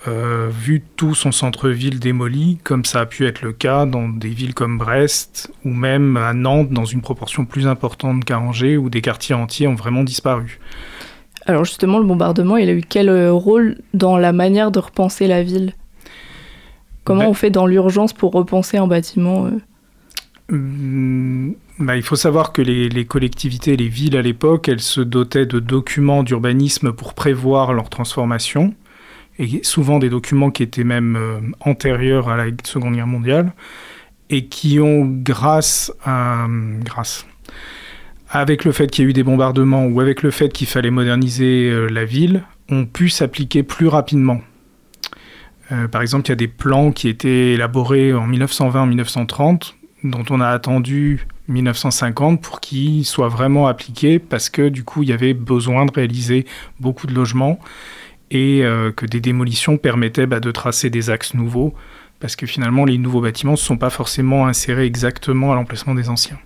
euh, 0.09 0.49
vu 0.51 0.83
tout 0.97 1.15
son 1.15 1.31
centre-ville 1.31 2.01
démoli, 2.01 2.59
comme 2.65 2.85
ça 2.85 3.01
a 3.01 3.07
pu 3.07 3.27
être 3.27 3.43
le 3.43 3.53
cas 3.53 3.87
dans 3.87 4.09
des 4.09 4.31
villes 4.31 4.55
comme 4.55 4.79
Brest 4.79 5.53
ou 5.65 5.71
même 5.71 6.17
à 6.17 6.33
Nantes, 6.33 6.71
dans 6.71 6.85
une 6.85 7.03
proportion 7.03 7.45
plus 7.45 7.67
importante 7.67 8.25
qu'à 8.25 8.41
Angers, 8.41 8.77
où 8.77 8.91
des 8.91 9.01
quartiers 9.01 9.35
entiers 9.35 9.69
ont 9.69 9.77
vraiment 9.77 10.03
disparu. 10.03 10.59
Alors 11.47 11.65
justement, 11.65 11.99
le 11.99 12.05
bombardement, 12.05 12.57
il 12.57 12.69
a 12.69 12.73
eu 12.73 12.83
quel 12.89 13.09
euh, 13.09 13.33
rôle 13.33 13.79
dans 13.95 14.17
la 14.17 14.33
manière 14.33 14.71
de 14.71 14.79
repenser 14.79 15.27
la 15.27 15.43
ville? 15.43 15.73
Comment 17.05 17.23
Ben- 17.23 17.31
on 17.31 17.35
fait 17.35 17.51
dans 17.51 17.67
l'urgence 17.67 18.13
pour 18.13 18.33
repenser 18.33 18.79
un 18.79 18.87
bâtiment 18.87 19.47
euh? 19.47 19.61
Hum, 20.53 21.55
bah, 21.79 21.97
il 21.97 22.03
faut 22.03 22.17
savoir 22.17 22.53
que 22.53 22.61
les, 22.61 23.05
collectivités, 23.07 23.75
les 23.77 23.89
villes 23.89 24.17
à 24.17 24.23
l'époque, 24.23 24.69
elles 24.69 24.81
se 24.81 25.01
dotaient 25.01 25.47
de 25.47 25.59
documents 25.59 26.23
d'urbanisme 26.23 26.93
pour 26.93 27.15
prévoir 27.15 27.73
leur 27.73 27.89
transformation, 27.89 28.75
et 29.39 29.65
souvent 29.65 29.99
des 29.99 30.11
documents 30.11 30.51
qui 30.51 30.63
étaient 30.63 30.85
même 30.85 31.17
euh, 31.17 31.41
antérieurs 31.61 32.29
à 32.29 32.37
la 32.37 32.45
Seconde 32.65 32.95
Guerre 32.95 33.07
mondiale, 33.07 33.55
et 34.29 34.47
qui 34.47 34.79
ont, 34.79 35.07
grâce 35.07 35.93
à... 36.05 36.47
grâce 36.81 37.27
avec 38.35 38.65
le 38.65 38.73
fait 38.73 38.91
qu'il 38.91 39.05
y 39.05 39.07
a 39.07 39.11
eu 39.11 39.13
des 39.13 39.25
bombardements 39.25 39.85
ou 39.85 40.01
avec 40.01 40.23
le 40.23 40.31
fait 40.31 40.49
qu'il 40.49 40.67
fallait 40.67 40.91
moderniser 40.91 41.69
euh, 41.69 41.87
la 41.89 42.07
ville, 42.07 42.45
ont 42.71 42.87
pu 42.87 43.11
s'appliquer 43.11 43.63
plus 43.63 43.89
rapidement. 43.89 44.41
Euh, 45.71 45.87
par 45.87 46.01
exemple, 46.01 46.27
il 46.27 46.31
y 46.31 46.33
a 46.33 46.37
des 46.37 46.49
plans 46.49 46.93
qui 46.93 47.09
étaient 47.09 47.53
élaborés 47.53 48.15
en 48.15 48.27
1920-1930 48.27 49.75
dont 50.05 50.25
on 50.31 50.41
a 50.41 50.49
attendu 50.49 51.27
1950 51.49 52.41
pour 52.41 52.61
qu'ils 52.61 53.05
soient 53.05 53.29
vraiment 53.29 53.67
appliqués 53.67 54.19
parce 54.19 54.49
que 54.51 54.69
du 54.69 54.85
coup 54.85 55.03
il 55.03 55.09
y 55.09 55.13
avait 55.13 55.35
besoin 55.35 55.87
de 55.87 55.93
réaliser 55.93 56.47
beaucoup 56.81 57.07
de 57.07 57.15
logements 57.15 57.59
et 58.31 58.65
euh, 58.65 58.91
que 58.93 59.07
des 59.07 59.21
démolitions 59.21 59.77
permettaient 59.77 60.27
bah, 60.27 60.41
de 60.41 60.51
tracer 60.51 60.91
des 60.91 61.11
axes 61.11 61.35
nouveaux 61.35 61.75
parce 62.21 62.37
que 62.37 62.47
finalement 62.47 62.85
les 62.85 62.99
nouveaux 62.99 63.21
bâtiments 63.21 63.53
ne 63.53 63.57
sont 63.57 63.77
pas 63.77 63.91
forcément 63.91 64.47
insérés 64.47 64.87
exactement 64.87 65.53
à 65.53 65.55
l'emplacement 65.55 65.95
des 65.95 66.09
anciens. 66.09 66.39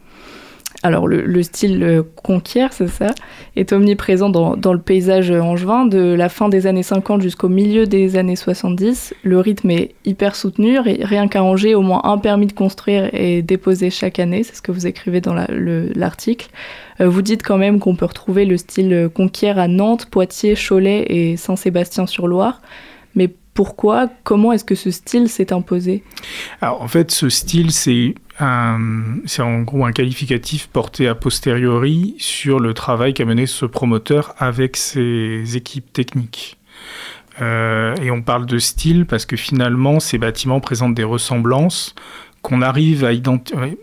Alors 0.83 1.09
le, 1.09 1.23
le 1.23 1.43
style 1.43 1.83
euh, 1.83 2.03
conquiert, 2.17 2.73
c'est 2.73 2.87
ça, 2.89 3.15
est 3.57 3.73
omniprésent 3.73 4.29
dans, 4.29 4.55
le 4.73 4.79
paysage 4.79 5.31
angevin 5.31 5.87
de 5.87 6.15
la 6.15 6.29
fin 6.29 6.49
des 6.49 6.67
années 6.67 6.83
50 6.83 7.23
jusqu'au 7.23 7.49
milieu 7.49 7.87
des 7.87 8.17
années 8.17 8.37
70. 8.37 9.15
Le 9.23 9.41
rythme 9.41 9.71
est 9.71 9.95
hyper 10.05 10.37
soutenu, 10.37 10.79
rien 10.79 11.29
qu'à 11.29 11.43
Angers, 11.43 11.75
au 11.75 11.81
moins 11.83 12.03
un 12.05 12.19
permis 12.19 12.47
de 12.47 12.53
construire 12.53 13.09
est 13.15 13.43
déposé 13.43 13.89
chaque 13.91 14.19
année, 14.19 14.43
c'est 14.43 14.55
ce 14.55 14.63
que 14.63 14.71
vous 14.71 14.87
écrivez 14.87 15.21
dans 15.21 15.35
la- 15.35 15.47
le- 15.51 15.91
l'article. 15.95 16.49
Euh, 17.01 17.09
vous 17.09 17.23
dites 17.23 17.43
quand 17.43 17.59
même 17.59 17.79
qu'on 17.81 17.97
peut 17.97 18.07
retrouver 18.07 18.45
le 18.45 18.57
style 18.59 18.93
euh, 18.93 19.09
conquiert 19.09 19.59
à 19.59 19.69
Nantes, 19.69 20.07
Poitiers, 20.11 20.55
Cholet 20.57 21.07
et 21.09 21.37
Saint-Sébastien-sur-Loire. 21.37 22.61
Mais 23.15 23.31
pourquoi? 23.55 24.09
Comment 24.25 24.53
est-ce 24.53 24.65
que 24.65 24.75
ce 24.75 24.91
style 24.91 25.29
s'est 25.29 25.53
imposé? 25.53 26.03
Alors, 26.61 26.83
en 26.83 26.89
fait, 26.89 27.11
ce 27.11 27.29
style, 27.31 27.73
c'est 27.73 28.15
c'est 28.39 29.43
en 29.43 29.63
gros 29.63 29.85
un 29.85 29.93
qualificatif 29.93 30.69
porté 30.69 31.09
a 31.09 31.15
posteriori 31.15 32.15
sur 32.19 32.61
le 32.61 32.75
travail 32.75 33.15
qu'a 33.15 33.25
mené 33.25 33.47
ce 33.47 33.67
promoteur 33.67 34.35
avec 34.39 34.77
ses 34.77 35.57
équipes 35.57 35.93
techniques. 35.93 36.59
Euh, 37.41 37.95
et 37.97 38.11
on 38.11 38.23
parle 38.23 38.47
de 38.47 38.59
style 38.59 39.07
parce 39.07 39.27
que 39.27 39.37
finalement, 39.37 40.01
ces 40.01 40.19
bâtiments 40.19 40.61
présentent 40.61 40.95
des 40.95 41.05
ressemblances 41.05 41.95
qu'on 42.43 42.63
arrive 42.63 43.05
à 43.05 43.13
identifier. 43.13 43.77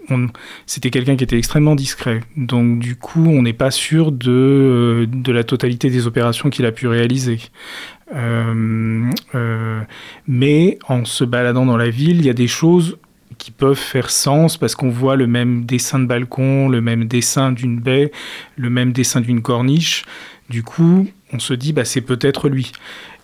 C'était 0.65 0.89
quelqu'un 0.89 1.17
qui 1.17 1.23
était 1.25 1.37
extrêmement 1.37 1.75
discret. 1.75 2.21
Donc, 2.37 2.79
du 2.79 2.95
coup, 2.95 3.25
on 3.25 3.41
n'est 3.41 3.53
pas 3.53 3.71
sûr 3.71 4.11
de, 4.11 5.07
la 5.27 5.43
totalité 5.43 5.89
des 5.89 6.07
opérations 6.07 6.49
qu'il 6.49 6.65
a 6.65 6.71
pu 6.71 6.87
réaliser. 6.87 7.39
Euh, 8.15 9.11
euh, 9.35 9.81
mais 10.27 10.79
en 10.87 11.03
se 11.03 11.25
baladant 11.25 11.65
dans 11.65 11.77
la 11.77 11.89
ville, 11.89 12.19
il 12.19 12.25
y 12.25 12.29
a 12.29 12.33
des 12.33 12.47
choses 12.47 12.97
qui 13.43 13.51
peuvent 13.51 13.75
faire 13.75 14.09
sens 14.09 14.55
parce 14.55 14.73
qu'on 14.73 14.89
voit 14.89 15.17
le 15.17 15.27
même 15.27 15.65
dessin 15.65 15.99
de 15.99 16.05
balcon, 16.05 16.69
le 16.69 16.79
même 16.79 17.09
dessin 17.09 17.51
d'une 17.51 17.77
baie, 17.77 18.09
le 18.55 18.69
même 18.69 18.93
dessin 18.93 19.19
d'une 19.19 19.41
corniche. 19.41 20.05
Du 20.49 20.63
coup, 20.63 21.09
on 21.33 21.39
se 21.39 21.53
dit, 21.53 21.73
bah, 21.73 21.83
c'est 21.83 21.99
peut-être 21.99 22.47
lui. 22.47 22.71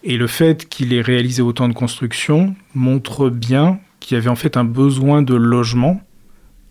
Et 0.04 0.18
le 0.18 0.28
fait 0.28 0.68
qu'il 0.68 0.92
ait 0.92 1.00
réalisé 1.00 1.42
autant 1.42 1.70
de 1.70 1.74
constructions 1.74 2.54
montre 2.76 3.30
bien 3.30 3.80
qu'il 4.02 4.18
y 4.18 4.20
avait 4.20 4.30
en 4.30 4.36
fait 4.36 4.58
un 4.58 4.66
besoin 4.66 5.22
de 5.22 5.36
logement 5.36 6.02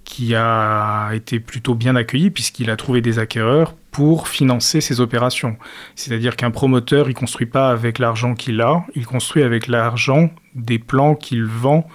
qui 0.04 0.34
a 0.34 1.10
été 1.14 1.40
plutôt 1.40 1.74
bien 1.74 1.96
accueilli 1.96 2.28
puisqu'il 2.30 2.68
a 2.68 2.76
trouvé 2.76 3.00
des 3.00 3.18
acquéreurs 3.18 3.74
pour 3.92 4.28
financer 4.28 4.82
ses 4.82 5.00
opérations. 5.00 5.56
C'est-à-dire 5.96 6.36
qu'un 6.36 6.50
promoteur, 6.50 7.08
il 7.08 7.14
construit 7.14 7.46
pas 7.46 7.70
avec 7.70 7.98
l'argent 7.98 8.34
qu'il 8.34 8.60
a, 8.60 8.84
il 8.94 9.06
construit 9.06 9.42
avec 9.42 9.68
l'argent 9.68 10.28
des 10.54 10.78
plans 10.78 11.14
qu'il 11.14 11.44
vend 11.44 11.88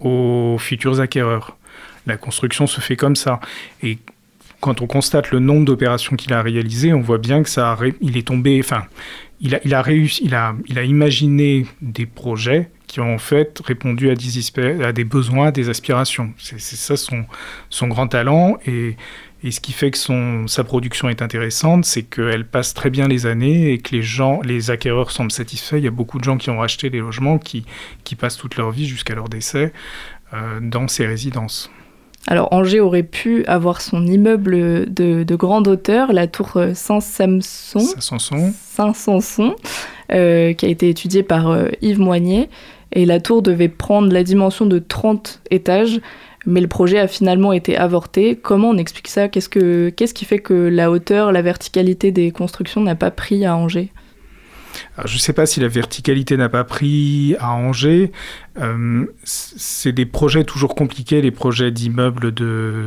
aux 0.00 0.56
futurs 0.58 1.00
acquéreurs. 1.00 1.56
La 2.06 2.16
construction 2.16 2.66
se 2.66 2.80
fait 2.80 2.96
comme 2.96 3.16
ça. 3.16 3.40
Et 3.82 3.98
quand 4.60 4.80
on 4.80 4.86
constate 4.86 5.30
le 5.30 5.38
nombre 5.38 5.64
d'opérations 5.64 6.16
qu'il 6.16 6.32
a 6.32 6.42
réalisées, 6.42 6.92
on 6.92 7.00
voit 7.00 7.18
bien 7.18 7.42
que 7.42 7.48
ça 7.48 7.72
a 7.72 7.78
il 8.00 8.16
est 8.16 8.26
tombé, 8.26 8.58
enfin, 8.60 8.84
il 9.40 9.54
a, 9.54 9.60
il 9.64 9.74
a 9.74 9.82
réussi, 9.82 10.22
il 10.24 10.34
a, 10.34 10.54
il 10.66 10.78
a 10.78 10.82
imaginé 10.82 11.66
des 11.80 12.06
projets 12.06 12.70
qui 12.86 13.00
ont 13.00 13.14
en 13.14 13.18
fait 13.18 13.60
répondu 13.64 14.10
à 14.10 14.14
des, 14.14 15.04
besoins, 15.04 15.48
à 15.48 15.50
des 15.52 15.68
aspirations. 15.68 16.32
C'est 16.38 16.58
c'est 16.58 16.76
ça 16.76 16.96
son, 16.96 17.24
son 17.68 17.86
grand 17.86 18.08
talent 18.08 18.58
et, 18.66 18.96
et 19.42 19.50
ce 19.50 19.60
qui 19.60 19.72
fait 19.72 19.90
que 19.90 19.98
son, 19.98 20.46
sa 20.46 20.64
production 20.64 21.08
est 21.08 21.22
intéressante, 21.22 21.84
c'est 21.84 22.02
qu'elle 22.02 22.46
passe 22.46 22.74
très 22.74 22.90
bien 22.90 23.06
les 23.06 23.26
années 23.26 23.72
et 23.72 23.78
que 23.78 23.94
les 23.94 24.02
gens, 24.02 24.40
les 24.42 24.70
acquéreurs 24.70 25.10
semblent 25.10 25.32
satisfaits. 25.32 25.76
Il 25.76 25.84
y 25.84 25.88
a 25.88 25.92
beaucoup 25.92 26.18
de 26.18 26.24
gens 26.24 26.36
qui 26.36 26.50
ont 26.50 26.60
acheté 26.60 26.90
des 26.90 26.98
logements 26.98 27.38
qui, 27.38 27.64
qui 28.04 28.16
passent 28.16 28.36
toute 28.36 28.56
leur 28.56 28.70
vie 28.70 28.86
jusqu'à 28.86 29.14
leur 29.14 29.28
décès 29.28 29.72
euh, 30.34 30.60
dans 30.60 30.88
ces 30.88 31.06
résidences. 31.06 31.70
Alors 32.26 32.52
Angers 32.52 32.80
aurait 32.80 33.04
pu 33.04 33.44
avoir 33.46 33.80
son 33.80 34.06
immeuble 34.06 34.92
de, 34.92 35.22
de 35.22 35.34
grande 35.34 35.66
hauteur, 35.66 36.12
la 36.12 36.26
tour 36.26 36.52
euh, 36.56 36.74
Saint-Samson. 36.74 37.80
Saint-Sanson, 37.80 39.54
euh, 40.12 40.52
qui 40.52 40.66
a 40.66 40.68
été 40.68 40.90
étudiée 40.90 41.22
par 41.22 41.48
euh, 41.48 41.68
Yves 41.80 42.00
Moignet. 42.00 42.50
Et 42.92 43.06
la 43.06 43.20
tour 43.20 43.42
devait 43.42 43.68
prendre 43.68 44.12
la 44.12 44.24
dimension 44.24 44.66
de 44.66 44.78
30 44.78 45.42
étages, 45.50 46.00
mais 46.46 46.60
le 46.60 46.68
projet 46.68 46.98
a 46.98 47.08
finalement 47.08 47.52
été 47.52 47.76
avorté. 47.76 48.36
Comment 48.40 48.70
on 48.70 48.76
explique 48.78 49.08
ça? 49.08 49.28
Qu'est-ce 49.28 49.48
que- 49.48 49.90
qu'est-ce 49.90 50.14
qui 50.14 50.24
fait 50.24 50.38
que 50.38 50.54
la 50.54 50.90
hauteur, 50.90 51.32
la 51.32 51.42
verticalité 51.42 52.12
des 52.12 52.30
constructions 52.30 52.80
n'a 52.80 52.94
pas 52.94 53.10
pris 53.10 53.44
à 53.44 53.56
Angers? 53.56 53.92
Je 55.04 55.14
ne 55.14 55.18
sais 55.18 55.32
pas 55.32 55.46
si 55.46 55.58
la 55.60 55.66
verticalité 55.66 56.36
n'a 56.36 56.48
pas 56.48 56.62
pris 56.62 57.34
à 57.40 57.52
Angers. 57.52 58.12
Euh, 58.60 59.06
c'est 59.24 59.92
des 59.92 60.06
projets 60.06 60.44
toujours 60.44 60.74
compliqués, 60.74 61.20
les 61.20 61.30
projets 61.32 61.70
d'immeubles 61.72 62.32
de, 62.32 62.84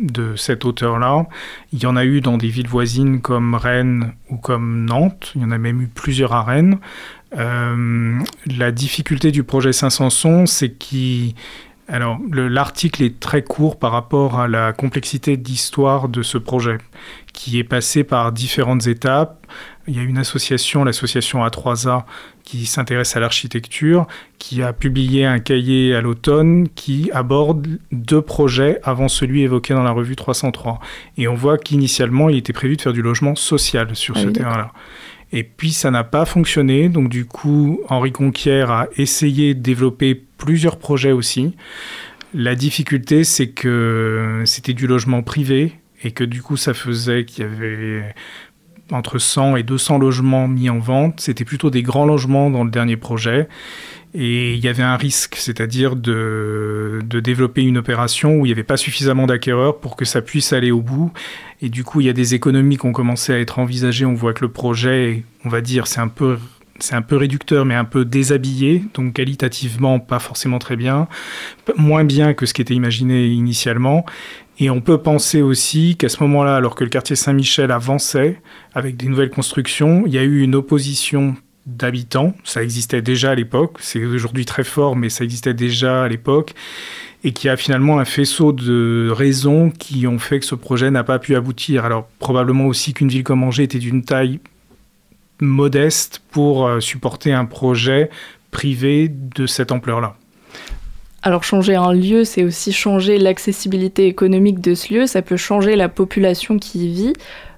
de 0.00 0.36
cette 0.36 0.64
hauteur-là. 0.64 1.26
Il 1.72 1.82
y 1.82 1.86
en 1.86 1.96
a 1.96 2.04
eu 2.04 2.20
dans 2.20 2.38
des 2.38 2.48
villes 2.48 2.68
voisines 2.68 3.20
comme 3.20 3.54
Rennes 3.54 4.12
ou 4.30 4.36
comme 4.36 4.84
Nantes. 4.86 5.32
Il 5.34 5.42
y 5.42 5.44
en 5.44 5.50
a 5.50 5.58
même 5.58 5.82
eu 5.82 5.88
plusieurs 5.88 6.32
à 6.32 6.42
Rennes. 6.44 6.78
Euh, 7.36 8.18
la 8.46 8.72
difficulté 8.72 9.30
du 9.30 9.42
projet 9.42 9.72
Saint-Sanson, 9.72 10.46
c'est 10.46 10.70
qu'il 10.70 11.34
alors, 11.88 12.18
le- 12.30 12.48
l'article 12.48 13.02
est 13.02 13.20
très 13.20 13.42
court 13.42 13.78
par 13.78 13.92
rapport 13.92 14.40
à 14.40 14.48
la 14.48 14.72
complexité 14.72 15.36
d'histoire 15.36 16.08
de 16.08 16.22
ce 16.22 16.38
projet, 16.38 16.78
qui 17.34 17.58
est 17.58 17.64
passé 17.64 18.04
par 18.04 18.32
différentes 18.32 18.86
étapes. 18.86 19.46
Il 19.86 19.96
y 19.96 19.98
a 19.98 20.02
une 20.02 20.16
association, 20.16 20.82
l'association 20.84 21.44
A3A, 21.44 22.04
qui 22.42 22.64
s'intéresse 22.64 23.16
à 23.16 23.20
l'architecture, 23.20 24.06
qui 24.38 24.62
a 24.62 24.72
publié 24.72 25.26
un 25.26 25.38
cahier 25.40 25.94
à 25.94 26.00
l'automne 26.00 26.68
qui 26.74 27.10
aborde 27.12 27.66
deux 27.92 28.22
projets 28.22 28.80
avant 28.82 29.08
celui 29.08 29.42
évoqué 29.42 29.74
dans 29.74 29.82
la 29.82 29.90
revue 29.90 30.16
303. 30.16 30.80
Et 31.18 31.28
on 31.28 31.34
voit 31.34 31.58
qu'initialement, 31.58 32.30
il 32.30 32.36
était 32.38 32.52
prévu 32.54 32.76
de 32.76 32.80
faire 32.82 32.94
du 32.94 33.02
logement 33.02 33.34
social 33.34 33.94
sur 33.94 34.16
Ah 34.16 34.20
ce 34.22 34.26
oui, 34.28 34.32
terrain-là. 34.32 34.72
Et 35.36 35.42
puis 35.42 35.72
ça 35.72 35.90
n'a 35.90 36.04
pas 36.04 36.26
fonctionné, 36.26 36.88
donc 36.88 37.08
du 37.08 37.24
coup 37.24 37.80
Henri 37.88 38.12
Conquière 38.12 38.70
a 38.70 38.86
essayé 38.96 39.54
de 39.54 39.60
développer 39.60 40.14
plusieurs 40.14 40.76
projets 40.78 41.10
aussi. 41.10 41.56
La 42.32 42.54
difficulté 42.54 43.24
c'est 43.24 43.48
que 43.48 44.44
c'était 44.46 44.74
du 44.74 44.86
logement 44.86 45.22
privé 45.22 45.72
et 46.04 46.12
que 46.12 46.22
du 46.22 46.40
coup 46.40 46.56
ça 46.56 46.72
faisait 46.72 47.24
qu'il 47.24 47.42
y 47.42 47.48
avait 47.48 48.14
entre 48.92 49.18
100 49.18 49.56
et 49.56 49.64
200 49.64 49.98
logements 49.98 50.46
mis 50.46 50.70
en 50.70 50.78
vente. 50.78 51.20
C'était 51.20 51.44
plutôt 51.44 51.68
des 51.68 51.82
grands 51.82 52.06
logements 52.06 52.48
dans 52.48 52.62
le 52.62 52.70
dernier 52.70 52.96
projet. 52.96 53.48
Et 54.16 54.54
il 54.54 54.60
y 54.60 54.68
avait 54.68 54.84
un 54.84 54.96
risque, 54.96 55.34
c'est-à-dire 55.34 55.96
de, 55.96 57.00
de 57.04 57.18
développer 57.18 57.62
une 57.62 57.78
opération 57.78 58.36
où 58.36 58.46
il 58.46 58.48
n'y 58.48 58.52
avait 58.52 58.62
pas 58.62 58.76
suffisamment 58.76 59.26
d'acquéreurs 59.26 59.80
pour 59.80 59.96
que 59.96 60.04
ça 60.04 60.22
puisse 60.22 60.52
aller 60.52 60.70
au 60.70 60.80
bout. 60.80 61.12
Et 61.60 61.68
du 61.68 61.82
coup, 61.82 62.00
il 62.00 62.06
y 62.06 62.10
a 62.10 62.12
des 62.12 62.34
économies 62.34 62.78
qui 62.78 62.86
ont 62.86 62.92
commencé 62.92 63.32
à 63.32 63.40
être 63.40 63.58
envisagées. 63.58 64.04
On 64.04 64.14
voit 64.14 64.32
que 64.32 64.44
le 64.44 64.52
projet, 64.52 65.24
on 65.44 65.48
va 65.48 65.60
dire, 65.60 65.88
c'est 65.88 65.98
un 65.98 66.06
peu, 66.06 66.38
c'est 66.78 66.94
un 66.94 67.02
peu 67.02 67.16
réducteur, 67.16 67.64
mais 67.64 67.74
un 67.74 67.84
peu 67.84 68.04
déshabillé, 68.04 68.84
donc 68.94 69.14
qualitativement 69.14 69.98
pas 69.98 70.20
forcément 70.20 70.60
très 70.60 70.76
bien, 70.76 71.08
moins 71.76 72.04
bien 72.04 72.34
que 72.34 72.46
ce 72.46 72.54
qui 72.54 72.62
était 72.62 72.74
imaginé 72.74 73.26
initialement. 73.26 74.04
Et 74.60 74.70
on 74.70 74.80
peut 74.80 74.98
penser 74.98 75.42
aussi 75.42 75.96
qu'à 75.96 76.08
ce 76.08 76.22
moment-là, 76.22 76.54
alors 76.54 76.76
que 76.76 76.84
le 76.84 76.90
quartier 76.90 77.16
Saint-Michel 77.16 77.72
avançait 77.72 78.40
avec 78.74 78.96
des 78.96 79.08
nouvelles 79.08 79.30
constructions, 79.30 80.04
il 80.06 80.12
y 80.12 80.18
a 80.18 80.22
eu 80.22 80.42
une 80.42 80.54
opposition 80.54 81.34
d'habitants. 81.66 82.34
Ça 82.44 82.62
existait 82.62 83.02
déjà 83.02 83.30
à 83.30 83.34
l'époque. 83.34 83.78
C'est 83.80 84.04
aujourd'hui 84.04 84.44
très 84.44 84.64
fort, 84.64 84.96
mais 84.96 85.08
ça 85.08 85.24
existait 85.24 85.54
déjà 85.54 86.04
à 86.04 86.08
l'époque. 86.08 86.54
Et 87.22 87.32
qui 87.32 87.48
a 87.48 87.56
finalement 87.56 87.98
un 87.98 88.04
faisceau 88.04 88.52
de 88.52 89.08
raisons 89.10 89.70
qui 89.70 90.06
ont 90.06 90.18
fait 90.18 90.40
que 90.40 90.46
ce 90.46 90.54
projet 90.54 90.90
n'a 90.90 91.04
pas 91.04 91.18
pu 91.18 91.34
aboutir. 91.36 91.84
Alors 91.86 92.06
probablement 92.18 92.66
aussi 92.66 92.92
qu'une 92.92 93.08
ville 93.08 93.24
comme 93.24 93.42
Angers 93.42 93.62
était 93.62 93.78
d'une 93.78 94.04
taille 94.04 94.40
modeste 95.40 96.22
pour 96.30 96.66
euh, 96.66 96.80
supporter 96.80 97.32
un 97.32 97.46
projet 97.46 98.10
privé 98.50 99.08
de 99.08 99.46
cette 99.46 99.72
ampleur-là. 99.72 100.16
Alors 101.22 101.42
changer 101.42 101.74
un 101.74 101.94
lieu, 101.94 102.24
c'est 102.24 102.44
aussi 102.44 102.70
changer 102.70 103.16
l'accessibilité 103.16 104.06
économique 104.06 104.60
de 104.60 104.74
ce 104.74 104.92
lieu, 104.92 105.06
ça 105.06 105.22
peut 105.22 105.38
changer 105.38 105.74
la 105.74 105.88
population 105.88 106.58
qui 106.58 106.86
y 106.86 106.92
vit. 106.92 107.12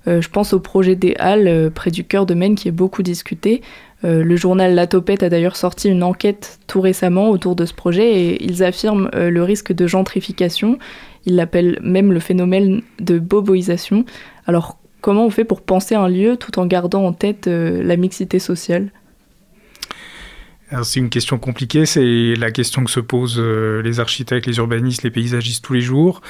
Euh, 0.06 0.20
je 0.20 0.28
pense 0.28 0.52
au 0.52 0.60
projet 0.60 0.94
des 0.94 1.16
Halles 1.18 1.48
euh, 1.48 1.70
près 1.70 1.90
du 1.90 2.04
cœur 2.04 2.26
de 2.26 2.34
Maine 2.34 2.54
qui 2.54 2.68
est 2.68 2.72
beaucoup 2.72 3.02
discuté. 3.02 3.62
Euh, 4.04 4.22
le 4.22 4.36
journal 4.36 4.74
La 4.74 4.86
Topette 4.86 5.22
a 5.22 5.28
d'ailleurs 5.28 5.56
sorti 5.56 5.88
une 5.88 6.02
enquête 6.02 6.58
tout 6.66 6.80
récemment 6.80 7.30
autour 7.30 7.56
de 7.56 7.64
ce 7.64 7.72
projet 7.72 8.20
et 8.20 8.44
ils 8.44 8.62
affirment 8.62 9.08
euh, 9.14 9.30
le 9.30 9.42
risque 9.42 9.72
de 9.72 9.86
gentrification. 9.86 10.78
Ils 11.24 11.36
l'appellent 11.36 11.78
même 11.82 12.12
le 12.12 12.20
phénomène 12.20 12.82
de 13.00 13.18
boboisation. 13.18 14.04
Alors 14.46 14.78
comment 15.00 15.24
on 15.24 15.30
fait 15.30 15.44
pour 15.44 15.62
penser 15.62 15.94
un 15.94 16.08
lieu 16.08 16.36
tout 16.36 16.58
en 16.58 16.66
gardant 16.66 17.04
en 17.06 17.12
tête 17.12 17.46
euh, 17.48 17.82
la 17.82 17.96
mixité 17.96 18.38
sociale? 18.38 18.90
C'est 20.82 20.98
une 20.98 21.10
question 21.10 21.38
compliquée, 21.38 21.86
c'est 21.86 22.34
la 22.36 22.50
question 22.50 22.82
que 22.82 22.90
se 22.90 22.98
posent 22.98 23.38
les 23.38 24.00
architectes, 24.00 24.46
les 24.46 24.56
urbanistes, 24.56 25.04
les 25.04 25.12
paysagistes 25.12 25.64
tous 25.64 25.74
les 25.74 25.80
jours. 25.80 26.22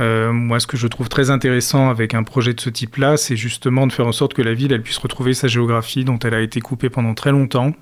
Euh, 0.00 0.32
moi, 0.32 0.58
ce 0.58 0.66
que 0.66 0.76
je 0.76 0.86
trouve 0.86 1.08
très 1.08 1.30
intéressant 1.30 1.90
avec 1.90 2.14
un 2.14 2.22
projet 2.22 2.54
de 2.54 2.60
ce 2.60 2.70
type-là, 2.70 3.16
c'est 3.16 3.36
justement 3.36 3.86
de 3.86 3.92
faire 3.92 4.06
en 4.06 4.12
sorte 4.12 4.34
que 4.34 4.42
la 4.42 4.54
ville 4.54 4.72
elle 4.72 4.82
puisse 4.82 4.98
retrouver 4.98 5.34
sa 5.34 5.48
géographie 5.48 6.04
dont 6.04 6.18
elle 6.18 6.34
a 6.34 6.40
été 6.40 6.60
coupée 6.60 6.90
pendant 6.90 7.14
très 7.14 7.30
longtemps. 7.30 7.72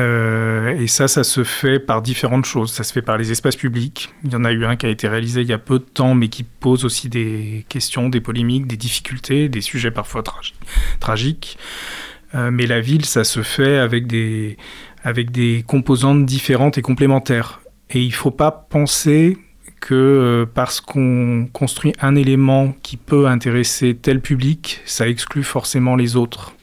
Euh, 0.00 0.78
et 0.78 0.86
ça, 0.86 1.08
ça 1.08 1.24
se 1.24 1.42
fait 1.44 1.80
par 1.80 2.02
différentes 2.02 2.44
choses. 2.44 2.72
Ça 2.72 2.84
se 2.84 2.92
fait 2.92 3.02
par 3.02 3.16
les 3.16 3.32
espaces 3.32 3.56
publics. 3.56 4.10
Il 4.24 4.32
y 4.32 4.36
en 4.36 4.44
a 4.44 4.52
eu 4.52 4.64
un 4.64 4.76
qui 4.76 4.86
a 4.86 4.90
été 4.90 5.08
réalisé 5.08 5.40
il 5.40 5.48
y 5.48 5.52
a 5.52 5.58
peu 5.58 5.78
de 5.78 5.84
temps, 5.84 6.14
mais 6.14 6.28
qui 6.28 6.44
pose 6.44 6.84
aussi 6.84 7.08
des 7.08 7.64
questions, 7.68 8.08
des 8.08 8.20
polémiques, 8.20 8.66
des 8.66 8.76
difficultés, 8.76 9.48
des 9.48 9.60
sujets 9.60 9.90
parfois 9.90 10.22
tragi 10.22 10.54
tragiques. 11.00 11.58
Euh, 12.34 12.50
mais 12.50 12.66
la 12.66 12.80
ville, 12.80 13.06
ça 13.06 13.24
se 13.24 13.42
fait 13.42 13.78
avec 13.78 14.06
des, 14.06 14.56
avec 15.02 15.30
des 15.30 15.64
composantes 15.66 16.26
différentes 16.26 16.78
et 16.78 16.82
complémentaires. 16.82 17.60
Et 17.90 18.02
il 18.02 18.08
ne 18.08 18.14
faut 18.14 18.30
pas 18.30 18.50
penser 18.50 19.38
que 19.80 19.94
euh, 19.94 20.46
parce 20.52 20.80
qu'on 20.80 21.48
construit 21.52 21.92
un 22.00 22.14
élément 22.14 22.74
qui 22.82 22.96
peut 22.96 23.26
intéresser 23.26 23.94
tel 23.94 24.20
public, 24.20 24.80
ça 24.84 25.08
exclut 25.08 25.42
forcément 25.44 25.96
les 25.96 26.16
autres. 26.16 26.54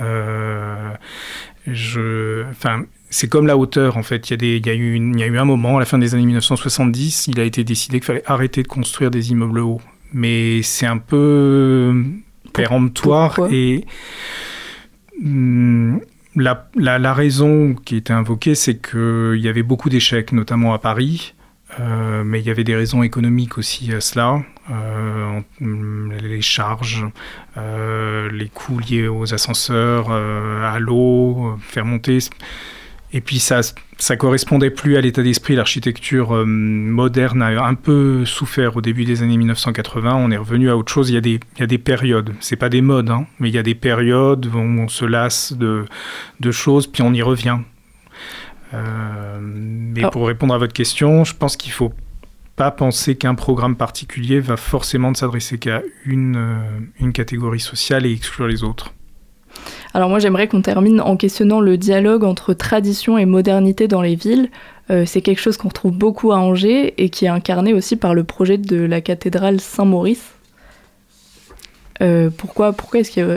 Euh, 0.00 0.90
je, 1.66 2.44
enfin, 2.50 2.84
c'est 3.10 3.28
comme 3.28 3.46
la 3.46 3.56
hauteur 3.56 3.96
en 3.96 4.02
fait. 4.02 4.28
Il 4.28 4.32
y, 4.32 4.34
a 4.34 4.36
des, 4.38 4.56
il, 4.56 4.66
y 4.66 4.70
a 4.70 4.74
eu 4.74 4.94
une- 4.94 5.14
il 5.18 5.20
y 5.20 5.24
a 5.24 5.26
eu 5.26 5.38
un 5.38 5.44
moment, 5.44 5.76
à 5.76 5.80
la 5.80 5.86
fin 5.86 5.98
des 5.98 6.14
années 6.14 6.26
1970, 6.26 7.28
il 7.28 7.38
a 7.40 7.44
été 7.44 7.62
décidé 7.64 7.98
qu'il 8.00 8.06
fallait 8.06 8.22
arrêter 8.26 8.62
de 8.62 8.68
construire 8.68 9.10
des 9.10 9.30
immeubles 9.30 9.60
hauts. 9.60 9.80
Mais 10.12 10.62
c'est 10.62 10.86
un 10.86 10.98
peu 10.98 11.94
péremptoire 12.52 13.34
pourquoi 13.34 13.54
et 13.54 13.84
hum, 15.24 16.00
la, 16.36 16.68
la, 16.76 16.98
la 16.98 17.14
raison 17.14 17.74
qui 17.74 17.96
était 17.96 18.12
invoquée, 18.12 18.54
c'est 18.54 18.76
qu'il 18.80 19.38
y 19.40 19.48
avait 19.48 19.62
beaucoup 19.62 19.88
d'échecs, 19.90 20.32
notamment 20.32 20.74
à 20.74 20.78
Paris. 20.78 21.34
Euh, 21.80 22.22
mais 22.24 22.40
il 22.40 22.46
y 22.46 22.50
avait 22.50 22.64
des 22.64 22.76
raisons 22.76 23.02
économiques 23.02 23.58
aussi 23.58 23.92
à 23.92 24.00
cela, 24.00 24.42
Euh, 24.70 25.40
les 25.60 26.40
charges, 26.40 27.04
euh, 27.56 28.30
les 28.30 28.48
coûts 28.48 28.78
liés 28.78 29.08
aux 29.08 29.34
ascenseurs, 29.34 30.12
à 30.12 30.78
l'eau, 30.78 31.58
faire 31.60 31.84
monter. 31.84 32.18
Et 33.12 33.20
puis 33.20 33.40
ça, 33.40 33.60
ça 33.98 34.16
correspondait 34.16 34.70
plus 34.70 34.96
à 34.96 35.00
l'état 35.00 35.22
d'esprit. 35.22 35.56
L'architecture 35.56 36.46
moderne 36.46 37.42
a 37.42 37.64
un 37.64 37.74
peu 37.74 38.24
souffert 38.24 38.76
au 38.76 38.80
début 38.80 39.04
des 39.04 39.22
années 39.22 39.36
1980. 39.36 40.14
On 40.14 40.30
est 40.30 40.36
revenu 40.36 40.70
à 40.70 40.76
autre 40.76 40.92
chose. 40.92 41.10
Il 41.10 41.14
y 41.14 41.18
a 41.18 41.20
des, 41.20 41.40
il 41.56 41.60
y 41.60 41.62
a 41.64 41.66
des 41.66 41.78
périodes. 41.78 42.32
C'est 42.40 42.56
pas 42.56 42.68
des 42.68 42.82
modes, 42.82 43.10
hein, 43.10 43.26
mais 43.40 43.48
il 43.48 43.54
y 43.54 43.58
a 43.58 43.62
des 43.64 43.74
périodes 43.74 44.46
où 44.46 44.58
on 44.58 44.88
se 44.88 45.04
lasse 45.04 45.52
de 45.54 45.86
choses, 46.52 46.86
puis 46.86 47.02
on 47.02 47.12
y 47.12 47.22
revient. 47.22 47.58
Euh, 48.74 49.38
mais 49.40 50.00
Alors- 50.00 50.10
pour 50.12 50.26
répondre 50.26 50.54
à 50.54 50.58
votre 50.58 50.72
question, 50.72 51.24
je 51.24 51.34
pense 51.34 51.56
qu'il 51.56 51.72
faut 51.72 51.92
pas 52.56 52.70
penser 52.70 53.16
qu'un 53.16 53.34
programme 53.34 53.76
particulier 53.76 54.40
va 54.40 54.56
forcément 54.56 55.10
ne 55.10 55.16
s'adresser 55.16 55.58
qu'à 55.58 55.82
une, 56.04 56.36
euh, 56.36 56.80
une 57.00 57.12
catégorie 57.12 57.60
sociale 57.60 58.06
et 58.06 58.12
exclure 58.12 58.46
les 58.46 58.62
autres. 58.62 58.92
Alors 59.94 60.08
moi 60.08 60.18
j'aimerais 60.18 60.48
qu'on 60.48 60.62
termine 60.62 61.00
en 61.00 61.16
questionnant 61.16 61.60
le 61.60 61.76
dialogue 61.76 62.24
entre 62.24 62.54
tradition 62.54 63.18
et 63.18 63.26
modernité 63.26 63.88
dans 63.88 64.00
les 64.00 64.14
villes. 64.16 64.50
Euh, 64.90 65.04
c'est 65.06 65.20
quelque 65.20 65.40
chose 65.40 65.56
qu'on 65.56 65.68
retrouve 65.68 65.92
beaucoup 65.92 66.32
à 66.32 66.38
Angers 66.38 66.94
et 67.02 67.10
qui 67.10 67.26
est 67.26 67.28
incarné 67.28 67.74
aussi 67.74 67.96
par 67.96 68.14
le 68.14 68.24
projet 68.24 68.58
de 68.58 68.76
la 68.76 69.00
cathédrale 69.00 69.60
Saint-Maurice. 69.60 70.32
Euh, 72.00 72.30
pourquoi 72.36 72.72
pourquoi 72.72 73.00
est-ce 73.00 73.10
qu'il 73.10 73.22
y 73.22 73.30
a 73.30 73.36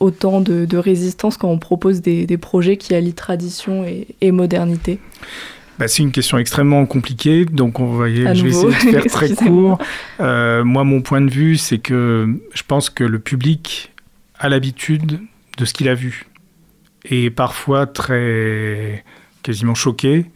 autant 0.00 0.40
de, 0.40 0.64
de 0.64 0.76
résistance 0.78 1.36
quand 1.36 1.48
on 1.48 1.58
propose 1.58 2.00
des, 2.00 2.26
des 2.26 2.38
projets 2.38 2.76
qui 2.76 2.94
allient 2.94 3.14
tradition 3.14 3.84
et, 3.84 4.08
et 4.20 4.32
modernité 4.32 4.98
Bah, 5.78 5.88
c'est 5.88 6.02
une 6.02 6.12
question 6.12 6.38
extrêmement 6.38 6.84
compliquée, 6.86 7.44
donc 7.44 7.80
on 7.80 7.86
va 7.96 8.08
y- 8.08 8.34
je 8.34 8.42
vais 8.44 8.50
essayer 8.50 8.68
de 8.68 8.72
faire 9.00 9.04
très 9.10 9.30
court. 9.30 9.78
Euh, 10.20 10.62
moi, 10.64 10.84
mon 10.84 11.02
point 11.02 11.20
de 11.20 11.30
vue, 11.30 11.56
c'est 11.56 11.78
que 11.78 12.28
je 12.54 12.62
pense 12.66 12.90
que 12.90 13.04
le 13.04 13.18
public 13.18 13.92
a 14.38 14.48
l'habitude 14.48 15.20
de 15.58 15.64
ce 15.64 15.72
qu'il 15.72 15.88
a 15.88 15.94
vu 15.94 16.26
et 17.04 17.30
parfois 17.30 17.86
très 17.86 19.04
quasiment 19.42 19.74
choqué 19.74 20.26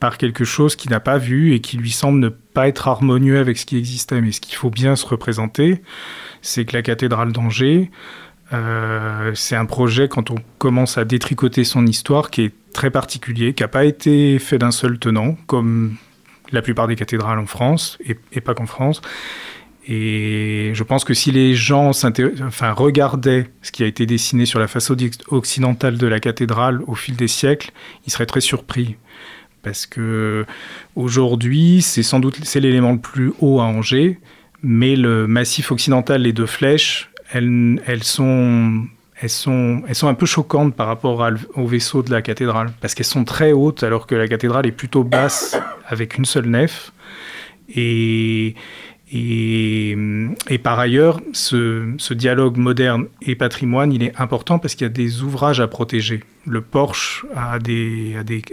par 0.00 0.18
quelque 0.18 0.44
chose 0.44 0.76
qu'il 0.76 0.90
n'a 0.90 1.00
pas 1.00 1.18
vu 1.18 1.54
et 1.54 1.60
qui 1.60 1.76
lui 1.78 1.90
semble 1.90 2.20
ne 2.20 2.28
pas 2.28 2.68
être 2.68 2.86
harmonieux 2.88 3.38
avec 3.38 3.56
ce 3.58 3.64
qui 3.66 3.76
existait. 3.78 4.20
Mais 4.20 4.30
ce 4.32 4.40
qu'il 4.40 4.54
faut 4.54 4.70
bien 4.70 4.94
se 4.94 5.06
représenter, 5.06 5.82
c'est 6.42 6.64
que 6.66 6.74
la 6.74 6.82
cathédrale 6.82 7.32
d'Angers, 7.32 7.90
euh, 8.52 9.32
c'est 9.34 9.56
un 9.56 9.66
projet, 9.66 10.08
quand 10.08 10.30
on 10.30 10.36
commence 10.58 10.98
à 10.98 11.04
détricoter 11.04 11.64
son 11.64 11.86
histoire, 11.86 12.30
qui 12.30 12.42
est 12.42 12.54
très 12.72 12.90
particulier, 12.90 13.54
qui 13.54 13.62
n'a 13.62 13.68
pas 13.68 13.84
été 13.84 14.38
fait 14.38 14.58
d'un 14.58 14.70
seul 14.70 14.98
tenant, 14.98 15.36
comme 15.46 15.96
la 16.52 16.62
plupart 16.62 16.86
des 16.86 16.96
cathédrales 16.96 17.38
en 17.38 17.46
France, 17.46 17.98
et, 18.06 18.16
et 18.32 18.40
pas 18.40 18.54
qu'en 18.54 18.66
France. 18.66 19.02
Et 19.88 20.72
je 20.74 20.82
pense 20.82 21.04
que 21.04 21.14
si 21.14 21.30
les 21.30 21.54
gens 21.54 21.90
enfin, 21.90 22.72
regardaient 22.72 23.48
ce 23.62 23.70
qui 23.70 23.84
a 23.84 23.86
été 23.86 24.04
dessiné 24.04 24.44
sur 24.44 24.58
la 24.58 24.66
façade 24.66 25.00
occidentale 25.28 25.96
de 25.96 26.06
la 26.08 26.18
cathédrale 26.18 26.82
au 26.86 26.94
fil 26.94 27.14
des 27.14 27.28
siècles, 27.28 27.70
ils 28.06 28.12
seraient 28.12 28.26
très 28.26 28.40
surpris. 28.40 28.96
Parce 29.62 29.86
que 29.86 30.44
aujourd'hui, 30.96 31.82
c'est 31.82 32.02
sans 32.02 32.20
doute 32.20 32.38
l'élément 32.54 32.92
le 32.92 32.98
plus 32.98 33.32
haut 33.40 33.60
à 33.60 33.64
Angers, 33.64 34.18
mais 34.62 34.96
le 34.96 35.26
massif 35.26 35.70
occidental, 35.70 36.22
les 36.22 36.32
deux 36.32 36.46
flèches, 36.46 37.10
elles, 37.32 38.02
sont 38.02 38.86
un 40.02 40.14
peu 40.14 40.26
choquantes 40.26 40.74
par 40.74 40.86
rapport 40.86 41.28
au 41.54 41.66
vaisseau 41.66 42.02
de 42.02 42.10
la 42.10 42.22
cathédrale, 42.22 42.72
parce 42.80 42.94
qu'elles 42.94 43.06
sont 43.06 43.24
très 43.24 43.52
hautes, 43.52 43.82
alors 43.82 44.06
que 44.06 44.14
la 44.14 44.28
cathédrale 44.28 44.66
est 44.66 44.72
plutôt 44.72 45.04
basse, 45.04 45.58
avec 45.88 46.16
une 46.18 46.24
seule 46.24 46.46
nef. 46.46 46.92
Et, 47.68 48.54
par 50.62 50.78
ailleurs, 50.78 51.20
ce, 51.32 52.12
dialogue 52.14 52.56
moderne 52.56 53.06
et 53.22 53.34
patrimoine, 53.34 53.92
il 53.92 54.02
est 54.02 54.18
important 54.20 54.58
parce 54.58 54.74
qu'il 54.74 54.84
y 54.84 54.90
a 54.90 54.92
des 54.92 55.22
ouvrages 55.22 55.60
à 55.60 55.68
protéger. 55.68 56.22
Le 56.46 56.60
Porsche 56.60 57.24
a 57.34 57.58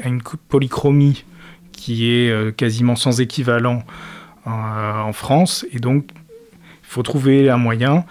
une 0.06 0.22
polychromie 0.50 1.26
qui 1.72 2.12
est 2.12 2.30
euh, 2.30 2.52
quasiment 2.52 2.96
sans 2.96 3.20
équivalent 3.20 3.84
euh, 4.48 4.50
en 4.50 5.12
France, 5.12 5.66
et 5.72 5.80
donc 5.80 6.06
il 6.14 6.88
faut 6.88 7.04
trouver 7.04 7.50
un 7.50 7.58
moyen 7.58 8.06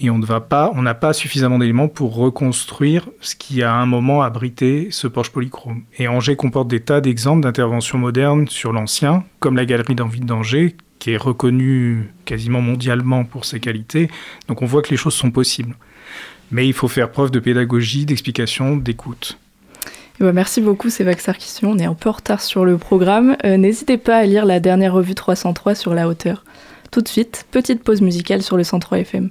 et 0.00 0.10
on 0.10 0.18
ne 0.18 0.26
va 0.26 0.40
pas, 0.40 0.72
on 0.74 0.82
n'a 0.82 0.94
pas 0.94 1.12
suffisamment 1.12 1.58
d'éléments 1.58 1.88
pour 1.88 2.14
reconstruire 2.14 3.08
ce 3.20 3.34
qui 3.34 3.62
a 3.62 3.72
à 3.72 3.76
un 3.76 3.86
moment 3.86 4.22
abrité 4.22 4.88
ce 4.90 5.06
Porsche 5.06 5.30
polychrome. 5.30 5.82
Et 5.98 6.08
Angers 6.08 6.36
comporte 6.36 6.68
des 6.68 6.80
tas 6.80 7.00
d'exemples 7.00 7.42
d'interventions 7.42 7.98
modernes 7.98 8.48
sur 8.48 8.72
l'ancien, 8.72 9.24
comme 9.38 9.56
la 9.56 9.64
galerie 9.64 9.94
d'envie 9.94 10.20
d'Angers, 10.20 10.76
qui 10.98 11.12
est 11.12 11.16
reconnue 11.16 12.12
quasiment 12.24 12.60
mondialement 12.60 13.24
pour 13.24 13.44
ses 13.44 13.60
qualités. 13.60 14.08
Donc 14.48 14.62
on 14.62 14.66
voit 14.66 14.82
que 14.82 14.90
les 14.90 14.96
choses 14.96 15.14
sont 15.14 15.30
possibles. 15.30 15.76
Mais 16.50 16.66
il 16.66 16.72
faut 16.72 16.88
faire 16.88 17.10
preuve 17.10 17.30
de 17.30 17.40
pédagogie, 17.40 18.06
d'explication, 18.06 18.76
d'écoute. 18.76 19.38
Eh 20.20 20.24
ben, 20.24 20.32
merci 20.32 20.60
beaucoup 20.60 20.90
Sévac 20.90 21.20
Sarkisian, 21.20 21.70
on 21.70 21.78
est 21.78 21.84
un 21.84 21.94
peu 21.94 22.08
en 22.08 22.12
retard 22.12 22.40
sur 22.40 22.64
le 22.64 22.78
programme. 22.78 23.36
Euh, 23.44 23.56
N'hésitez 23.56 23.98
pas 23.98 24.16
à 24.16 24.24
lire 24.24 24.44
la 24.44 24.60
dernière 24.60 24.92
revue 24.92 25.14
303 25.14 25.74
sur 25.74 25.94
la 25.94 26.08
hauteur. 26.08 26.44
Tout 26.90 27.00
de 27.00 27.08
suite, 27.08 27.46
petite 27.50 27.82
pause 27.82 28.00
musicale 28.00 28.42
sur 28.42 28.56
le 28.56 28.62
103 28.62 28.98
FM. 28.98 29.30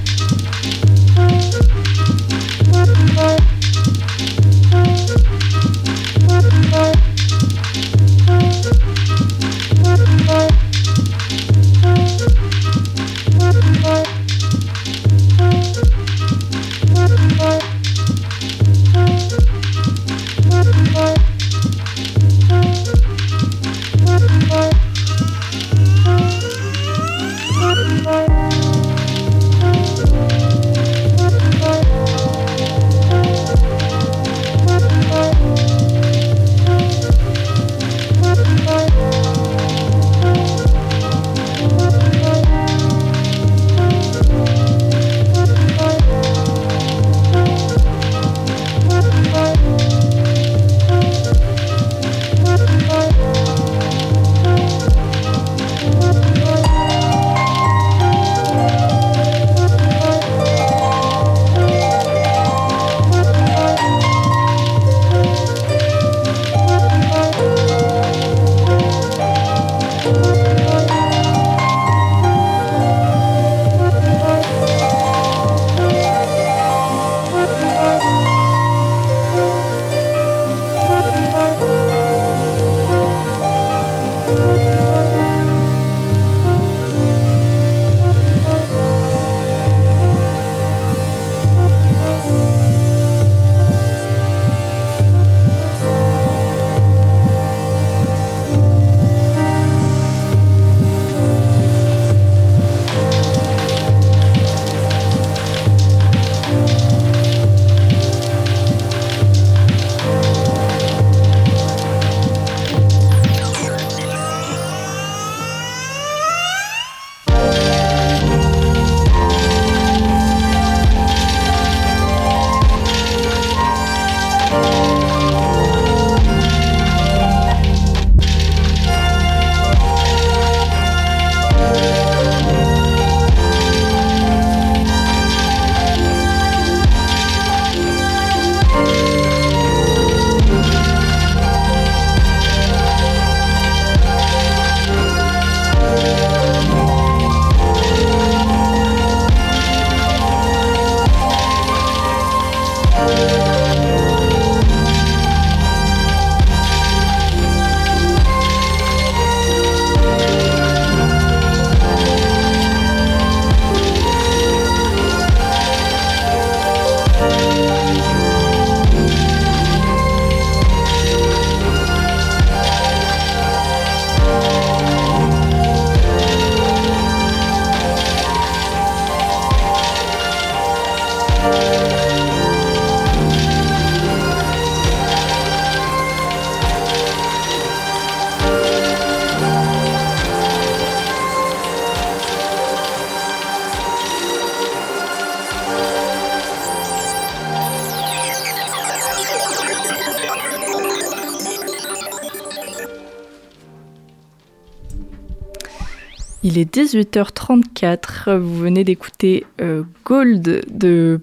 Il 206.43 206.57
est 206.57 206.75
18h34. 206.75 208.35
Vous 208.35 208.57
venez 208.57 208.83
d'écouter 208.83 209.45
euh, 209.61 209.83
Gold 210.05 210.63
de 210.71 211.21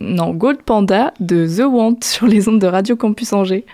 non, 0.00 0.32
Gold 0.32 0.62
Panda 0.62 1.12
de 1.20 1.46
The 1.46 1.70
Want 1.70 1.98
sur 2.02 2.26
les 2.26 2.48
ondes 2.48 2.58
de 2.58 2.66
Radio 2.66 2.96
Campus 2.96 3.34
Angers. 3.34 3.66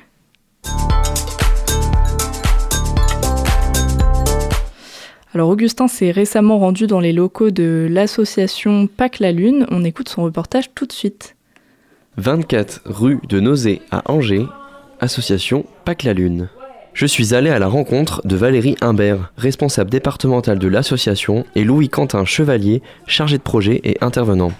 Alors 5.32 5.48
Augustin 5.48 5.87
s'est 5.87 6.10
récemment 6.10 6.58
rendu 6.58 6.88
dans 6.88 7.00
les 7.00 7.12
locaux 7.12 7.50
de 7.50 7.87
l'association 7.88 8.88
Pâques 8.88 9.20
la 9.20 9.30
Lune. 9.30 9.66
On 9.70 9.84
écoute 9.84 10.08
son 10.08 10.24
reportage 10.24 10.74
tout 10.74 10.87
de 10.87 10.92
suite. 10.92 11.37
24 12.16 12.82
rue 12.84 13.20
de 13.28 13.38
Nausée 13.38 13.80
à 13.92 14.10
Angers, 14.10 14.46
association 15.00 15.66
Pâques 15.84 16.02
la 16.02 16.14
Lune. 16.14 16.48
Je 16.94 17.07
suis 17.07 17.35
allé 17.35 17.50
à 17.50 17.59
la 17.59 17.66
rencontre 17.66 18.22
de 18.24 18.37
Valérie 18.37 18.76
Imbert, 18.80 19.33
responsable 19.37 19.90
départementale 19.90 20.61
de 20.61 20.68
l'association, 20.68 21.44
et 21.57 21.64
Louis-Quentin 21.64 22.24
Chevalier, 22.24 22.83
chargé 23.09 23.37
de 23.37 23.42
projet 23.42 23.80
et 23.83 23.96
intervenant. 24.00 24.52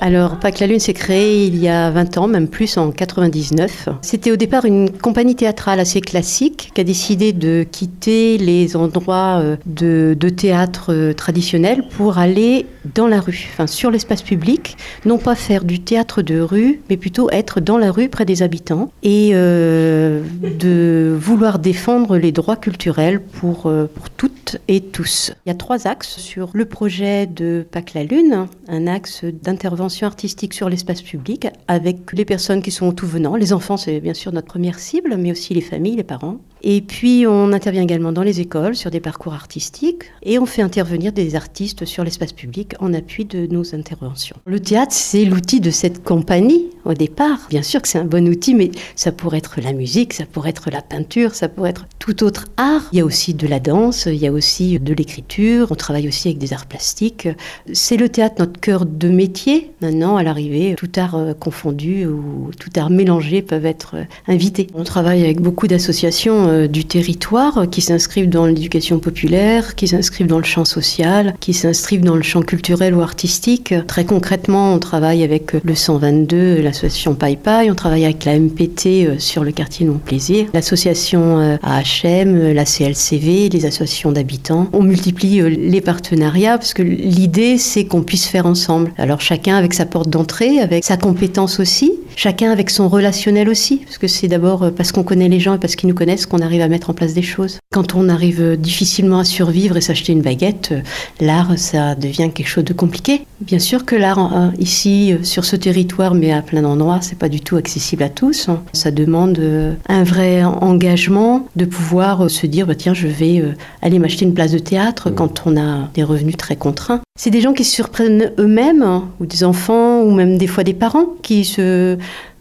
Alors, 0.00 0.38
Pâques 0.38 0.60
la 0.60 0.68
Lune 0.68 0.78
s'est 0.78 0.92
créé 0.92 1.46
il 1.46 1.56
y 1.56 1.68
a 1.68 1.90
20 1.90 2.18
ans, 2.18 2.28
même 2.28 2.46
plus 2.46 2.76
en 2.76 2.92
99. 2.92 3.88
C'était 4.00 4.30
au 4.30 4.36
départ 4.36 4.64
une 4.64 4.90
compagnie 4.90 5.34
théâtrale 5.34 5.80
assez 5.80 6.00
classique 6.00 6.70
qui 6.72 6.80
a 6.80 6.84
décidé 6.84 7.32
de 7.32 7.64
quitter 7.68 8.38
les 8.38 8.76
endroits 8.76 9.40
euh, 9.40 9.56
de, 9.66 10.16
de 10.18 10.28
théâtre 10.28 10.92
euh, 10.92 11.14
traditionnels 11.14 11.82
pour 11.96 12.18
aller 12.18 12.66
dans 12.94 13.06
la 13.06 13.20
rue, 13.20 13.48
enfin 13.52 13.66
sur 13.66 13.90
l'espace 13.90 14.22
public, 14.22 14.76
non 15.04 15.18
pas 15.18 15.34
faire 15.34 15.64
du 15.64 15.80
théâtre 15.80 16.22
de 16.22 16.40
rue, 16.40 16.80
mais 16.90 16.96
plutôt 16.96 17.30
être 17.30 17.60
dans 17.60 17.78
la 17.78 17.90
rue 17.90 18.08
près 18.08 18.24
des 18.24 18.42
habitants 18.42 18.90
et 19.02 19.30
euh, 19.34 20.22
de 20.60 21.16
vouloir 21.18 21.58
défendre 21.58 22.16
les 22.16 22.32
droits 22.32 22.56
culturels 22.56 23.20
pour, 23.20 23.66
euh, 23.66 23.86
pour 23.92 24.10
toutes 24.10 24.58
et 24.68 24.80
tous. 24.80 25.32
Il 25.46 25.48
y 25.48 25.52
a 25.52 25.56
trois 25.56 25.86
axes 25.86 26.18
sur 26.18 26.50
le 26.52 26.64
projet 26.64 27.26
de 27.26 27.66
Pâques 27.70 27.94
la 27.94 28.04
Lune, 28.04 28.46
un 28.68 28.86
axe 28.86 29.24
d'intervention 29.24 30.06
artistique 30.06 30.54
sur 30.54 30.68
l'espace 30.68 31.02
public 31.02 31.48
avec 31.68 32.12
les 32.12 32.24
personnes 32.24 32.62
qui 32.62 32.70
sont 32.70 32.92
tout 32.92 33.06
venant. 33.06 33.36
Les 33.36 33.52
enfants, 33.52 33.76
c'est 33.76 34.00
bien 34.00 34.14
sûr 34.14 34.32
notre 34.32 34.46
première 34.46 34.78
cible, 34.78 35.16
mais 35.16 35.30
aussi 35.30 35.54
les 35.54 35.60
familles, 35.60 35.96
les 35.96 36.04
parents. 36.04 36.38
Et 36.66 36.80
puis, 36.80 37.26
on 37.26 37.52
intervient 37.52 37.82
également 37.82 38.10
dans 38.10 38.22
les 38.22 38.40
écoles 38.40 38.74
sur 38.74 38.90
des 38.90 39.00
parcours 39.00 39.34
artistiques 39.34 40.04
et 40.22 40.38
on 40.38 40.46
fait 40.46 40.62
intervenir 40.62 41.12
des 41.12 41.36
artistes 41.36 41.84
sur 41.84 42.04
l'espace 42.04 42.32
public 42.32 42.73
en 42.80 42.92
appui 42.94 43.24
de 43.24 43.46
nos 43.46 43.74
interventions. 43.74 44.36
Le 44.46 44.60
théâtre, 44.60 44.92
c'est 44.92 45.24
l'outil 45.24 45.60
de 45.60 45.70
cette 45.70 46.02
compagnie 46.02 46.70
au 46.84 46.94
départ. 46.94 47.46
Bien 47.48 47.62
sûr 47.62 47.82
que 47.82 47.88
c'est 47.88 47.98
un 47.98 48.04
bon 48.04 48.28
outil, 48.28 48.54
mais 48.54 48.70
ça 48.96 49.12
pourrait 49.12 49.38
être 49.38 49.60
la 49.60 49.72
musique, 49.72 50.12
ça 50.12 50.26
pourrait 50.26 50.50
être 50.50 50.70
la 50.70 50.82
peinture, 50.82 51.34
ça 51.34 51.48
pourrait 51.48 51.70
être 51.70 51.86
tout 52.04 52.22
autre 52.22 52.44
art. 52.58 52.82
Il 52.92 52.98
y 52.98 53.00
a 53.00 53.04
aussi 53.04 53.32
de 53.32 53.46
la 53.46 53.60
danse, 53.60 54.04
il 54.06 54.16
y 54.16 54.26
a 54.26 54.32
aussi 54.32 54.78
de 54.78 54.92
l'écriture, 54.92 55.68
on 55.70 55.74
travaille 55.74 56.06
aussi 56.06 56.28
avec 56.28 56.38
des 56.38 56.52
arts 56.52 56.66
plastiques. 56.66 57.28
C'est 57.72 57.96
le 57.96 58.10
théâtre 58.10 58.36
notre 58.40 58.60
cœur 58.60 58.84
de 58.84 59.08
métier. 59.08 59.70
Maintenant, 59.80 60.16
à 60.16 60.22
l'arrivée, 60.22 60.74
tout 60.76 60.90
art 60.96 61.14
euh, 61.14 61.32
confondu 61.32 62.04
ou 62.04 62.50
tout 62.58 62.68
art 62.76 62.90
mélangé 62.90 63.40
peuvent 63.40 63.64
être 63.64 63.96
euh, 63.96 64.04
invités. 64.28 64.66
On 64.74 64.84
travaille 64.84 65.24
avec 65.24 65.40
beaucoup 65.40 65.66
d'associations 65.66 66.48
euh, 66.48 66.66
du 66.66 66.84
territoire 66.84 67.70
qui 67.70 67.80
s'inscrivent 67.80 68.28
dans 68.28 68.44
l'éducation 68.44 68.98
populaire, 68.98 69.74
qui 69.74 69.88
s'inscrivent 69.88 70.26
dans 70.26 70.38
le 70.38 70.44
champ 70.44 70.66
social, 70.66 71.34
qui 71.40 71.54
s'inscrivent 71.54 72.04
dans 72.04 72.16
le 72.16 72.22
champ 72.22 72.42
culturel 72.42 72.94
ou 72.94 73.00
artistique. 73.00 73.74
Très 73.86 74.04
concrètement, 74.04 74.74
on 74.74 74.78
travaille 74.78 75.22
avec 75.22 75.52
le 75.52 75.74
122, 75.74 76.60
l'association 76.60 77.14
Paille 77.14 77.36
Paille, 77.36 77.70
on 77.70 77.74
travaille 77.74 78.04
avec 78.04 78.26
la 78.26 78.38
MPT 78.38 79.18
sur 79.18 79.42
le 79.42 79.52
quartier 79.52 79.86
Non 79.86 79.98
Plaisir, 80.04 80.46
l'association 80.52 81.38
euh, 81.38 81.56
La 82.02 82.64
CLCV, 82.64 83.48
les 83.50 83.66
associations 83.66 84.10
d'habitants. 84.10 84.68
On 84.72 84.82
multiplie 84.82 85.40
euh, 85.40 85.48
les 85.48 85.80
partenariats 85.80 86.58
parce 86.58 86.74
que 86.74 86.82
l'idée 86.82 87.56
c'est 87.56 87.84
qu'on 87.84 88.02
puisse 88.02 88.26
faire 88.26 88.46
ensemble. 88.46 88.92
Alors 88.98 89.20
chacun 89.20 89.56
avec 89.56 89.74
sa 89.74 89.86
porte 89.86 90.10
d'entrée, 90.10 90.58
avec 90.58 90.84
sa 90.84 90.96
compétence 90.96 91.60
aussi, 91.60 91.92
chacun 92.16 92.50
avec 92.50 92.70
son 92.70 92.88
relationnel 92.88 93.48
aussi, 93.48 93.76
parce 93.78 93.98
que 93.98 94.08
c'est 94.08 94.26
d'abord 94.26 94.64
euh, 94.64 94.70
parce 94.72 94.90
qu'on 94.90 95.04
connaît 95.04 95.28
les 95.28 95.38
gens 95.38 95.54
et 95.54 95.58
parce 95.58 95.76
qu'ils 95.76 95.88
nous 95.88 95.94
connaissent 95.94 96.26
qu'on 96.26 96.40
arrive 96.40 96.62
à 96.62 96.68
mettre 96.68 96.90
en 96.90 96.94
place 96.94 97.14
des 97.14 97.22
choses. 97.22 97.58
Quand 97.72 97.94
on 97.94 98.08
arrive 98.08 98.42
euh, 98.42 98.56
difficilement 98.56 99.20
à 99.20 99.24
survivre 99.24 99.76
et 99.76 99.80
s'acheter 99.80 100.12
une 100.12 100.22
baguette, 100.22 100.74
l'art 101.20 101.52
ça 101.56 101.94
devient 101.94 102.30
quelque 102.34 102.48
chose 102.48 102.64
de 102.64 102.72
compliqué. 102.72 103.22
Bien 103.40 103.60
sûr 103.60 103.84
que 103.84 103.94
l'art 103.94 104.36
euh, 104.36 104.48
ici 104.58 105.14
sur 105.22 105.44
ce 105.44 105.54
territoire, 105.54 106.14
mais 106.14 106.32
à 106.32 106.42
plein 106.42 106.62
d'endroits, 106.62 106.98
c'est 107.02 107.18
pas 107.18 107.28
du 107.28 107.40
tout 107.40 107.56
accessible 107.56 108.02
à 108.02 108.08
tous. 108.08 108.48
hein. 108.48 108.62
Ça 108.72 108.90
demande 108.90 109.40
un 109.88 110.02
vrai 110.02 110.42
engagement 110.42 111.46
de 111.54 111.64
pouvoir 111.64 111.83
euh, 111.92 112.28
se 112.28 112.46
dire 112.46 112.66
bah, 112.66 112.74
tiens 112.74 112.94
je 112.94 113.06
vais 113.06 113.40
euh, 113.40 113.52
aller 113.82 113.98
m'acheter 113.98 114.24
une 114.24 114.34
place 114.34 114.52
de 114.52 114.58
théâtre 114.58 115.10
quand 115.10 115.42
on 115.46 115.56
a 115.56 115.88
des 115.94 116.02
revenus 116.02 116.36
très 116.36 116.56
contraints. 116.56 117.00
C'est 117.18 117.30
des 117.30 117.40
gens 117.40 117.52
qui 117.52 117.64
se 117.64 117.74
surprennent 117.74 118.32
eux-mêmes, 118.38 118.82
hein, 118.82 119.08
ou 119.20 119.26
des 119.26 119.44
enfants, 119.44 120.02
ou 120.02 120.10
même 120.12 120.38
des 120.38 120.46
fois 120.46 120.64
des 120.64 120.74
parents 120.74 121.06
qui 121.22 121.44
se 121.44 121.96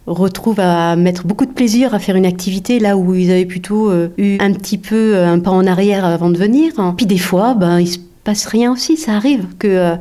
retrouvent 0.07 0.59
à 0.59 0.95
mettre 0.95 1.25
beaucoup 1.25 1.45
de 1.45 1.51
plaisir 1.51 1.93
à 1.93 1.99
faire 1.99 2.15
une 2.15 2.25
activité 2.25 2.79
là 2.79 2.97
où 2.97 3.13
ils 3.13 3.31
avaient 3.31 3.45
plutôt 3.45 3.89
euh, 3.89 4.09
eu 4.17 4.37
un 4.39 4.51
petit 4.53 4.77
peu 4.77 5.17
un 5.17 5.39
pas 5.39 5.51
en 5.51 5.65
arrière 5.65 6.03
avant 6.05 6.29
de 6.29 6.37
venir. 6.37 6.73
hein. 6.77 6.93
Puis 6.97 7.05
des 7.05 7.17
fois, 7.17 7.53
ben, 7.53 7.79
il 7.79 7.87
se 7.87 7.99
passe 8.23 8.45
rien 8.45 8.71
aussi, 8.71 8.97
ça 8.97 9.13
arrive 9.13 9.45
que 9.59 9.67
euh, 9.67 9.95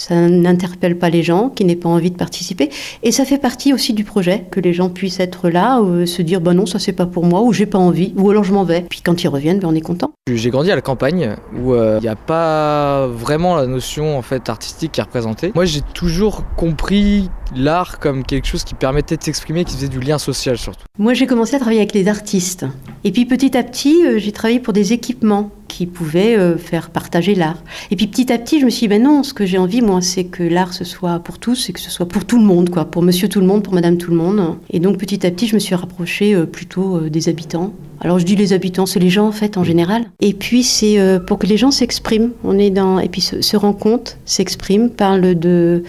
ça 0.00 0.14
n'interpelle 0.14 0.96
pas 0.96 1.10
les 1.10 1.22
gens, 1.22 1.50
qui 1.50 1.64
n'aient 1.66 1.76
pas 1.76 1.90
envie 1.90 2.10
de 2.10 2.16
participer. 2.16 2.70
Et 3.02 3.12
ça 3.12 3.26
fait 3.26 3.36
partie 3.36 3.74
aussi 3.74 3.92
du 3.92 4.02
projet, 4.02 4.46
que 4.50 4.58
les 4.58 4.72
gens 4.72 4.88
puissent 4.88 5.20
être 5.20 5.50
là, 5.50 5.80
euh, 5.80 6.06
se 6.06 6.22
dire 6.22 6.40
bah 6.40 6.54
non, 6.54 6.64
ça 6.64 6.78
c'est 6.78 6.94
pas 6.94 7.04
pour 7.04 7.26
moi, 7.26 7.42
ou 7.42 7.52
j'ai 7.52 7.66
pas 7.66 7.78
envie, 7.78 8.14
ou 8.16 8.30
alors 8.30 8.42
je 8.42 8.54
m'en 8.54 8.64
vais. 8.64 8.86
Puis 8.88 9.02
quand 9.02 9.22
ils 9.22 9.28
reviennent, 9.28 9.60
ben, 9.60 9.68
on 9.68 9.74
est 9.74 9.82
content. 9.82 10.12
J'ai 10.32 10.48
grandi 10.48 10.70
à 10.70 10.74
la 10.74 10.80
campagne 10.80 11.36
où 11.62 11.74
euh, 11.74 11.98
il 12.00 12.02
n'y 12.02 12.08
a 12.08 12.16
pas 12.16 13.08
vraiment 13.08 13.56
la 13.56 13.66
notion 13.66 14.16
en 14.16 14.22
fait 14.22 14.48
artistique 14.48 14.92
qui 14.92 15.00
est 15.00 15.04
représentée. 15.04 15.52
Moi 15.54 15.66
j'ai 15.66 15.82
toujours 15.82 16.44
compris 16.56 17.28
l'art 17.54 17.98
comme 17.98 18.24
quelque 18.24 18.46
chose 18.46 18.64
qui 18.64 18.74
permettait 18.74 19.16
de 19.16 19.22
s'exprimer, 19.22 19.64
qui 19.64 19.74
faisait 19.74 19.88
du 19.88 20.00
lien 20.00 20.18
social 20.18 20.56
surtout. 20.56 20.84
Moi, 20.98 21.14
j'ai 21.14 21.26
commencé 21.26 21.56
à 21.56 21.58
travailler 21.58 21.80
avec 21.80 21.94
les 21.94 22.08
artistes. 22.08 22.66
Et 23.04 23.12
puis 23.12 23.26
petit 23.26 23.56
à 23.56 23.62
petit, 23.62 24.06
euh, 24.06 24.18
j'ai 24.18 24.32
travaillé 24.32 24.60
pour 24.60 24.72
des 24.72 24.92
équipements 24.92 25.50
qui 25.70 25.86
pouvaient 25.86 26.36
euh, 26.36 26.58
faire 26.58 26.90
partager 26.90 27.34
l'art. 27.34 27.62
Et 27.90 27.96
puis 27.96 28.08
petit 28.08 28.32
à 28.32 28.38
petit, 28.38 28.58
je 28.60 28.64
me 28.64 28.70
suis 28.70 28.80
dit, 28.80 28.88
ben 28.88 29.02
non, 29.02 29.22
ce 29.22 29.32
que 29.32 29.46
j'ai 29.46 29.56
envie, 29.56 29.82
moi, 29.82 30.00
c'est 30.02 30.24
que 30.24 30.42
l'art, 30.42 30.74
ce 30.74 30.84
soit 30.84 31.20
pour 31.20 31.38
tous 31.38 31.68
et 31.68 31.72
que 31.72 31.80
ce 31.80 31.90
soit 31.90 32.08
pour 32.08 32.24
tout 32.24 32.38
le 32.38 32.44
monde, 32.44 32.70
quoi. 32.70 32.84
Pour 32.84 33.02
monsieur 33.02 33.28
tout 33.28 33.40
le 33.40 33.46
monde, 33.46 33.62
pour 33.62 33.72
madame 33.72 33.96
tout 33.96 34.10
le 34.10 34.16
monde. 34.16 34.56
Et 34.70 34.80
donc 34.80 34.98
petit 34.98 35.24
à 35.24 35.30
petit, 35.30 35.46
je 35.46 35.54
me 35.54 35.60
suis 35.60 35.74
rapprochée 35.74 36.34
euh, 36.34 36.44
plutôt 36.44 36.96
euh, 36.96 37.10
des 37.10 37.28
habitants. 37.28 37.72
Alors 38.00 38.18
je 38.18 38.24
dis 38.24 38.34
les 38.34 38.52
habitants, 38.52 38.86
c'est 38.86 38.98
les 38.98 39.10
gens 39.10 39.28
en 39.28 39.32
fait 39.32 39.56
en 39.58 39.64
général. 39.64 40.06
Et 40.20 40.32
puis 40.32 40.62
c'est 40.62 40.98
pour 41.26 41.38
que 41.38 41.46
les 41.46 41.58
gens 41.58 41.70
s'expriment. 41.70 42.30
On 42.44 42.58
est 42.58 42.70
dans 42.70 42.98
et 42.98 43.10
puis 43.10 43.20
se, 43.20 43.42
se 43.42 43.58
rencontrent, 43.58 44.16
s'expriment, 44.24 44.88
parlent 44.88 45.38
de 45.38 45.84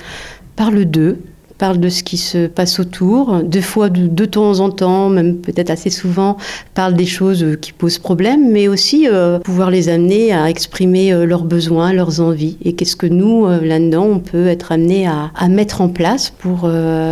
parlent 0.58 0.84
d'eux, 0.84 1.20
parlent 1.62 1.80
de 1.80 1.89
ce 1.89 2.01
qui 2.01 2.18
se 2.18 2.47
passe 2.47 2.80
autour. 2.80 3.43
Deux 3.43 3.62
fois 3.62 3.89
de, 3.89 4.26
temps 4.26 4.59
en 4.62 4.72
temps, 4.72 5.09
même 5.09 5.38
peut-être 5.38 5.70
assez 5.70 5.91
souvent, 5.91 6.38
parlent 6.74 6.95
des 6.95 7.05
choses 7.05 7.43
euh, 7.43 7.55
qui 7.55 7.72
posent 7.72 7.99
problème, 7.99 8.51
mais 8.51 8.68
aussi 8.68 9.07
euh, 9.07 9.38
pouvoir 9.38 9.70
les 9.70 9.88
amener 9.88 10.34
à 10.34 10.49
exprimer 10.49 11.14
euh, 11.14 11.24
leurs 11.26 11.43
besoins, 11.43 11.93
leurs 11.93 12.20
envies. 12.20 12.57
Et 12.66 12.74
qu'est-ce 12.74 12.95
que 12.95 13.05
nous 13.05 13.47
là-dedans 13.47 14.05
on 14.05 14.18
peut 14.18 14.47
être 14.47 14.72
amené 14.72 15.05
à, 15.05 15.30
à 15.36 15.49
mettre 15.49 15.82
en 15.82 15.89
place 15.89 16.32
pour 16.32 16.68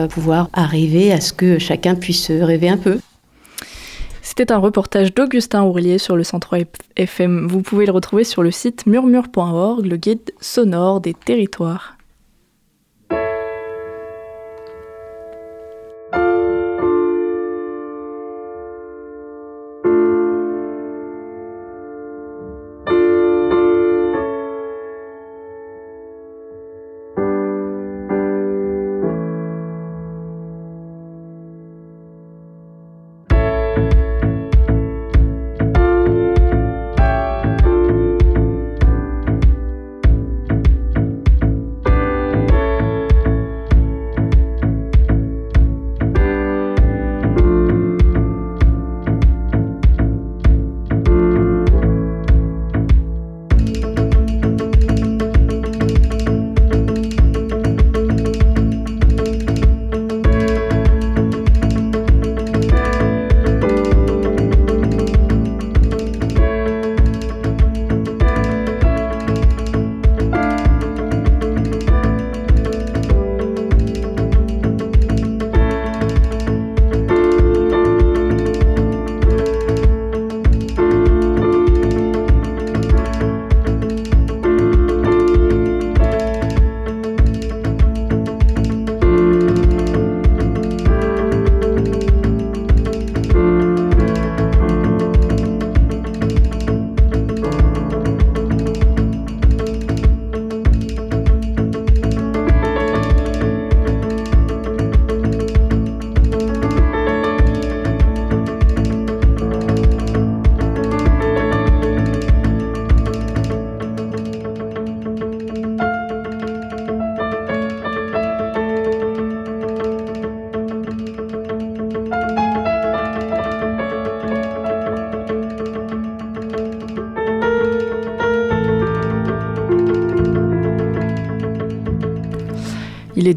pouvoir 0.09 0.49
arriver 0.53 1.11
à 1.11 1.21
ce 1.21 1.31
que 1.31 1.59
chacun 1.59 1.93
puisse 1.93 2.31
rêver 2.31 2.69
un 2.69 2.77
peu. 2.77 2.97
C'était 4.23 4.51
un 4.51 4.57
reportage 4.57 5.13
d'Augustin 5.13 5.63
Ourlier 5.63 5.99
sur 5.99 6.15
le 6.15 6.23
103 6.23 6.59
FM. 6.95 7.47
Vous 7.47 7.61
pouvez 7.61 7.85
le 7.85 7.91
retrouver 7.91 8.23
sur 8.23 8.41
le 8.41 8.49
site 8.49 8.87
murmure.org, 8.87 9.85
le 9.85 9.97
guide 9.97 10.31
sonore 10.41 11.01
des 11.01 11.13
territoires. 11.13 11.98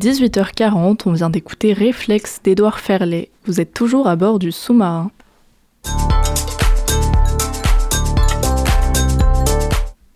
18h40, 0.02 1.02
on 1.06 1.12
vient 1.12 1.30
d'écouter 1.30 1.72
Réflexe 1.72 2.40
d'Édouard 2.42 2.80
Ferlet. 2.80 3.30
Vous 3.46 3.60
êtes 3.60 3.72
toujours 3.72 4.08
à 4.08 4.16
bord 4.16 4.40
du 4.40 4.50
sous-marin. 4.50 5.12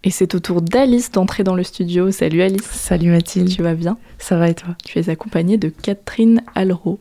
Et 0.03 0.11
c'est 0.11 0.34
au 0.34 0.41
tour 0.41 0.61
d'Alice 0.61 1.12
d'entrer 1.12 1.45
dans 1.45 1.55
le 1.55 1.62
studio. 1.62 2.11
Salut 2.11 2.43
Alice. 2.43 2.64
Salut 2.64 3.11
Mathilde. 3.11 3.49
Tu 3.49 3.62
vas 3.62 3.74
bien? 3.74 3.97
Ça 4.18 4.37
va 4.37 4.49
et 4.49 4.55
toi? 4.55 4.74
Tu 4.84 4.99
es 4.99 5.09
accompagnée 5.09 5.57
de 5.57 5.68
Catherine 5.68 6.43
Alro. 6.57 6.99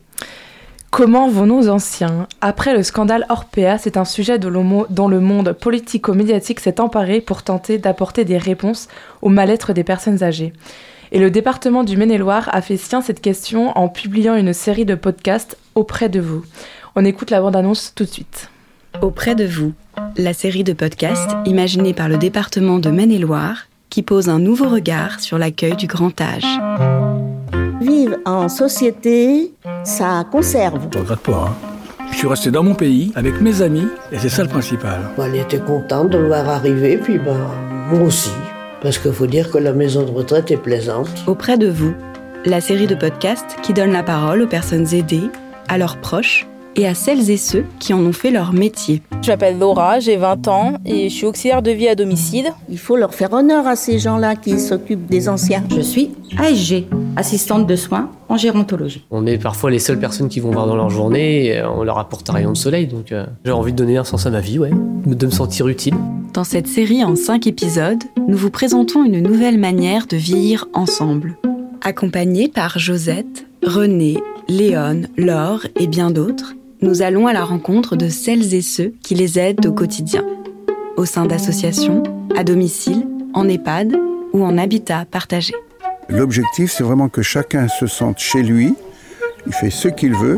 Comment 0.92 1.28
vont 1.28 1.48
nos 1.48 1.70
anciens? 1.70 2.28
Après 2.40 2.76
le 2.76 2.84
scandale 2.84 3.26
Orpea, 3.30 3.80
c'est 3.80 3.98
un 3.98 4.06
sujet 4.06 4.38
dont 4.38 5.08
le 5.08 5.20
monde 5.20 5.54
politico-médiatique 5.54 6.60
s'est 6.60 6.80
emparé 6.80 7.20
pour 7.20 7.42
tenter 7.42 7.80
d'apporter 7.80 8.26
des 8.26 8.38
réponses 8.38 8.90
au 9.24 9.30
mal-être 9.30 9.74
des 9.74 9.84
personnes 9.84 10.22
âgées. 10.22 10.54
Et 11.12 11.20
le 11.20 11.30
département 11.30 11.84
du 11.84 11.98
Maine-et-Loire 11.98 12.50
a 12.52 12.62
fait 12.62 12.78
sien 12.78 13.02
cette 13.02 13.22
question 13.22 13.78
en 13.78 13.88
publiant 13.88 14.36
une 14.36 14.54
série 14.54 14.86
de 14.86 14.96
podcasts 14.96 15.58
auprès 15.76 16.10
de 16.10 16.20
vous. 16.20 16.44
On 16.96 17.06
écoute 17.06 17.32
la 17.32 17.42
bande-annonce 17.42 17.94
tout 17.96 18.06
de 18.06 18.10
suite. 18.10 18.50
Auprès 19.02 19.36
de 19.36 19.46
vous, 19.46 19.74
la 20.18 20.34
série 20.34 20.64
de 20.64 20.74
podcasts 20.74 21.32
imaginée 21.46 21.94
par 21.94 22.08
le 22.08 22.18
département 22.18 22.80
de 22.80 22.90
Maine-et-Loire 22.90 23.68
qui 23.90 24.02
pose 24.02 24.30
un 24.30 24.40
nouveau 24.40 24.70
regard 24.70 25.20
sur 25.20 25.38
l'accueil 25.38 25.76
du 25.76 25.88
grand 25.88 26.20
âge. 26.20 26.46
Vivre 27.82 28.18
en 28.26 28.50
société, 28.50 29.54
ça 29.84 30.26
conserve. 30.32 30.88
Je 30.92 31.00
regrette 31.00 31.20
pas. 31.20 31.50
Hein. 31.50 31.76
Je 32.12 32.18
suis 32.18 32.28
resté 32.28 32.52
dans 32.52 32.64
mon 32.64 32.76
pays 32.76 33.12
avec 33.16 33.42
mes 33.42 33.62
amis 33.62 33.88
et 34.12 34.18
c'est 34.18 34.30
ça 34.30 34.44
le 34.44 34.50
principal. 34.50 35.02
Elle 35.18 35.36
était 35.36 35.60
contente 35.60 36.10
de 36.10 36.18
le 36.18 36.28
voir 36.28 36.48
arriver, 36.48 36.98
puis 36.98 37.18
ben, 37.18 37.38
moi 37.92 38.02
aussi. 38.02 38.32
Parce 38.86 39.00
qu'il 39.00 39.14
faut 39.14 39.26
dire 39.26 39.50
que 39.50 39.58
la 39.58 39.74
maison 39.74 40.04
de 40.04 40.12
retraite 40.12 40.52
est 40.52 40.58
plaisante. 40.58 41.10
Auprès 41.26 41.58
de 41.58 41.68
vous, 41.68 41.96
la 42.46 42.62
série 42.62 42.86
de 42.86 42.94
podcasts 42.94 43.60
qui 43.64 43.74
donne 43.74 43.92
la 43.92 44.04
parole 44.04 44.44
aux 44.44 44.48
personnes 44.48 44.94
aidées, 44.94 45.32
à 45.68 45.80
leurs 45.80 45.98
proches 45.98 46.46
et 46.76 46.88
à 46.88 46.94
celles 46.94 47.30
et 47.30 47.38
ceux 47.38 47.66
qui 47.80 47.94
en 47.94 48.00
ont 48.00 48.12
fait 48.12 48.32
leur 48.32 48.54
métier. 48.54 49.02
Je 49.22 49.32
m'appelle 49.32 49.58
Laura, 49.58 50.00
j'ai 50.00 50.18
20 50.18 50.48
ans 50.48 50.74
et 50.86 51.10
je 51.10 51.16
suis 51.16 51.26
auxiliaire 51.26 51.62
de 51.62 51.72
vie 51.72 51.88
à 51.88 51.96
domicile. 51.96 52.52
Il 52.70 52.78
faut 52.78 52.96
leur 52.96 53.14
faire 53.14 53.34
honneur 53.34 53.68
à 53.68 53.76
ces 53.76 54.00
gens-là 54.00 54.36
qui 54.36 54.60
s'occupent 54.60 55.08
des 55.08 55.30
anciens. 55.30 55.64
Je 55.76 55.82
suis 55.82 56.12
ASG, 56.38 56.86
assistante 57.16 57.66
de 57.68 57.76
soins 57.76 58.10
en 58.30 58.38
gérontologie. 58.38 59.06
On 59.12 59.26
est 59.26 59.38
parfois 59.38 59.72
les 59.72 59.80
seules 59.80 60.00
personnes 60.00 60.30
qui 60.30 60.40
vont 60.40 60.52
voir 60.52 60.68
dans 60.68 60.76
leur 60.76 60.90
journée 60.90 61.48
et 61.48 61.64
on 61.64 61.84
leur 61.84 61.98
apporte 61.98 62.30
un 62.30 62.34
rayon 62.34 62.52
de 62.52 62.58
soleil, 62.58 62.88
donc 62.88 63.12
euh, 63.12 63.26
j'ai 63.46 63.52
envie 63.52 63.72
de 63.72 63.78
donner 63.78 63.98
un 63.98 64.04
sens 64.04 64.26
à 64.26 64.30
ma 64.30 64.42
vie, 64.42 64.60
ouais, 64.60 64.72
de 64.72 65.26
me 65.26 65.32
sentir 65.32 65.68
utile. 65.68 65.96
Dans 66.34 66.44
cette 66.44 66.68
série 66.68 67.04
en 67.04 67.16
5 67.16 67.48
épisodes, 67.48 68.04
nous 68.28 68.38
vous 68.38 68.50
présentons 68.50 69.06
une 69.06 69.22
nouvelle 69.22 69.58
manière 69.58 70.06
de 70.08 70.18
vieillir 70.18 70.66
ensemble. 70.74 71.38
Accompagnés 71.82 72.50
par 72.50 72.78
Josette, 72.78 73.46
René, 73.64 74.18
Léon, 74.50 75.04
Laure 75.18 75.66
et 75.80 75.88
bien 75.88 76.12
d'autres, 76.12 76.56
nous 76.82 77.02
allons 77.02 77.28
à 77.28 77.34
la 77.34 77.44
rencontre 77.44 77.96
de 77.96 78.10
celles 78.10 78.54
et 78.54 78.62
ceux 78.62 78.94
qui 79.02 79.16
les 79.16 79.40
aident 79.40 79.66
au 79.66 79.72
quotidien, 79.72 80.24
au 80.98 81.06
sein 81.06 81.26
d'associations, 81.26 82.04
à 82.36 82.44
domicile, 82.44 83.08
en 83.34 83.48
EHPAD 83.48 83.96
ou 84.34 84.44
en 84.44 84.58
habitat 84.58 85.06
partagé. 85.06 85.54
L'objectif, 86.10 86.72
c'est 86.72 86.84
vraiment 86.84 87.10
que 87.10 87.22
chacun 87.22 87.68
se 87.68 87.88
sente 87.88 88.20
chez 88.20 88.44
lui, 88.44 88.76
il 89.48 89.54
fait 89.54 89.70
ce 89.70 89.88
qu'il 89.88 90.16
veut, 90.16 90.38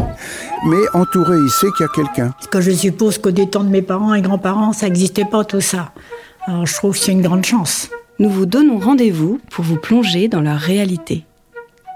mais 0.65 0.81
entouré, 0.93 1.37
il 1.37 1.49
sait 1.49 1.67
qu'il 1.77 1.85
y 1.85 1.89
a 1.89 1.91
quelqu'un. 1.93 2.31
Parce 2.31 2.47
que 2.47 2.61
je 2.61 2.71
suppose 2.71 3.17
qu'au 3.17 3.31
des 3.31 3.49
temps 3.49 3.63
de 3.63 3.69
mes 3.69 3.81
parents 3.81 4.13
et 4.13 4.21
grands-parents, 4.21 4.73
ça 4.73 4.87
n'existait 4.87 5.25
pas 5.25 5.43
tout 5.45 5.61
ça. 5.61 5.91
Alors 6.45 6.65
je 6.65 6.73
trouve 6.73 6.93
que 6.93 6.99
c'est 6.99 7.11
une 7.11 7.21
grande 7.21 7.45
chance. 7.45 7.89
Nous 8.19 8.29
vous 8.29 8.45
donnons 8.45 8.79
rendez-vous 8.79 9.39
pour 9.49 9.63
vous 9.63 9.77
plonger 9.77 10.27
dans 10.27 10.41
leur 10.41 10.57
réalité. 10.57 11.25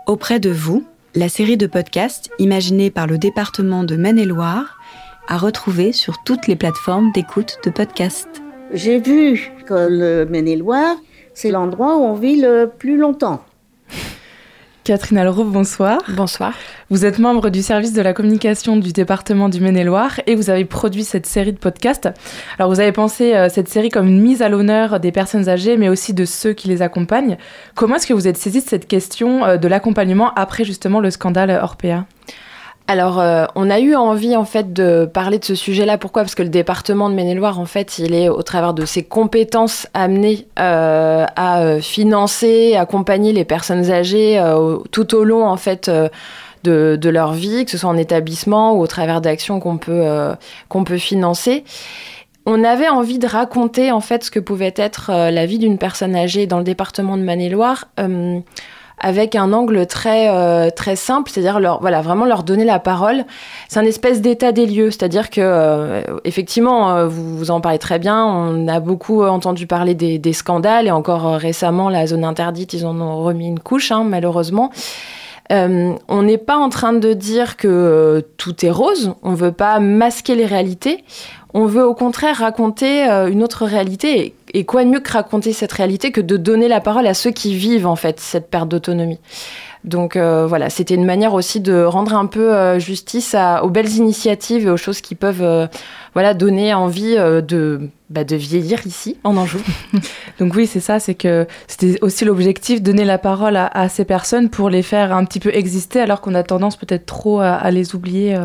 Auprès 0.07 0.39
de 0.39 0.49
vous, 0.49 0.83
la 1.15 1.29
série 1.29 1.57
de 1.57 1.67
podcasts 1.67 2.29
imaginée 2.39 2.89
par 2.89 3.07
le 3.07 3.17
département 3.17 3.83
de 3.83 3.95
Maine-et-Loire 3.95 4.77
à 5.27 5.37
retrouver 5.37 5.91
sur 5.91 6.23
toutes 6.23 6.47
les 6.47 6.55
plateformes 6.55 7.11
d'écoute 7.11 7.57
de 7.65 7.69
podcasts. 7.69 8.41
J'ai 8.73 8.99
vu 8.99 9.51
que 9.65 9.87
le 9.89 10.25
Maine-et-Loire, 10.25 10.95
c'est 11.33 11.51
l'endroit 11.51 11.97
où 11.97 12.01
on 12.01 12.13
vit 12.13 12.39
le 12.39 12.71
plus 12.77 12.97
longtemps. 12.97 13.43
Catherine 14.91 15.19
Alroux, 15.19 15.45
bonsoir. 15.45 16.01
Bonsoir. 16.09 16.53
Vous 16.89 17.05
êtes 17.05 17.17
membre 17.17 17.49
du 17.49 17.61
service 17.61 17.93
de 17.93 18.01
la 18.01 18.11
communication 18.11 18.75
du 18.75 18.91
département 18.91 19.47
du 19.47 19.61
Maine-et-Loire 19.61 20.19
et 20.27 20.35
vous 20.35 20.49
avez 20.49 20.65
produit 20.65 21.05
cette 21.05 21.25
série 21.25 21.53
de 21.53 21.57
podcasts. 21.57 22.09
Alors 22.59 22.69
vous 22.69 22.81
avez 22.81 22.91
pensé 22.91 23.33
euh, 23.33 23.47
cette 23.47 23.69
série 23.69 23.87
comme 23.87 24.09
une 24.09 24.19
mise 24.19 24.41
à 24.41 24.49
l'honneur 24.49 24.99
des 24.99 25.13
personnes 25.13 25.47
âgées 25.47 25.77
mais 25.77 25.87
aussi 25.87 26.13
de 26.13 26.25
ceux 26.25 26.51
qui 26.51 26.67
les 26.67 26.81
accompagnent. 26.81 27.37
Comment 27.73 27.95
est-ce 27.95 28.05
que 28.05 28.13
vous 28.13 28.27
êtes 28.27 28.35
saisi 28.35 28.59
de 28.61 28.67
cette 28.67 28.85
question 28.85 29.45
euh, 29.45 29.55
de 29.55 29.69
l'accompagnement 29.69 30.33
après 30.33 30.65
justement 30.65 30.99
le 30.99 31.09
scandale 31.09 31.51
Orpea? 31.51 32.05
Alors, 32.91 33.21
euh, 33.21 33.45
on 33.55 33.69
a 33.69 33.79
eu 33.79 33.95
envie 33.95 34.35
en 34.35 34.43
fait 34.43 34.73
de 34.73 35.09
parler 35.11 35.39
de 35.39 35.45
ce 35.45 35.55
sujet-là. 35.55 35.97
Pourquoi? 35.97 36.23
Parce 36.23 36.35
que 36.35 36.43
le 36.43 36.49
département 36.49 37.09
de 37.09 37.15
Maine-et-Loire, 37.15 37.57
en 37.57 37.65
fait, 37.65 37.99
il 37.99 38.13
est 38.13 38.27
au 38.27 38.41
travers 38.41 38.73
de 38.73 38.83
ses 38.83 39.01
compétences 39.01 39.87
amené 39.93 40.45
euh, 40.59 41.25
à 41.37 41.61
euh, 41.61 41.79
financer, 41.79 42.75
accompagner 42.75 43.31
les 43.31 43.45
personnes 43.45 43.89
âgées 43.89 44.43
tout 44.91 45.15
au 45.15 45.23
long 45.23 45.47
en 45.47 45.57
fait. 45.57 45.89
De, 46.63 47.09
leur 47.09 47.33
vie, 47.33 47.65
que 47.65 47.71
ce 47.71 47.77
soit 47.79 47.89
en 47.89 47.97
établissement 47.97 48.73
ou 48.73 48.81
au 48.81 48.87
travers 48.87 49.19
d'actions 49.19 49.59
qu'on 49.59 49.77
peut, 49.77 50.05
qu'on 50.69 50.83
peut 50.83 50.99
financer. 50.99 51.63
On 52.45 52.63
avait 52.63 52.87
envie 52.87 53.17
de 53.17 53.25
raconter 53.25 53.91
en 53.91 53.99
fait 53.99 54.25
ce 54.25 54.29
que 54.29 54.39
pouvait 54.39 54.73
être 54.75 55.09
la 55.09 55.45
vie 55.47 55.57
d'une 55.57 55.79
personne 55.79 56.15
âgée 56.15 56.45
dans 56.45 56.59
le 56.59 56.63
département 56.63 57.17
de 57.17 57.23
Maine-et-Loire 57.23 57.85
avec 59.01 59.35
un 59.35 59.51
angle 59.51 59.85
très 59.87 60.29
euh, 60.29 60.69
très 60.69 60.95
simple, 60.95 61.29
c'est-à-dire 61.29 61.59
voilà 61.81 62.01
vraiment 62.01 62.25
leur 62.25 62.43
donner 62.43 62.63
la 62.63 62.79
parole. 62.79 63.25
C'est 63.67 63.79
un 63.79 63.85
espèce 63.85 64.21
d'état 64.21 64.51
des 64.51 64.67
lieux, 64.67 64.91
c'est-à-dire 64.91 65.29
que 65.29 65.41
euh, 65.41 66.01
effectivement 66.23 66.95
euh, 66.95 67.07
vous, 67.07 67.37
vous 67.37 67.51
en 67.51 67.59
parlez 67.61 67.79
très 67.79 67.99
bien. 67.99 68.23
On 68.23 68.67
a 68.67 68.79
beaucoup 68.79 69.23
entendu 69.23 69.67
parler 69.67 69.95
des, 69.95 70.33
scandales 70.33 70.87
et 70.87 70.91
encore 70.91 71.33
récemment 71.35 71.89
la 71.89 72.07
zone 72.07 72.23
interdite, 72.23 72.73
ils 72.73 72.85
en 72.85 73.01
ont 73.01 73.21
remis 73.23 73.47
une 73.47 73.59
couche 73.59 73.91
hein, 73.91 74.05
malheureusement. 74.05 74.71
On 75.49 76.21
n'est 76.21 76.37
pas 76.37 76.55
en 76.55 76.69
train 76.69 76.93
de 76.93 77.11
dire 77.11 77.57
que 77.57 78.25
tout 78.37 78.65
est 78.65 78.71
rose, 78.71 79.15
on 79.21 79.33
veut 79.33 79.51
pas 79.51 79.81
masquer 79.81 80.33
les 80.35 80.45
réalités, 80.45 81.03
on 81.53 81.65
veut 81.65 81.85
au 81.85 81.93
contraire 81.93 82.37
raconter 82.37 83.03
une 83.03 83.43
autre 83.43 83.65
réalité 83.65 84.33
et 84.53 84.65
quoi 84.65 84.83
de 84.83 84.89
mieux 84.89 84.99
que 84.99 85.11
raconter 85.11 85.53
cette 85.53 85.71
réalité 85.71 86.11
que 86.11 86.21
de 86.21 86.37
donner 86.37 86.67
la 86.67 86.81
parole 86.81 87.07
à 87.07 87.13
ceux 87.13 87.31
qui 87.31 87.55
vivent 87.55 87.87
en 87.87 87.95
fait 87.95 88.19
cette 88.19 88.49
perte 88.49 88.69
d'autonomie. 88.69 89.19
Donc 89.83 90.15
euh, 90.15 90.45
voilà, 90.45 90.69
c'était 90.69 90.93
une 90.93 91.05
manière 91.05 91.33
aussi 91.33 91.59
de 91.59 91.83
rendre 91.83 92.15
un 92.15 92.27
peu 92.27 92.53
euh, 92.53 92.77
justice 92.77 93.35
aux 93.63 93.69
belles 93.69 93.91
initiatives 93.95 94.67
et 94.67 94.69
aux 94.69 94.77
choses 94.77 95.01
qui 95.01 95.15
peuvent 95.15 95.41
euh, 95.41 95.65
voilà 96.13 96.35
donner 96.35 96.73
envie 96.73 97.15
de 97.15 97.89
bah, 98.09 98.23
de 98.23 98.35
vieillir 98.35 98.85
ici 98.85 99.17
en 99.23 99.37
Anjou. 99.37 99.59
Donc 100.39 100.53
oui, 100.53 100.67
c'est 100.67 100.81
ça, 100.81 100.99
c'est 100.99 101.15
que 101.15 101.47
c'était 101.67 101.97
aussi 102.03 102.25
l'objectif, 102.25 102.83
donner 102.83 103.05
la 103.05 103.17
parole 103.17 103.55
à, 103.57 103.89
ces 103.89 104.05
personnes 104.05 104.49
pour 104.49 104.69
les 104.69 104.83
faire 104.83 105.15
un 105.15 105.25
petit 105.25 105.39
peu 105.39 105.49
exister 105.55 105.99
alors 106.01 106.21
qu'on 106.21 106.35
a 106.35 106.43
tendance 106.43 106.75
peut-être 106.75 107.05
trop 107.05 107.39
à 107.39 107.71
les 107.71 107.95
oublier 107.95 108.37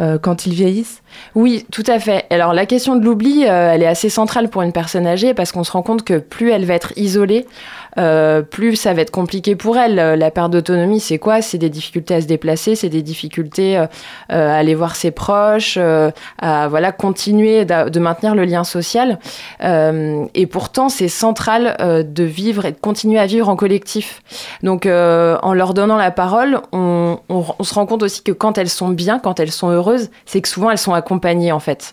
euh, 0.00 0.18
quand 0.18 0.46
ils 0.46 0.52
vieillissent 0.52 1.02
Oui, 1.34 1.64
tout 1.72 1.84
à 1.86 1.98
fait. 1.98 2.26
Alors 2.30 2.52
la 2.52 2.66
question 2.66 2.96
de 2.96 3.04
l'oubli, 3.04 3.44
euh, 3.46 3.72
elle 3.72 3.82
est 3.82 3.86
assez 3.86 4.10
centrale 4.10 4.48
pour 4.50 4.62
une 4.62 4.72
personne 4.72 5.06
âgée 5.06 5.32
parce 5.32 5.52
qu'on 5.52 5.64
se 5.64 5.72
rend 5.72 5.82
compte 5.82 6.02
que 6.04 6.18
plus 6.18 6.50
elle 6.50 6.64
va 6.64 6.74
être 6.74 6.92
isolée, 6.96 7.46
euh, 7.98 8.42
plus 8.42 8.76
ça 8.76 8.94
va 8.94 9.02
être 9.02 9.10
compliqué 9.10 9.56
pour 9.56 9.78
elle. 9.78 9.94
La 9.94 10.30
perte 10.30 10.52
d'autonomie, 10.52 11.00
c'est 11.00 11.18
quoi? 11.18 11.42
C'est 11.42 11.58
des 11.58 11.70
difficultés 11.70 12.14
à 12.14 12.20
se 12.20 12.26
déplacer, 12.26 12.74
c'est 12.74 12.88
des 12.88 13.02
difficultés 13.02 13.76
à 13.76 13.88
aller 14.28 14.74
voir 14.74 14.96
ses 14.96 15.10
proches, 15.10 15.78
à 16.38 16.68
voilà 16.68 16.92
continuer 16.92 17.64
de 17.64 17.98
maintenir 17.98 18.34
le 18.34 18.44
lien 18.44 18.64
social. 18.64 19.18
et 19.62 20.46
pourtant, 20.46 20.88
c'est 20.88 21.08
central 21.08 21.76
de 21.78 22.24
vivre 22.24 22.66
et 22.66 22.72
de 22.72 22.78
continuer 22.78 23.18
à 23.18 23.26
vivre 23.26 23.48
en 23.48 23.56
collectif. 23.56 24.22
Donc, 24.62 24.86
en 24.86 25.54
leur 25.54 25.74
donnant 25.74 25.96
la 25.96 26.10
parole, 26.10 26.60
on, 26.72 27.18
on 27.28 27.64
se 27.64 27.74
rend 27.74 27.86
compte 27.86 28.02
aussi 28.02 28.22
que 28.22 28.32
quand 28.32 28.58
elles 28.58 28.68
sont 28.68 28.88
bien, 28.88 29.18
quand 29.18 29.40
elles 29.40 29.52
sont 29.52 29.70
heureuses, 29.70 30.10
c'est 30.24 30.40
que 30.40 30.48
souvent 30.48 30.70
elles 30.70 30.78
sont 30.78 30.94
accompagnées 30.94 31.52
en 31.52 31.60
fait 31.60 31.92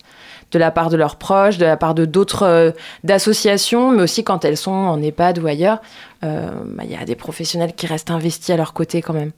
de 0.54 0.58
la 0.58 0.70
part 0.70 0.88
de 0.88 0.96
leurs 0.96 1.16
proches, 1.16 1.58
de 1.58 1.66
la 1.66 1.76
part 1.76 1.94
de 1.94 2.04
d'autres 2.04 2.44
euh, 2.44 2.70
d'associations, 3.02 3.90
mais 3.90 4.02
aussi 4.02 4.22
quand 4.24 4.44
elles 4.44 4.56
sont 4.56 4.70
en 4.70 5.02
EHPAD 5.02 5.40
ou 5.40 5.46
ailleurs, 5.46 5.82
euh, 6.22 6.48
bah, 6.64 6.84
il 6.84 6.92
y 6.92 6.96
a 6.96 7.04
des 7.04 7.16
professionnels 7.16 7.74
qui 7.74 7.86
restent 7.86 8.12
investis 8.12 8.50
à 8.50 8.56
leur 8.56 8.72
côté 8.72 9.02
quand 9.02 9.12
même. 9.12 9.32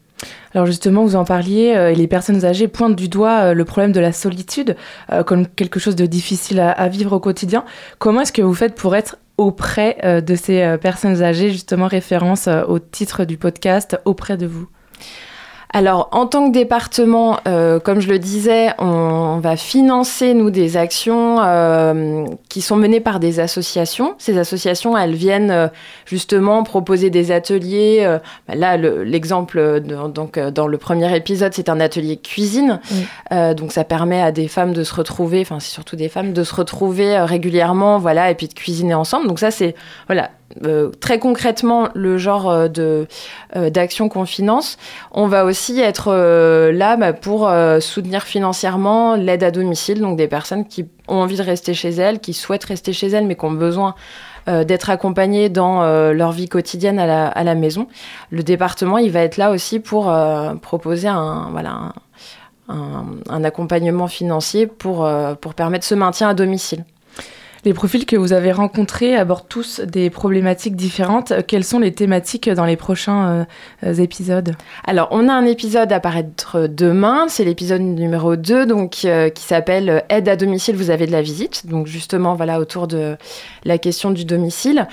Alors 0.55 0.67
justement, 0.67 1.05
vous 1.05 1.17
en 1.17 1.25
parliez, 1.25 1.75
euh, 1.75 1.93
les 1.93 2.07
personnes 2.07 2.45
âgées 2.45 2.69
pointent 2.69 2.97
du 2.97 3.09
doigt 3.09 3.55
le 3.55 3.65
problème 3.65 3.93
de 3.93 4.01
la 4.01 4.13
solitude 4.13 4.77
comme 5.27 5.47
quelque 5.47 5.81
chose 5.81 5.97
de 5.97 6.07
difficile 6.07 6.61
à, 6.61 6.89
vivre 6.89 7.15
au 7.15 7.21
quotidien. 7.21 7.65
Comment 7.99 8.23
est-ce 8.23 8.33
que 8.33 8.43
vous 8.43 8.55
faites 8.55 8.75
pour 8.75 8.95
être 8.95 9.17
auprès 9.39 10.23
de 10.23 10.35
ces 10.35 10.77
personnes 10.81 11.23
âgées, 11.23 11.51
justement 11.51 11.87
référence 11.87 12.49
au 12.69 12.79
titre 12.79 13.25
du 13.25 13.37
podcast, 13.37 14.01
auprès 14.07 14.37
de 14.39 14.47
vous? 14.47 14.69
Alors, 15.73 16.09
en 16.13 16.27
tant 16.27 16.49
que 16.49 16.53
département, 16.53 17.39
euh, 17.47 17.81
comme 17.81 18.01
je 18.01 18.09
le 18.09 18.19
disais, 18.19 18.69
on 18.79 19.39
va 19.43 19.57
financer, 19.57 20.33
nous, 20.33 20.51
des 20.51 20.77
actions 20.77 21.39
euh, 21.43 22.25
qui 22.49 22.63
sont 22.63 22.77
menées 22.77 23.01
par 23.01 23.21
des 23.21 23.41
associations. 23.41 24.15
Ces 24.19 24.39
associations, 24.39 24.97
elles 24.97 25.15
viennent 25.15 25.51
euh, 25.51 25.69
justement 26.07 26.63
proposer 26.63 27.11
des 27.11 27.31
ateliers. 27.33 28.07
bah 28.49 28.55
là, 28.55 28.77
le- 28.77 29.03
l'exemple 29.05 29.81
donc, 29.81 30.39
dans 30.39 30.67
le 30.67 30.79
premier 30.79 31.15
épisode, 31.15 31.53
c'est 31.53 31.69
un 31.69 31.81
atelier 31.81 32.17
cuisine. 32.17 32.81
Donc, 33.31 33.73
ça 33.73 33.85
permet 33.85 34.23
à 34.23 34.33
des 34.33 34.49
femmes 34.49 34.73
de 34.73 34.85
se 34.85 34.95
retrouver, 34.95 35.41
enfin, 35.43 35.61
c'est 35.61 35.73
surtout 35.73 35.97
des 35.97 36.09
femmes, 36.09 36.33
de 36.33 36.45
se 36.45 36.55
retrouver 36.55 37.19
régulièrement, 37.19 37.99
voilà, 37.99 38.31
et 38.31 38.35
puis 38.35 38.49
de 38.49 38.55
cuisiner 38.55 38.95
ensemble. 38.95 39.27
Donc, 39.27 39.41
ça, 39.41 39.51
c'est, 39.51 39.75
voilà, 40.07 40.31
euh, 40.65 40.91
très 41.01 41.19
concrètement 41.19 41.89
le 41.95 42.19
genre 42.19 42.49
euh, 42.49 42.69
de 42.69 43.07
euh, 43.57 43.69
d'action 43.69 44.09
qu'on 44.09 44.25
finance. 44.25 44.79
On 45.11 45.27
va 45.27 45.45
aussi 45.45 45.81
être 45.81 46.13
là 46.71 46.97
bah, 46.97 47.13
pour 47.13 47.51
soutenir 47.81 48.23
financièrement 48.23 49.17
l'aide 49.17 49.43
à 49.43 49.51
domicile, 49.51 50.01
donc 50.01 50.17
des 50.17 50.29
personnes 50.29 50.67
qui 50.67 50.87
ont 51.09 51.17
envie 51.17 51.37
de 51.37 51.43
rester 51.43 51.75
chez 51.75 51.91
elles, 51.91 52.21
qui 52.21 52.33
souhaitent 52.33 52.65
rester 52.65 52.93
chez 52.93 53.09
elles, 53.09 53.27
mais 53.27 53.35
qui 53.35 53.45
ont 53.45 53.53
besoin 53.53 53.95
d'être 54.47 54.91
accompagnées 54.91 55.49
dans 55.49 55.83
leur 56.13 56.31
vie 56.31 56.49
quotidienne 56.49 56.99
à 56.99 57.07
la, 57.07 57.29
à 57.29 57.43
la 57.43 57.55
maison. 57.55 57.89
Le 58.31 58.43
département, 58.43 58.99
il 58.99 59.11
va 59.11 59.21
être 59.21 59.37
là 59.37 59.51
aussi 59.51 59.81
pour 59.81 60.13
proposer 60.63 61.09
un, 61.09 61.49
voilà, 61.51 61.93
accompagnement 63.29 64.07
financier 64.07 64.67
pour, 64.67 65.09
pour 65.41 65.55
permettre 65.55 65.85
ce 65.85 65.95
maintien 65.95 66.29
à 66.29 66.35
domicile. 66.35 66.85
Les 67.65 67.75
profils 67.75 68.07
que 68.07 68.17
vous 68.17 68.33
avez 68.33 68.53
rencontrés 68.53 69.17
abordent 69.17 69.49
tous 69.49 69.81
des 69.81 70.11
problématiques 70.11 70.77
différentes. 70.77 71.33
Quelles 71.47 71.65
sont 71.65 71.79
les 71.79 71.93
thématiques 71.93 72.49
dans 72.49 72.65
les 72.65 72.77
prochains 72.77 73.47
euh, 73.83 73.95
épisodes? 73.95 74.55
Alors, 74.85 75.09
on 75.11 75.29
a 75.29 75.33
un 75.33 75.47
épisode 75.47 75.93
à 75.93 76.01
paraître 76.01 76.69
demain, 76.69 77.27
c'est 77.29 77.45
l'épisode 77.45 77.81
numéro 77.81 78.37
2, 78.37 78.67
donc, 78.67 78.99
euh, 79.05 79.31
qui 79.31 79.43
s'appelle 79.43 79.91
euh, 79.91 80.01
Aide 80.09 80.29
à 80.29 80.37
domicile, 80.37 80.77
vous 80.77 80.91
avez 80.91 81.07
de 81.07 81.13
la 81.13 81.23
visite. 81.23 81.67
Donc, 81.67 81.87
justement, 81.87 82.35
voilà, 82.35 82.61
autour 82.61 82.87
de 82.87 83.17
la 83.65 83.79
question 83.79 84.11
du 84.11 84.25
domicile. 84.25 84.87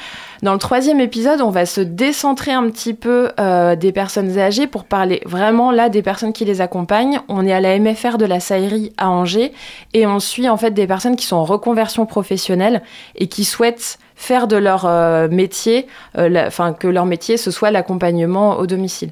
Dans 0.43 0.51
le 0.51 0.59
troisième 0.59 0.99
épisode, 0.99 1.39
on 1.39 1.51
va 1.51 1.65
se 1.65 1.79
décentrer 1.79 2.51
un 2.51 2.69
petit 2.69 2.93
peu 2.93 3.29
euh, 3.39 3.77
des 3.77 3.93
personnes 3.93 4.37
âgées 4.37 4.67
pour 4.67 4.83
parler 4.83 5.21
vraiment 5.25 5.71
là 5.71 5.87
des 5.87 6.01
personnes 6.01 6.33
qui 6.33 6.43
les 6.43 6.59
accompagnent. 6.59 7.21
On 7.29 7.47
est 7.47 7.53
à 7.53 7.61
la 7.61 7.79
MFR 7.79 8.17
de 8.17 8.25
la 8.25 8.41
Saillerie 8.41 8.91
à 8.97 9.09
Angers 9.09 9.53
et 9.93 10.05
on 10.05 10.19
suit 10.19 10.49
en 10.49 10.57
fait 10.57 10.71
des 10.71 10.85
personnes 10.85 11.15
qui 11.15 11.25
sont 11.25 11.37
en 11.37 11.45
reconversion 11.45 12.05
professionnelle 12.05 12.81
et 13.15 13.27
qui 13.27 13.45
souhaitent 13.45 13.99
faire 14.15 14.47
de 14.47 14.55
leur 14.55 14.85
euh, 14.85 15.27
métier, 15.29 15.87
euh, 16.17 16.47
enfin 16.47 16.73
que 16.73 16.87
leur 16.87 17.05
métier 17.05 17.37
ce 17.37 17.51
soit 17.51 17.71
l'accompagnement 17.71 18.57
au 18.57 18.67
domicile. 18.67 19.11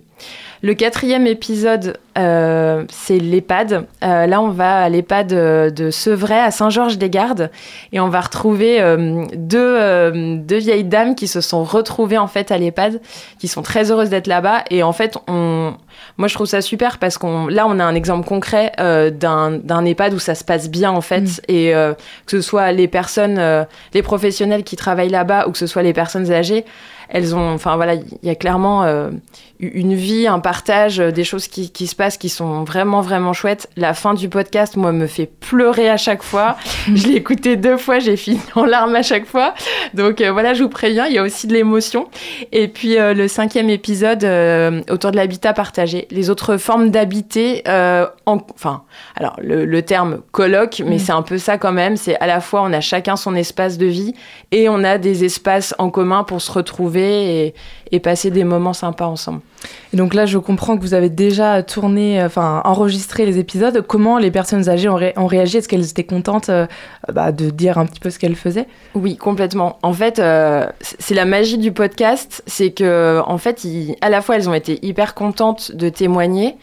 Le 0.63 0.75
quatrième 0.75 1.25
épisode, 1.25 1.97
euh, 2.19 2.83
c'est 2.91 3.17
l'EHPAD. 3.17 3.87
Là, 4.01 4.41
on 4.41 4.49
va 4.49 4.83
à 4.83 4.89
l'EHPAD 4.89 5.27
de 5.73 5.89
Sevray 5.89 6.37
à 6.39 6.51
Saint-Georges-des-Gardes 6.51 7.49
et 7.91 7.99
on 7.99 8.09
va 8.09 8.21
retrouver 8.21 8.79
deux, 9.33 10.11
deux 10.37 10.57
vieilles 10.59 10.83
dames 10.83 11.15
qui 11.15 11.27
se 11.27 11.41
sont 11.41 11.63
retrouvées 11.63 12.19
en 12.19 12.27
fait 12.27 12.51
à 12.51 12.59
l'EHPAD, 12.59 13.01
qui 13.39 13.47
sont 13.47 13.63
très 13.63 13.89
heureuses 13.89 14.11
d'être 14.11 14.27
là-bas. 14.27 14.63
Et 14.69 14.83
en 14.83 14.93
fait, 14.93 15.17
on, 15.27 15.73
moi, 16.21 16.27
je 16.27 16.35
trouve 16.35 16.45
ça 16.45 16.61
super 16.61 16.99
parce 16.99 17.17
qu'on, 17.17 17.47
là, 17.47 17.65
on 17.67 17.79
a 17.79 17.83
un 17.83 17.95
exemple 17.95 18.27
concret 18.27 18.73
euh, 18.79 19.09
d'un, 19.09 19.53
d'un 19.53 19.83
EHPAD 19.85 20.13
où 20.13 20.19
ça 20.19 20.35
se 20.35 20.43
passe 20.43 20.69
bien 20.69 20.91
en 20.91 21.01
fait, 21.01 21.41
et 21.47 21.73
euh, 21.73 21.95
que 22.27 22.39
ce 22.39 22.41
soit 22.41 22.71
les 22.71 22.87
personnes, 22.87 23.39
euh, 23.39 23.63
les 23.95 24.03
professionnels 24.03 24.63
qui 24.63 24.75
travaillent 24.75 25.09
là-bas 25.09 25.47
ou 25.47 25.51
que 25.51 25.57
ce 25.57 25.65
soit 25.65 25.81
les 25.81 25.93
personnes 25.93 26.31
âgées, 26.31 26.63
elles 27.09 27.33
ont, 27.33 27.53
enfin 27.55 27.75
voilà, 27.75 27.95
il 27.95 28.05
y 28.21 28.29
a 28.29 28.35
clairement 28.35 28.85
une 29.61 29.93
vie, 29.93 30.27
un 30.27 30.39
partage, 30.39 30.99
euh, 30.99 31.11
des 31.11 31.23
choses 31.23 31.47
qui, 31.47 31.71
qui 31.71 31.87
se 31.87 31.95
passent 31.95 32.17
qui 32.17 32.29
sont 32.29 32.63
vraiment 32.63 33.01
vraiment 33.01 33.31
chouettes. 33.33 33.69
La 33.77 33.93
fin 33.93 34.13
du 34.13 34.27
podcast, 34.27 34.75
moi, 34.75 34.91
me 34.91 35.07
fait 35.07 35.27
pleurer 35.39 35.89
à 35.89 35.97
chaque 35.97 36.23
fois. 36.23 36.57
je 36.93 37.07
l'ai 37.07 37.15
écouté 37.15 37.55
deux 37.55 37.77
fois, 37.77 37.99
j'ai 37.99 38.17
fini 38.17 38.39
en 38.55 38.65
larmes 38.65 38.95
à 38.95 39.03
chaque 39.03 39.25
fois. 39.25 39.53
Donc 39.93 40.19
euh, 40.21 40.31
voilà, 40.31 40.53
je 40.53 40.63
vous 40.63 40.69
préviens, 40.69 41.05
il 41.07 41.13
y 41.13 41.17
a 41.17 41.23
aussi 41.23 41.47
de 41.47 41.53
l'émotion. 41.53 42.07
Et 42.51 42.67
puis 42.67 42.97
euh, 42.97 43.13
le 43.13 43.27
cinquième 43.27 43.69
épisode 43.69 44.23
euh, 44.23 44.81
autour 44.89 45.11
de 45.11 45.15
l'habitat 45.17 45.53
partagé, 45.53 46.07
les 46.11 46.29
autres 46.29 46.57
formes 46.57 46.89
d'habiter, 46.89 47.61
euh, 47.67 48.07
en- 48.25 48.39
enfin, 48.55 48.83
alors 49.15 49.35
le, 49.41 49.65
le 49.65 49.81
terme 49.83 50.21
colloque, 50.31 50.81
mais 50.85 50.95
Mm. 50.95 50.99
c'est 50.99 51.11
un 51.11 51.21
peu 51.21 51.37
ça 51.37 51.57
quand 51.57 51.71
même. 51.71 51.97
C'est 51.97 52.17
à 52.19 52.27
la 52.27 52.41
fois 52.41 52.61
on 52.63 52.73
a 52.73 52.81
chacun 52.81 53.15
son 53.15 53.35
espace 53.35 53.77
de 53.77 53.85
vie 53.85 54.13
et 54.51 54.69
on 54.69 54.83
a 54.83 54.97
des 54.97 55.23
espaces 55.23 55.73
en 55.77 55.89
commun 55.89 56.23
pour 56.23 56.41
se 56.41 56.51
retrouver 56.51 57.45
et, 57.47 57.53
et 57.91 57.99
passer 57.99 58.31
des 58.31 58.43
moments 58.43 58.73
sympas 58.73 59.07
ensemble. 59.07 59.41
Et 59.93 59.97
donc 59.97 60.13
là, 60.13 60.25
je 60.25 60.37
comprends 60.37 60.77
que 60.77 60.81
vous 60.81 60.93
avez 60.93 61.09
déjà 61.09 61.61
tourné, 61.61 62.21
euh, 62.21 62.25
enfin 62.25 62.61
enregistré 62.65 63.25
les 63.25 63.37
épisodes. 63.37 63.85
Comment 63.85 64.17
les 64.17 64.31
personnes 64.31 64.69
âgées 64.69 64.89
ont, 64.89 64.95
ré- 64.95 65.13
ont 65.17 65.27
réagi? 65.27 65.57
Est-ce 65.57 65.67
qu'elles 65.67 65.89
étaient 65.89 66.03
contentes 66.05 66.49
euh, 66.49 66.65
bah, 67.11 67.31
de 67.31 67.49
dire 67.49 67.77
un 67.77 67.85
petit 67.85 67.99
peu 67.99 68.09
ce 68.09 68.17
qu'elles 68.17 68.35
faisaient? 68.35 68.67
Oui, 68.95 69.17
complètement. 69.17 69.77
En 69.83 69.93
fait, 69.93 70.19
euh, 70.19 70.65
c'est 70.79 71.15
la 71.15 71.25
magie 71.25 71.57
du 71.57 71.71
podcast, 71.71 72.43
c'est 72.47 72.71
que 72.71 73.21
en 73.25 73.37
fait, 73.37 73.65
à 74.01 74.09
la 74.09 74.21
fois 74.21 74.35
elles 74.37 74.49
ont 74.49 74.53
été 74.53 74.79
hyper 74.85 75.13
contentes 75.13 75.73
de 75.75 75.89
témoigner. 75.89 76.55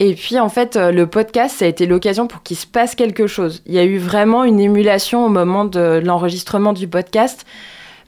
Et 0.00 0.14
puis 0.14 0.38
en 0.38 0.48
fait, 0.48 0.76
le 0.76 1.08
podcast, 1.08 1.56
ça 1.58 1.64
a 1.64 1.68
été 1.68 1.84
l'occasion 1.84 2.28
pour 2.28 2.44
qu'il 2.44 2.56
se 2.56 2.68
passe 2.68 2.94
quelque 2.94 3.26
chose. 3.26 3.62
Il 3.66 3.74
y 3.74 3.80
a 3.80 3.84
eu 3.84 3.98
vraiment 3.98 4.44
une 4.44 4.60
émulation 4.60 5.26
au 5.26 5.28
moment 5.28 5.64
de 5.64 6.00
l'enregistrement 6.04 6.72
du 6.72 6.86
podcast. 6.86 7.44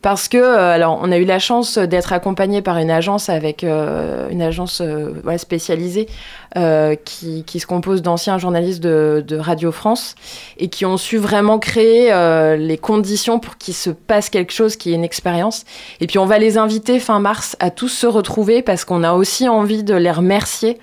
Parce 0.02 0.28
que, 0.28 0.38
euh, 0.38 0.72
alors, 0.72 0.98
on 1.02 1.12
a 1.12 1.18
eu 1.18 1.24
la 1.24 1.38
chance 1.38 1.76
d'être 1.76 2.12
accompagné 2.12 2.62
par 2.62 2.78
une 2.78 2.90
agence 2.90 3.28
avec 3.28 3.64
euh, 3.64 4.28
une 4.30 4.40
agence 4.40 4.80
voilà, 4.80 5.36
spécialisée 5.36 6.08
euh, 6.56 6.96
qui, 7.04 7.44
qui 7.44 7.60
se 7.60 7.66
compose 7.66 8.00
d'anciens 8.00 8.38
journalistes 8.38 8.82
de, 8.82 9.22
de 9.26 9.36
Radio 9.36 9.72
France 9.72 10.14
et 10.56 10.68
qui 10.68 10.86
ont 10.86 10.96
su 10.96 11.18
vraiment 11.18 11.58
créer 11.58 12.10
les 12.56 12.78
conditions 12.78 13.38
pour 13.38 13.58
qu'il 13.58 13.74
se 13.74 13.90
passe 13.90 14.30
quelque 14.30 14.52
chose 14.52 14.76
qui 14.76 14.92
est 14.92 14.94
une 14.94 15.04
expérience. 15.04 15.64
Et 16.00 16.06
puis, 16.06 16.18
on 16.18 16.26
va 16.26 16.38
les 16.38 16.56
inviter 16.56 16.98
fin 16.98 17.20
mars 17.20 17.56
à 17.60 17.70
tous 17.70 17.88
se 17.88 18.06
retrouver 18.06 18.62
parce 18.62 18.84
qu'on 18.84 19.04
a 19.04 19.12
aussi 19.12 19.48
envie 19.48 19.82
de 19.82 19.94
les 19.94 20.10
remercier 20.10 20.78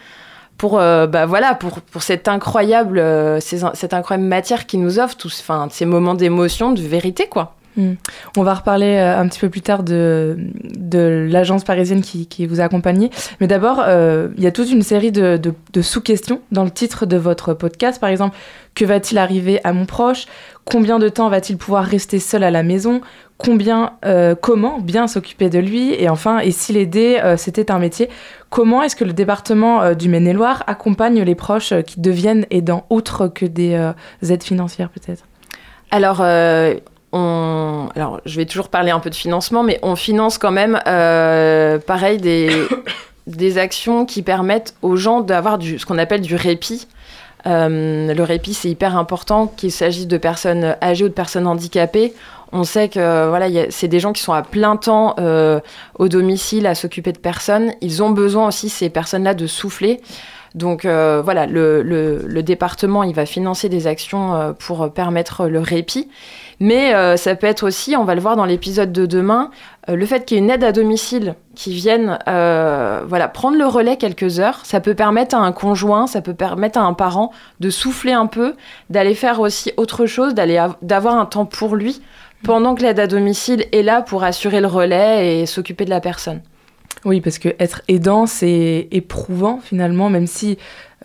pour 0.58 0.80
euh, 0.80 1.08
bah 1.08 1.26
voilà 1.26 1.56
pour, 1.56 1.82
pour 1.82 2.02
cette 2.02 2.28
incroyable 2.28 3.00
euh, 3.00 3.40
cette 3.40 3.94
incroyable 3.94 4.28
matière 4.28 4.66
qui 4.66 4.78
nous 4.78 5.00
offre 5.00 5.16
tous 5.16 5.40
enfin 5.42 5.68
ces 5.72 5.86
moments 5.86 6.16
d'émotion 6.16 6.72
de 6.72 6.82
vérité 6.82 7.28
quoi 7.28 7.56
Hmm. 7.78 7.94
On 8.36 8.42
va 8.42 8.56
reparler 8.56 8.96
euh, 8.96 9.20
un 9.20 9.28
petit 9.28 9.40
peu 9.40 9.50
plus 9.50 9.62
tard 9.62 9.84
de, 9.84 10.36
l'agence 11.30 11.64
parisienne 11.64 12.02
qui, 12.02 12.46
vous 12.48 12.60
a 12.60 12.64
accompagné. 12.64 13.12
Mais 13.40 13.46
d'abord, 13.46 13.84
euh, 13.86 14.30
il 14.36 14.44
y 14.44 14.48
a 14.48 14.52
toute 14.52 14.72
une 14.72 14.82
série 14.82 15.12
de, 15.12 15.40
sous-questions 15.80 16.42
dans 16.52 16.64
le 16.64 16.72
titre 16.72 17.06
de 17.06 17.18
votre 17.18 17.54
podcast. 17.54 18.02
Par 18.02 18.10
exemple, 18.10 18.36
que 18.74 18.84
va-t-il 18.84 19.20
arriver 19.20 19.60
à 19.64 19.74
mon 19.74 19.86
proche? 19.86 20.26
Combien 20.66 20.98
de 20.98 21.08
temps 21.08 21.30
va-t-il 21.30 21.58
pouvoir 21.58 21.86
rester 21.86 22.20
seul 22.20 22.44
à 22.44 22.50
la 22.50 22.64
maison? 22.64 23.02
Combien, 23.38 23.94
euh, 24.06 24.34
comment 24.34 24.80
bien 24.80 25.08
s'occuper 25.08 25.52
de 25.52 25.60
lui? 25.60 25.94
Et 25.94 26.10
enfin, 26.10 26.40
et 26.40 26.50
si 26.50 26.74
l'aider, 26.74 27.20
euh, 27.24 27.38
c'était 27.38 27.72
un 27.72 27.80
métier 27.80 28.10
Comment 28.50 28.82
est-ce 28.82 28.96
que 28.96 29.04
le 29.04 29.14
département 29.14 29.94
du 29.94 30.08
Maine-et-Loire 30.10 30.64
accompagne 30.68 31.22
les 31.22 31.36
proches 31.36 31.74
qui 31.86 32.00
deviennent 32.00 32.46
aidants, 32.50 32.86
outre 32.90 33.28
que 33.28 33.46
des 33.46 33.78
aides 34.24 34.44
financières 34.44 34.90
peut-être? 34.90 35.26
Alors, 35.92 36.22
Alors, 37.14 38.22
je 38.26 38.36
vais 38.38 38.46
toujours 38.46 38.70
parler 38.70 38.92
un 38.92 39.00
peu 39.00 39.10
de 39.10 39.16
financement, 39.16 39.64
mais 39.64 39.80
on 39.82 39.96
finance 39.96 40.38
quand 40.38 40.52
même, 40.52 40.80
euh, 40.88 41.80
pareil, 41.80 42.18
des... 42.18 42.50
actions 43.58 44.06
qui 44.06 44.22
permettent 44.22 44.76
aux 44.82 44.96
gens 44.96 45.22
d'avoir 45.22 45.60
ce 45.62 45.86
qu'on 45.86 45.98
appelle 45.98 46.22
du 46.22 46.36
répit. 46.36 46.88
Euh, 47.46 48.14
le 48.14 48.24
répit, 48.24 48.54
c'est 48.54 48.70
hyper 48.70 48.98
important, 48.98 49.48
qu'il 49.48 49.72
s'agisse 49.72 50.08
de 50.08 50.18
personnes 50.18 50.76
âgées 50.82 51.06
ou 51.06 51.10
de 51.10 51.14
personnes 51.14 51.48
handicapées. 51.48 52.14
On 52.52 52.64
sait 52.64 52.88
que 52.88 53.28
voilà, 53.28 53.48
c'est 53.70 53.88
des 53.88 54.00
gens 54.00 54.14
qui 54.14 54.22
sont 54.22 54.32
à 54.34 54.44
plein 54.44 54.78
temps 54.78 55.16
euh, 55.20 55.60
au 56.00 56.08
domicile 56.08 56.68
à 56.68 56.76
s'occuper 56.76 57.12
de 57.12 57.18
personnes. 57.20 57.74
Ils 57.82 58.02
ont 58.04 58.12
besoin 58.12 58.48
aussi, 58.48 58.70
ces 58.70 58.90
personnes-là, 58.90 59.34
de 59.34 59.48
souffler. 59.48 60.02
Donc 60.56 60.86
voilà, 60.86 61.46
le, 61.46 61.82
le- 61.84 62.44
département, 62.44 63.04
il 63.04 63.14
va 63.14 63.26
financer 63.26 63.70
des 63.70 63.86
actions 63.88 64.56
pour 64.58 64.92
permettre 64.94 65.48
le 65.48 65.60
répit. 65.60 66.08
Mais 66.60 66.94
euh, 66.94 67.18
ça 67.18 67.36
peut 67.36 67.46
être 67.46 67.64
aussi, 67.64 67.96
on 67.96 68.04
va 68.04 68.16
le 68.16 68.22
voir 68.22 68.36
dans 68.36 68.46
l'épisode 68.46 68.92
de 68.92 69.06
demain, 69.06 69.52
euh, 69.90 69.96
le 69.96 70.06
fait 70.06 70.26
qu'il 70.26 70.38
y 70.38 70.40
ait 70.40 70.44
une 70.44 70.50
aide 70.50 70.64
à 70.64 70.72
domicile 70.72 71.36
qui 71.54 71.72
vienne 71.72 72.18
euh, 72.28 73.04
voilà, 73.08 73.28
prendre 73.28 73.58
le 73.58 73.66
relais 73.66 73.98
quelques 73.98 74.40
heures, 74.40 74.62
ça 74.64 74.80
peut 74.80 74.96
permettre 74.96 75.36
à 75.36 75.40
un 75.40 75.52
conjoint, 75.52 76.08
ça 76.08 76.22
peut 76.22 76.34
permettre 76.34 76.80
à 76.80 76.84
un 76.84 76.94
parent 76.94 77.32
de 77.60 77.70
souffler 77.70 78.14
un 78.14 78.26
peu, 78.26 78.56
d'aller 78.90 79.14
faire 79.14 79.40
aussi 79.40 79.72
autre 79.78 80.08
chose, 80.08 80.34
d'avoir 80.34 81.16
un 81.16 81.26
temps 81.26 81.46
pour 81.46 81.76
lui, 81.76 82.02
pendant 82.44 82.74
que 82.74 82.82
l'aide 82.82 83.00
à 83.00 83.08
domicile 83.08 83.66
est 83.72 83.84
là 83.84 84.02
pour 84.02 84.24
assurer 84.24 84.62
le 84.62 84.68
relais 84.68 85.42
et 85.42 85.46
s'occuper 85.46 85.86
de 85.86 85.90
la 85.92 86.02
personne. 86.02 86.42
Oui, 87.06 87.22
parce 87.22 87.38
que 87.40 87.50
être 87.60 87.82
aidant, 87.88 88.26
c'est 88.26 88.88
éprouvant 88.92 89.60
finalement, 89.64 90.10
même 90.10 90.28
si 90.28 90.58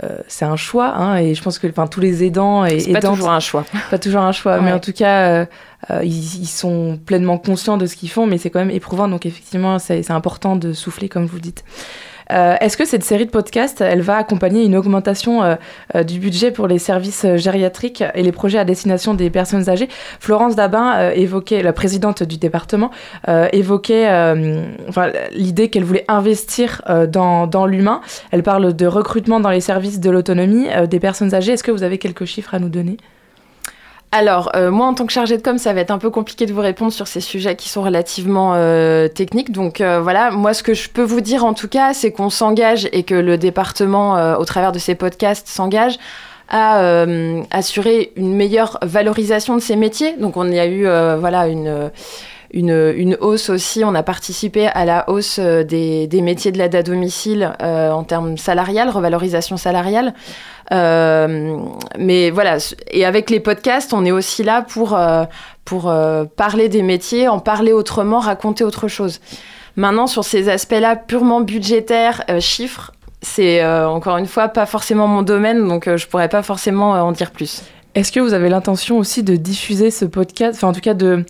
euh, 0.03 0.19
c'est 0.27 0.45
un 0.47 0.57
choix. 0.57 0.95
hein, 0.97 1.17
et 1.19 1.35
je 1.35 1.43
pense 1.43 1.59
que 1.59 1.67
enfin, 1.69 1.87
tous 1.87 2.01
les 2.01 2.25
aidants 2.25 2.65
et 2.65 2.81
C'est 2.81 2.93
pas 2.93 2.99
aidantes- 2.99 3.17
toujours 3.17 3.31
un 3.31 3.41
choix. 3.41 3.65
Pas 3.91 3.99
toujours 3.99 4.23
un 4.23 4.33
choix, 4.33 4.61
mais 4.61 4.73
en 4.73 4.81
tout 4.81 4.93
cas, 4.95 5.29
euh, 5.43 5.47
euh, 5.91 6.01
ils, 6.03 6.41
ils 6.43 6.47
sont 6.47 6.99
pleinement 7.05 7.37
conscients 7.39 7.77
de 7.77 7.87
ce 7.87 7.95
qu'ils 7.97 8.09
font, 8.11 8.27
mais 8.27 8.39
c'est 8.39 8.49
quand 8.51 8.61
même 8.61 8.71
éprouvant. 8.71 9.07
Donc 9.09 9.27
effectivement, 9.27 9.79
c'est 9.79 10.03
c'est 10.03 10.13
important 10.15 10.57
de 10.57 10.73
souffler, 10.73 11.09
comme 11.09 11.27
vous 11.27 11.37
le 11.37 11.43
dites. 11.43 11.65
Euh, 12.33 12.57
Est-ce 12.61 12.77
que 12.77 12.85
cette 12.85 13.05
série 13.05 13.27
de 13.27 13.31
podcasts, 13.31 13.81
elle 13.81 14.01
va 14.01 14.17
accompagner 14.17 14.65
une 14.65 14.77
augmentation 14.77 15.43
euh, 15.43 15.55
euh, 15.95 16.03
du 16.03 16.19
budget 16.19 16.51
pour 16.51 16.67
les 16.67 16.79
services 16.79 17.27
gériatriques 17.37 18.03
et 18.15 18.23
les 18.23 18.33
projets 18.33 18.59
à 18.59 18.65
destination 18.65 19.15
des 19.15 19.31
personnes 19.31 19.69
âgées? 19.69 19.89
Florence 20.21 20.57
Dabin 20.57 21.11
évoquait, 21.11 21.63
la 21.63 21.73
présidente 21.73 22.23
du 22.23 22.39
département, 22.39 22.91
évoquait 23.53 24.35
l'idée 25.33 25.69
qu'elle 25.69 25.85
voulait 25.85 26.05
investir 26.09 26.83
dans, 27.09 27.67
l'humain. 27.67 28.01
Elle 28.31 28.43
parle 28.43 28.75
de 28.75 28.87
recrutement 28.87 29.41
dans 29.41 29.51
les 29.51 29.61
services 29.61 30.01
de 30.01 30.11
l'autonomie 30.11 30.69
des 30.89 31.01
personnes 31.01 31.35
âgées. 31.35 31.53
Est-ce 31.53 31.65
que 31.65 31.71
vous 31.71 31.83
avez 31.83 31.99
quelques 31.99 32.25
chiffres 32.25 32.55
à 32.55 32.59
nous 32.59 32.69
donner? 32.69 32.97
Alors, 34.15 34.51
euh, 34.55 34.71
moi, 34.71 34.87
en 34.87 34.93
tant 34.93 35.07
que 35.07 35.13
chargée 35.13 35.39
de 35.39 35.43
com, 35.43 35.57
ça 35.57 35.73
va 35.73 35.81
être 35.81 35.91
un 35.91 35.97
peu 35.97 36.11
compliqué 36.11 36.45
de 36.45 36.53
vous 36.53 36.61
répondre 36.61 36.93
sur 36.93 37.07
ces 37.07 37.23
sujets 37.23 37.57
qui 37.57 37.71
sont 37.71 37.81
relativement 37.81 38.53
euh, 38.55 39.09
techniques. 39.09 39.53
Donc 39.53 39.81
euh, 39.81 40.01
voilà, 40.03 40.31
moi, 40.31 40.53
ce 40.53 40.63
que 40.63 40.75
je 40.75 40.91
peux 40.91 41.03
vous 41.03 41.23
dire 41.23 41.47
en 41.47 41.55
tout 41.55 41.67
cas, 41.67 41.95
c'est 41.95 42.13
qu'on 42.13 42.29
s'engage 42.29 42.87
et 42.93 43.05
que 43.05 43.15
le 43.15 43.39
département, 43.39 44.37
au 44.37 44.45
travers 44.45 44.71
de 44.71 44.79
ces 44.79 44.95
podcasts, 44.95 45.49
s'engage 45.49 45.99
à 46.51 47.07
assurer 47.51 48.13
une 48.17 48.35
meilleure 48.35 48.79
valorisation 48.83 49.55
de 49.55 49.61
ces 49.63 49.77
métiers. 49.77 50.15
Donc 50.19 50.37
on 50.37 50.47
y 50.51 50.59
a 50.59 50.67
eu 50.67 50.83
voilà 51.19 51.47
une 51.49 51.91
une, 52.53 53.17
hausse 53.21 53.49
aussi, 53.49 53.85
on 53.85 53.95
a 53.95 54.03
participé 54.03 54.67
à 54.67 54.85
la 54.85 55.09
hausse 55.09 55.39
euh, 55.39 55.65
des, 55.65 56.09
métiers 56.23 56.53
de 56.53 56.59
l'aide 56.59 56.75
à 56.75 56.83
domicile 56.83 57.53
euh, 57.63 57.91
en 57.91 58.05
termes 58.05 58.37
salariales, 58.37 58.91
revalorisation 58.91 59.57
salariale. 59.57 60.15
Euh, 60.71 61.57
mais 61.99 62.31
voilà, 62.31 62.59
et 62.91 63.05
avec 63.05 63.31
les 63.31 63.41
podcasts, 63.41 63.93
on 63.93 64.05
est 64.05 64.11
aussi 64.11 64.43
là 64.43 64.63
pour, 64.63 64.99
pour 65.65 65.93
parler 66.37 66.69
des 66.69 66.83
métiers, 66.83 67.29
en 67.29 67.41
parler 67.41 67.73
autrement, 67.73 68.21
raconter 68.21 68.65
autre 68.65 68.89
chose. 68.89 69.21
Maintenant, 69.77 70.07
sur 70.07 70.25
ces 70.25 70.49
aspects-là 70.49 70.97
purement 70.97 71.41
budgétaires, 71.41 72.25
chiffres, 72.41 72.93
c'est 73.23 73.65
encore 73.65 74.17
une 74.17 74.27
fois 74.27 74.49
pas 74.49 74.67
forcément 74.67 75.09
mon 75.09 75.23
domaine, 75.23 75.69
donc 75.69 75.95
je 75.95 76.07
pourrais 76.07 76.29
pas 76.29 76.43
forcément 76.43 76.93
en 76.93 77.13
dire 77.13 77.33
plus. 77.33 77.63
Est-ce 77.95 78.11
que 78.11 78.21
vous 78.21 78.33
avez 78.33 78.49
l'intention 78.49 78.97
aussi 78.97 79.23
de 79.23 79.37
diffuser 79.37 79.91
ce 79.91 80.07
podcast, 80.07 80.57
enfin 80.57 80.69
en 80.69 80.73
tout 80.73 80.81
cas 80.81 80.95
de 80.95 81.27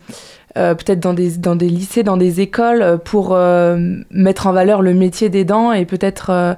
euh, 0.56 0.74
peut-être 0.74 1.00
dans 1.00 1.14
des, 1.14 1.30
dans 1.38 1.56
des 1.56 1.68
lycées, 1.68 2.02
dans 2.02 2.16
des 2.16 2.40
écoles, 2.40 2.82
euh, 2.82 2.96
pour 2.98 3.30
euh, 3.32 3.96
mettre 4.10 4.46
en 4.46 4.52
valeur 4.52 4.82
le 4.82 4.92
métier 4.92 5.28
d'aidant 5.28 5.72
et 5.72 5.86
peut-être 5.86 6.30
euh, 6.30 6.54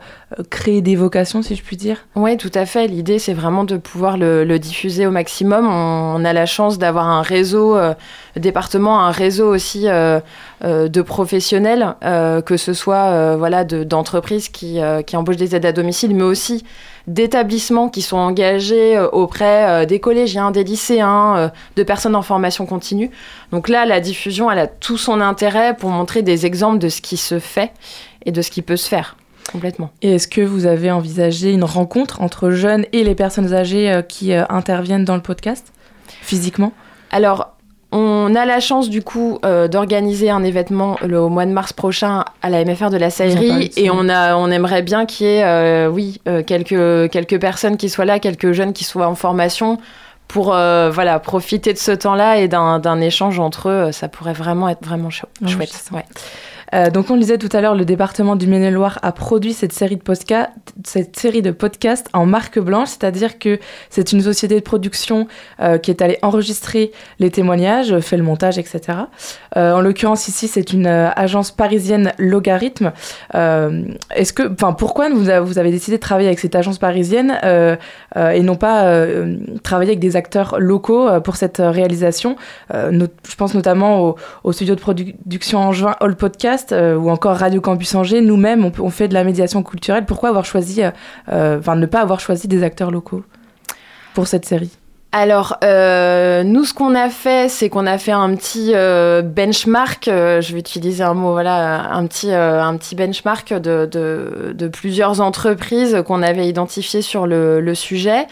créer 0.51 0.81
des 0.83 0.97
vocations, 0.97 1.43
si 1.43 1.55
je 1.55 1.63
puis 1.63 1.77
dire 1.77 2.07
Oui, 2.17 2.37
tout 2.37 2.51
à 2.55 2.67
fait. 2.67 2.89
L'idée, 2.89 3.19
c'est 3.19 3.35
vraiment 3.35 3.65
de 3.65 3.77
pouvoir 3.77 4.17
le, 4.17 4.45
le 4.45 4.59
diffuser 4.59 5.07
au 5.07 5.11
maximum. 5.11 5.67
On, 5.67 6.17
on 6.17 6.25
a 6.25 6.33
la 6.33 6.47
chance 6.47 6.79
d'avoir 6.79 7.09
un 7.09 7.23
réseau, 7.23 7.77
euh, 7.77 7.95
département, 8.37 9.01
un 9.01 9.11
réseau 9.13 9.53
aussi 9.53 9.89
euh, 9.89 10.19
de 10.63 11.03
professionnels, 11.03 11.97
euh, 12.05 12.41
que 12.41 12.57
ce 12.57 12.73
soit 12.73 13.07
euh, 13.07 13.37
voilà, 13.37 13.65
de- 13.65 13.85
d'entreprises 13.85 14.49
qui, 14.49 14.81
euh, 14.81 15.03
qui 15.03 15.17
embauchent 15.17 15.37
des 15.37 15.55
aides 15.55 15.67
à 15.67 15.73
domicile, 15.73 16.15
mais 16.15 16.23
aussi 16.23 16.65
d'établissements 17.07 17.89
qui 17.91 18.01
sont 18.01 18.17
engagés 18.17 18.97
euh, 18.97 19.09
auprès 19.11 19.69
euh, 19.69 19.85
des 19.85 20.01
collégiens, 20.01 20.51
des 20.53 20.65
lycéens, 20.65 21.37
euh, 21.37 21.49
de 21.77 21.83
personnes 21.83 22.17
en 22.17 22.23
formation 22.23 22.67
continue. 22.67 23.11
Donc 23.53 23.69
là, 23.69 23.85
la 23.85 24.01
diffusion, 24.01 24.51
elle 24.51 24.59
a 24.59 24.67
tout 24.67 24.97
son 24.97 25.21
intérêt 25.21 25.77
pour 25.77 25.91
montrer 25.91 26.23
des 26.23 26.47
exemples 26.47 26.79
de 26.79 26.89
ce 26.89 27.03
qui 27.03 27.17
se 27.17 27.39
fait 27.39 27.73
et 28.25 28.33
de 28.33 28.41
ce 28.41 28.51
qui 28.51 28.63
peut 28.63 28.77
se 28.77 28.89
faire. 28.89 29.17
Complètement. 29.53 29.91
Et 30.01 30.15
est-ce 30.15 30.29
que 30.29 30.41
vous 30.41 30.65
avez 30.65 30.91
envisagé 30.91 31.53
une 31.53 31.65
rencontre 31.65 32.23
entre 32.23 32.51
jeunes 32.51 32.87
et 32.93 33.05
les 33.05 33.15
personnes 33.15 33.53
âgées 33.53 33.93
euh, 33.93 34.01
qui 34.01 34.33
euh, 34.33 34.45
interviennent 34.49 35.05
dans 35.05 35.17
le 35.17 35.23
podcast, 35.23 35.73
physiquement? 36.23 36.73
Alors, 37.11 37.55
on 37.97 38.35
a 38.35 38.45
la 38.45 38.59
chance 38.59 38.91
du 38.91 39.03
coup 39.03 39.39
euh, 39.45 39.69
d'organiser 39.69 40.29
un 40.29 40.43
événement 40.43 40.97
le, 41.07 41.21
au 41.21 41.29
mois 41.29 41.47
de 41.47 41.53
mars 41.53 41.73
prochain 41.73 42.25
à 42.43 42.51
la 42.51 42.65
MFR 42.65 42.91
de 42.91 42.97
la 42.97 43.09
Saillerie 43.11 43.71
et 43.77 43.91
on, 43.91 44.09
a, 44.09 44.35
on 44.37 44.51
aimerait 44.51 44.83
bien 44.83 45.07
qu'il 45.07 45.27
y 45.27 45.31
ait, 45.31 45.45
euh, 45.45 45.89
oui, 45.89 46.21
euh, 46.27 46.43
quelques, 46.43 47.11
quelques 47.13 47.41
personnes 47.41 47.77
qui 47.77 47.89
soient 47.89 48.05
là, 48.05 48.19
quelques 48.19 48.51
jeunes 48.53 48.73
qui 48.73 48.83
soient 48.85 49.07
en 49.07 49.15
formation 49.15 49.79
pour 50.27 50.47
voilà, 50.47 51.21
profiter 51.21 51.73
de 51.73 51.79
ce 51.79 51.93
temps-là 51.93 52.39
et 52.39 52.49
d'un 52.49 53.01
échange 53.01 53.39
entre 53.39 53.69
eux. 53.69 53.93
Ça 53.93 54.09
pourrait 54.09 54.33
vraiment 54.33 54.69
être 54.69 54.85
vraiment 54.85 55.11
chou- 55.11 55.27
chouette. 55.47 55.85
Ouais. 55.93 56.05
Euh, 56.75 56.91
donc 56.91 57.11
on 57.11 57.15
le 57.15 57.21
disait 57.21 57.39
tout 57.39 57.49
à 57.53 57.61
l'heure, 57.61 57.75
le 57.75 57.85
département 57.85 58.37
du 58.37 58.47
Maine-et-Loire 58.47 58.99
a 59.03 59.13
produit 59.13 59.53
cette 59.53 59.73
série 59.73 59.97
de 59.97 61.51
podcasts, 61.51 62.09
en 62.13 62.27
marque 62.27 62.59
blanche, 62.59 62.89
c'est-à-dire 62.89 63.39
que 63.39 63.59
c'est 63.91 64.13
une 64.13 64.21
société 64.21 64.57
de 64.57 64.61
production 64.61 65.29
euh, 65.61 65.79
qui 65.79 65.91
est 65.91 66.03
allée 66.03 66.19
enregistrer 66.23 66.93
les 67.19 67.31
témoignages, 67.31 67.99
fait 68.01 68.17
le 68.17 68.23
montage, 68.23 68.59
etc. 68.59 68.81
Euh, 69.57 69.75
en 69.75 69.81
l'occurrence 69.81 70.29
ici, 70.29 70.49
c'est 70.49 70.73
une 70.73 70.87
agence 70.87 71.51
parisienne 71.51 72.13
Logarithme. 72.19 72.93
Est-ce 73.33 74.33
que, 74.33 74.53
enfin, 74.53 74.73
pourquoi 74.73 75.09
vous 75.11 75.29
avez, 75.29 75.71
décidé 75.71 75.97
de 75.97 76.03
travailler 76.03 76.29
avec 76.29 76.39
cette 76.39 76.55
agence 76.55 76.79
parisienne 76.79 77.39
et 78.15 78.41
non 78.41 78.57
pas 78.57 79.01
travailler 79.63 79.91
avec 79.91 80.01
des 80.01 80.17
acteurs 80.17 80.57
locaux 80.59 81.09
pour 81.23 81.37
cette 81.37 81.59
réalisation? 81.59 82.37
Je 82.73 83.37
pense 83.37 83.55
notamment 83.55 84.03
au, 84.03 84.17
au 84.45 84.53
studio 84.53 84.75
de 84.75 84.81
production 84.81 85.59
Angevin 85.61 85.95
All 86.01 86.17
Podcast 86.17 86.64
euh, 86.73 86.97
ou 86.97 87.11
encore 87.11 87.37
Radio 87.37 87.61
Campus 87.61 87.95
Angers. 87.95 88.21
Nous-mêmes, 88.21 88.71
on, 88.79 88.91
fait 88.91 89.09
de 89.09 89.15
la 89.15 89.25
médiation 89.25 89.63
culturelle. 89.63 90.05
Pourquoi 90.05 90.29
avoir 90.31 90.45
choisi, 90.45 90.83
euh, 90.83 90.91
euh, 91.31 91.59
enfin, 91.59 91.77
ne 91.77 91.87
pas 91.87 92.01
avoir 92.01 92.21
choisi 92.21 92.49
des 92.49 92.63
acteurs 92.63 92.91
locaux 92.91 93.23
pour 94.15 94.27
cette 94.27 94.45
série? 94.45 94.71
Alors, 95.13 95.59
nous, 95.63 96.65
ce 96.65 96.75
qu'on 96.75 96.97
a 96.97 97.09
fait, 97.09 97.49
c'est 97.49 97.69
qu'on 97.69 97.87
a 97.87 97.99
fait 97.99 98.11
un 98.11 98.35
petit 98.35 98.73
benchmark, 98.73 100.07
je 100.07 100.53
vais 100.53 100.59
utiliser 100.59 101.05
un 101.05 101.15
mot, 101.15 101.31
voilà, 101.31 101.93
un 101.93 102.05
petit, 102.09 102.33
un 102.33 102.77
petit 102.77 102.97
benchmark 102.97 103.55
de, 103.55 104.69
plusieurs 104.73 105.21
entreprises 105.21 106.03
qu'on 106.05 106.21
avait 106.21 106.49
identifiées 106.49 107.01
sur 107.01 107.29
le, 107.29 107.75
sujet. 107.77 108.27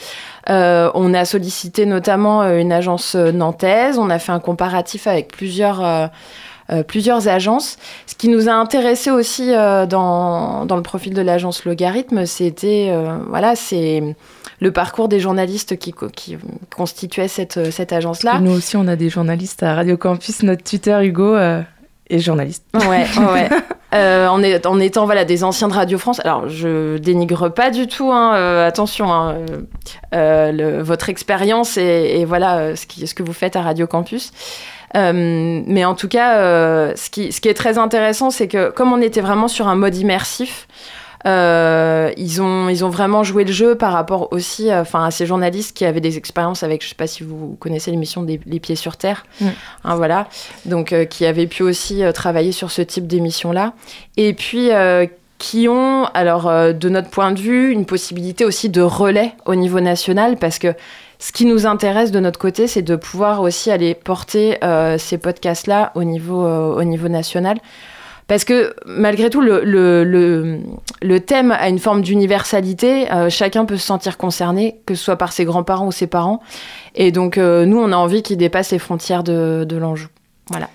On 0.48 1.14
a 1.14 1.24
sollicité 1.24 1.86
notamment 1.86 2.42
une 2.42 2.72
agence 2.72 3.14
nantaise, 3.14 3.96
on 4.00 4.10
a 4.10 4.18
fait 4.18 4.32
un 4.32 4.40
comparatif 4.40 5.06
avec 5.06 5.28
plusieurs... 5.28 6.10
euh, 6.72 6.82
plusieurs 6.82 7.28
agences. 7.28 7.76
Ce 8.06 8.14
qui 8.14 8.28
nous 8.28 8.48
a 8.48 8.52
intéressé 8.52 9.10
aussi 9.10 9.52
euh, 9.54 9.86
dans, 9.86 10.64
dans 10.64 10.76
le 10.76 10.82
profil 10.82 11.14
de 11.14 11.22
l'agence 11.22 11.64
Logarithme, 11.64 12.26
c'était 12.26 12.88
euh, 12.90 13.18
voilà, 13.28 13.54
c'est 13.54 14.02
le 14.60 14.72
parcours 14.72 15.08
des 15.08 15.20
journalistes 15.20 15.76
qui, 15.76 15.92
qui 16.16 16.38
constituaient 16.74 17.28
cette, 17.28 17.70
cette 17.70 17.92
agence-là. 17.92 18.38
Nous 18.40 18.52
aussi, 18.52 18.76
on 18.76 18.88
a 18.88 18.96
des 18.96 19.08
journalistes 19.10 19.62
à 19.62 19.74
Radio 19.74 19.96
Campus. 19.96 20.42
Notre 20.42 20.62
tuteur 20.64 21.00
Hugo 21.02 21.36
est 21.36 22.18
journaliste. 22.18 22.64
Ouais, 22.74 23.06
ouais. 23.32 23.48
Euh, 23.94 24.26
en, 24.28 24.42
est- 24.42 24.64
en 24.64 24.80
étant 24.80 25.04
voilà, 25.04 25.26
des 25.26 25.44
anciens 25.44 25.68
de 25.68 25.74
Radio 25.74 25.98
France, 25.98 26.18
alors 26.24 26.48
je 26.48 26.96
dénigre 26.96 27.50
pas 27.50 27.68
du 27.70 27.86
tout, 27.88 28.10
hein, 28.10 28.34
euh, 28.36 28.66
attention, 28.66 29.12
hein, 29.12 29.36
euh, 30.14 30.50
le- 30.50 30.82
votre 30.82 31.10
expérience 31.10 31.76
et, 31.76 32.20
et 32.20 32.24
voilà 32.24 32.74
ce, 32.74 32.86
qui, 32.86 33.06
ce 33.06 33.12
que 33.14 33.22
vous 33.22 33.34
faites 33.34 33.54
à 33.54 33.60
Radio 33.60 33.86
Campus. 33.86 34.32
Euh, 34.96 35.62
mais 35.66 35.84
en 35.84 35.94
tout 35.94 36.08
cas, 36.08 36.36
euh, 36.38 36.92
ce, 36.96 37.10
qui, 37.10 37.32
ce 37.32 37.40
qui 37.40 37.48
est 37.48 37.54
très 37.54 37.78
intéressant, 37.78 38.30
c'est 38.30 38.48
que 38.48 38.70
comme 38.70 38.92
on 38.92 39.00
était 39.00 39.20
vraiment 39.20 39.48
sur 39.48 39.68
un 39.68 39.74
mode 39.74 39.96
immersif, 39.96 40.68
euh, 41.24 42.10
ils, 42.16 42.42
ont, 42.42 42.68
ils 42.68 42.84
ont 42.84 42.88
vraiment 42.88 43.22
joué 43.22 43.44
le 43.44 43.52
jeu 43.52 43.76
par 43.76 43.92
rapport 43.92 44.32
aussi 44.32 44.70
euh, 44.70 44.82
à 44.92 45.10
ces 45.12 45.24
journalistes 45.24 45.76
qui 45.76 45.84
avaient 45.84 46.00
des 46.00 46.18
expériences 46.18 46.64
avec, 46.64 46.82
je 46.82 46.88
sais 46.88 46.94
pas 46.96 47.06
si 47.06 47.22
vous 47.22 47.56
connaissez 47.60 47.92
l'émission 47.92 48.22
des 48.24 48.40
Les 48.44 48.58
Pieds 48.58 48.76
sur 48.76 48.96
Terre, 48.96 49.24
Mm. 49.40 49.46
hein, 49.84 49.94
voilà, 49.94 50.26
donc 50.66 50.92
euh, 50.92 51.04
qui 51.04 51.24
avaient 51.24 51.46
pu 51.46 51.62
aussi 51.62 52.02
travailler 52.12 52.52
sur 52.52 52.70
ce 52.70 52.82
type 52.82 53.06
d'émission-là. 53.06 53.72
Et 54.16 54.32
puis 54.34 54.70
qui 55.38 55.68
ont, 55.68 56.04
alors 56.14 56.44
de 56.72 56.88
notre 56.88 57.08
point 57.08 57.32
de 57.32 57.40
vue, 57.40 57.72
une 57.72 57.84
possibilité 57.84 58.44
aussi 58.44 58.68
de 58.68 58.80
relais 58.80 59.34
au 59.44 59.56
niveau 59.56 59.80
national 59.80 60.36
parce 60.36 60.58
que 60.60 60.74
ce 61.22 61.30
qui 61.30 61.44
nous 61.44 61.66
intéresse 61.66 62.10
de 62.10 62.18
notre 62.18 62.40
côté, 62.40 62.66
c'est 62.66 62.82
de 62.82 62.96
pouvoir 62.96 63.42
aussi 63.42 63.70
aller 63.70 63.94
porter 63.94 64.58
euh, 64.64 64.98
ces 64.98 65.18
podcasts-là 65.18 65.92
au 65.94 66.02
niveau, 66.02 66.44
euh, 66.44 66.74
au 66.74 66.82
niveau 66.82 67.06
national. 67.06 67.58
Parce 68.26 68.42
que 68.44 68.74
malgré 68.86 69.30
tout, 69.30 69.40
le, 69.40 71.18
thème 71.24 71.52
a 71.52 71.68
une 71.68 71.78
forme 71.78 72.02
d'universalité. 72.02 73.08
Euh, 73.12 73.30
chacun 73.30 73.66
peut 73.66 73.76
se 73.76 73.86
sentir 73.86 74.18
concerné, 74.18 74.80
que 74.84 74.96
ce 74.96 75.04
soit 75.04 75.14
par 75.14 75.30
ses 75.30 75.44
grands-parents 75.44 75.86
ou 75.86 75.92
ses 75.92 76.08
parents. 76.08 76.40
Et 76.96 77.12
donc, 77.12 77.36
nous, 77.36 77.78
on 77.78 77.92
a 77.92 77.96
envie 77.96 78.24
qu'il 78.24 78.36
dépasse 78.36 78.72
les 78.72 78.80
frontières 78.80 79.22
de, 79.22 79.62
de 79.62 79.76
l'Anjou. 79.76 80.08
Voilà. 80.50 80.70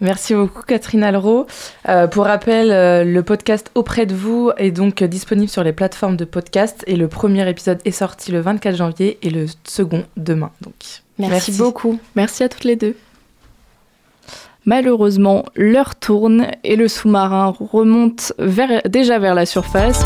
Merci 0.00 0.34
beaucoup 0.34 0.62
Catherine 0.62 1.02
Alro. 1.04 1.46
Euh, 1.88 2.06
pour 2.06 2.24
rappel, 2.24 2.70
euh, 2.70 3.04
le 3.04 3.22
podcast 3.22 3.70
Auprès 3.74 4.06
de 4.06 4.14
vous 4.14 4.50
est 4.56 4.70
donc 4.70 5.02
disponible 5.04 5.48
sur 5.50 5.62
les 5.62 5.72
plateformes 5.72 6.16
de 6.16 6.24
podcast 6.24 6.82
et 6.86 6.96
le 6.96 7.06
premier 7.08 7.48
épisode 7.48 7.78
est 7.84 7.90
sorti 7.90 8.32
le 8.32 8.40
24 8.40 8.76
janvier 8.76 9.18
et 9.22 9.30
le 9.30 9.46
second 9.64 10.04
demain. 10.16 10.50
Donc, 10.62 10.74
Merci 11.18 11.52
beaucoup. 11.52 11.98
Merci 12.16 12.42
à 12.44 12.48
toutes 12.48 12.64
les 12.64 12.76
deux. 12.76 12.96
Malheureusement, 14.64 15.44
l'heure 15.54 15.94
tourne 15.96 16.46
et 16.64 16.76
le 16.76 16.88
sous-marin 16.88 17.54
remonte 17.72 18.32
vers- 18.38 18.82
déjà 18.88 19.18
vers 19.18 19.34
la 19.34 19.46
surface. 19.46 20.02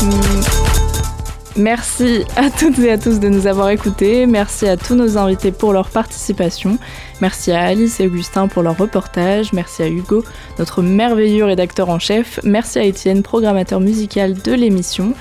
Merci 1.57 2.25
à 2.35 2.49
toutes 2.49 2.79
et 2.79 2.91
à 2.91 2.97
tous 2.97 3.21
de 3.21 3.29
nous 3.29 3.47
avoir 3.47 3.69
écoutés. 3.69 4.25
Merci 4.25 4.67
à 4.67 4.75
tous 4.75 4.93
nos 4.93 5.17
invités 5.17 5.53
pour 5.53 5.71
leur 5.71 5.89
participation. 5.89 6.77
Merci 7.21 7.53
à 7.53 7.63
Alice 7.63 8.01
et 8.01 8.07
Augustin 8.07 8.49
pour 8.49 8.61
leur 8.61 8.77
reportage. 8.77 9.53
Merci 9.53 9.83
à 9.83 9.87
Hugo, 9.87 10.25
notre 10.59 10.81
merveilleux 10.81 11.45
rédacteur 11.45 11.89
en 11.89 11.97
chef. 11.97 12.41
Merci 12.43 12.79
à 12.79 12.83
Étienne, 12.83 13.23
programmateur 13.23 13.79
musical 13.79 14.33
de 14.33 14.51
l'émission. 14.51 15.13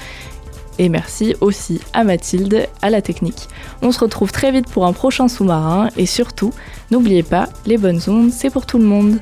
Et 0.80 0.88
merci 0.88 1.36
aussi 1.40 1.80
à 1.92 2.02
Mathilde, 2.02 2.66
à 2.82 2.90
la 2.90 3.00
technique. 3.00 3.48
On 3.80 3.92
se 3.92 4.00
retrouve 4.00 4.32
très 4.32 4.50
vite 4.50 4.68
pour 4.68 4.86
un 4.86 4.92
prochain 4.92 5.28
sous-marin. 5.28 5.88
Et 5.96 6.06
surtout, 6.06 6.52
n'oubliez 6.90 7.22
pas, 7.22 7.48
les 7.64 7.78
bonnes 7.78 8.00
ondes, 8.08 8.32
c'est 8.32 8.50
pour 8.50 8.66
tout 8.66 8.78
le 8.78 8.84
monde. 8.84 9.18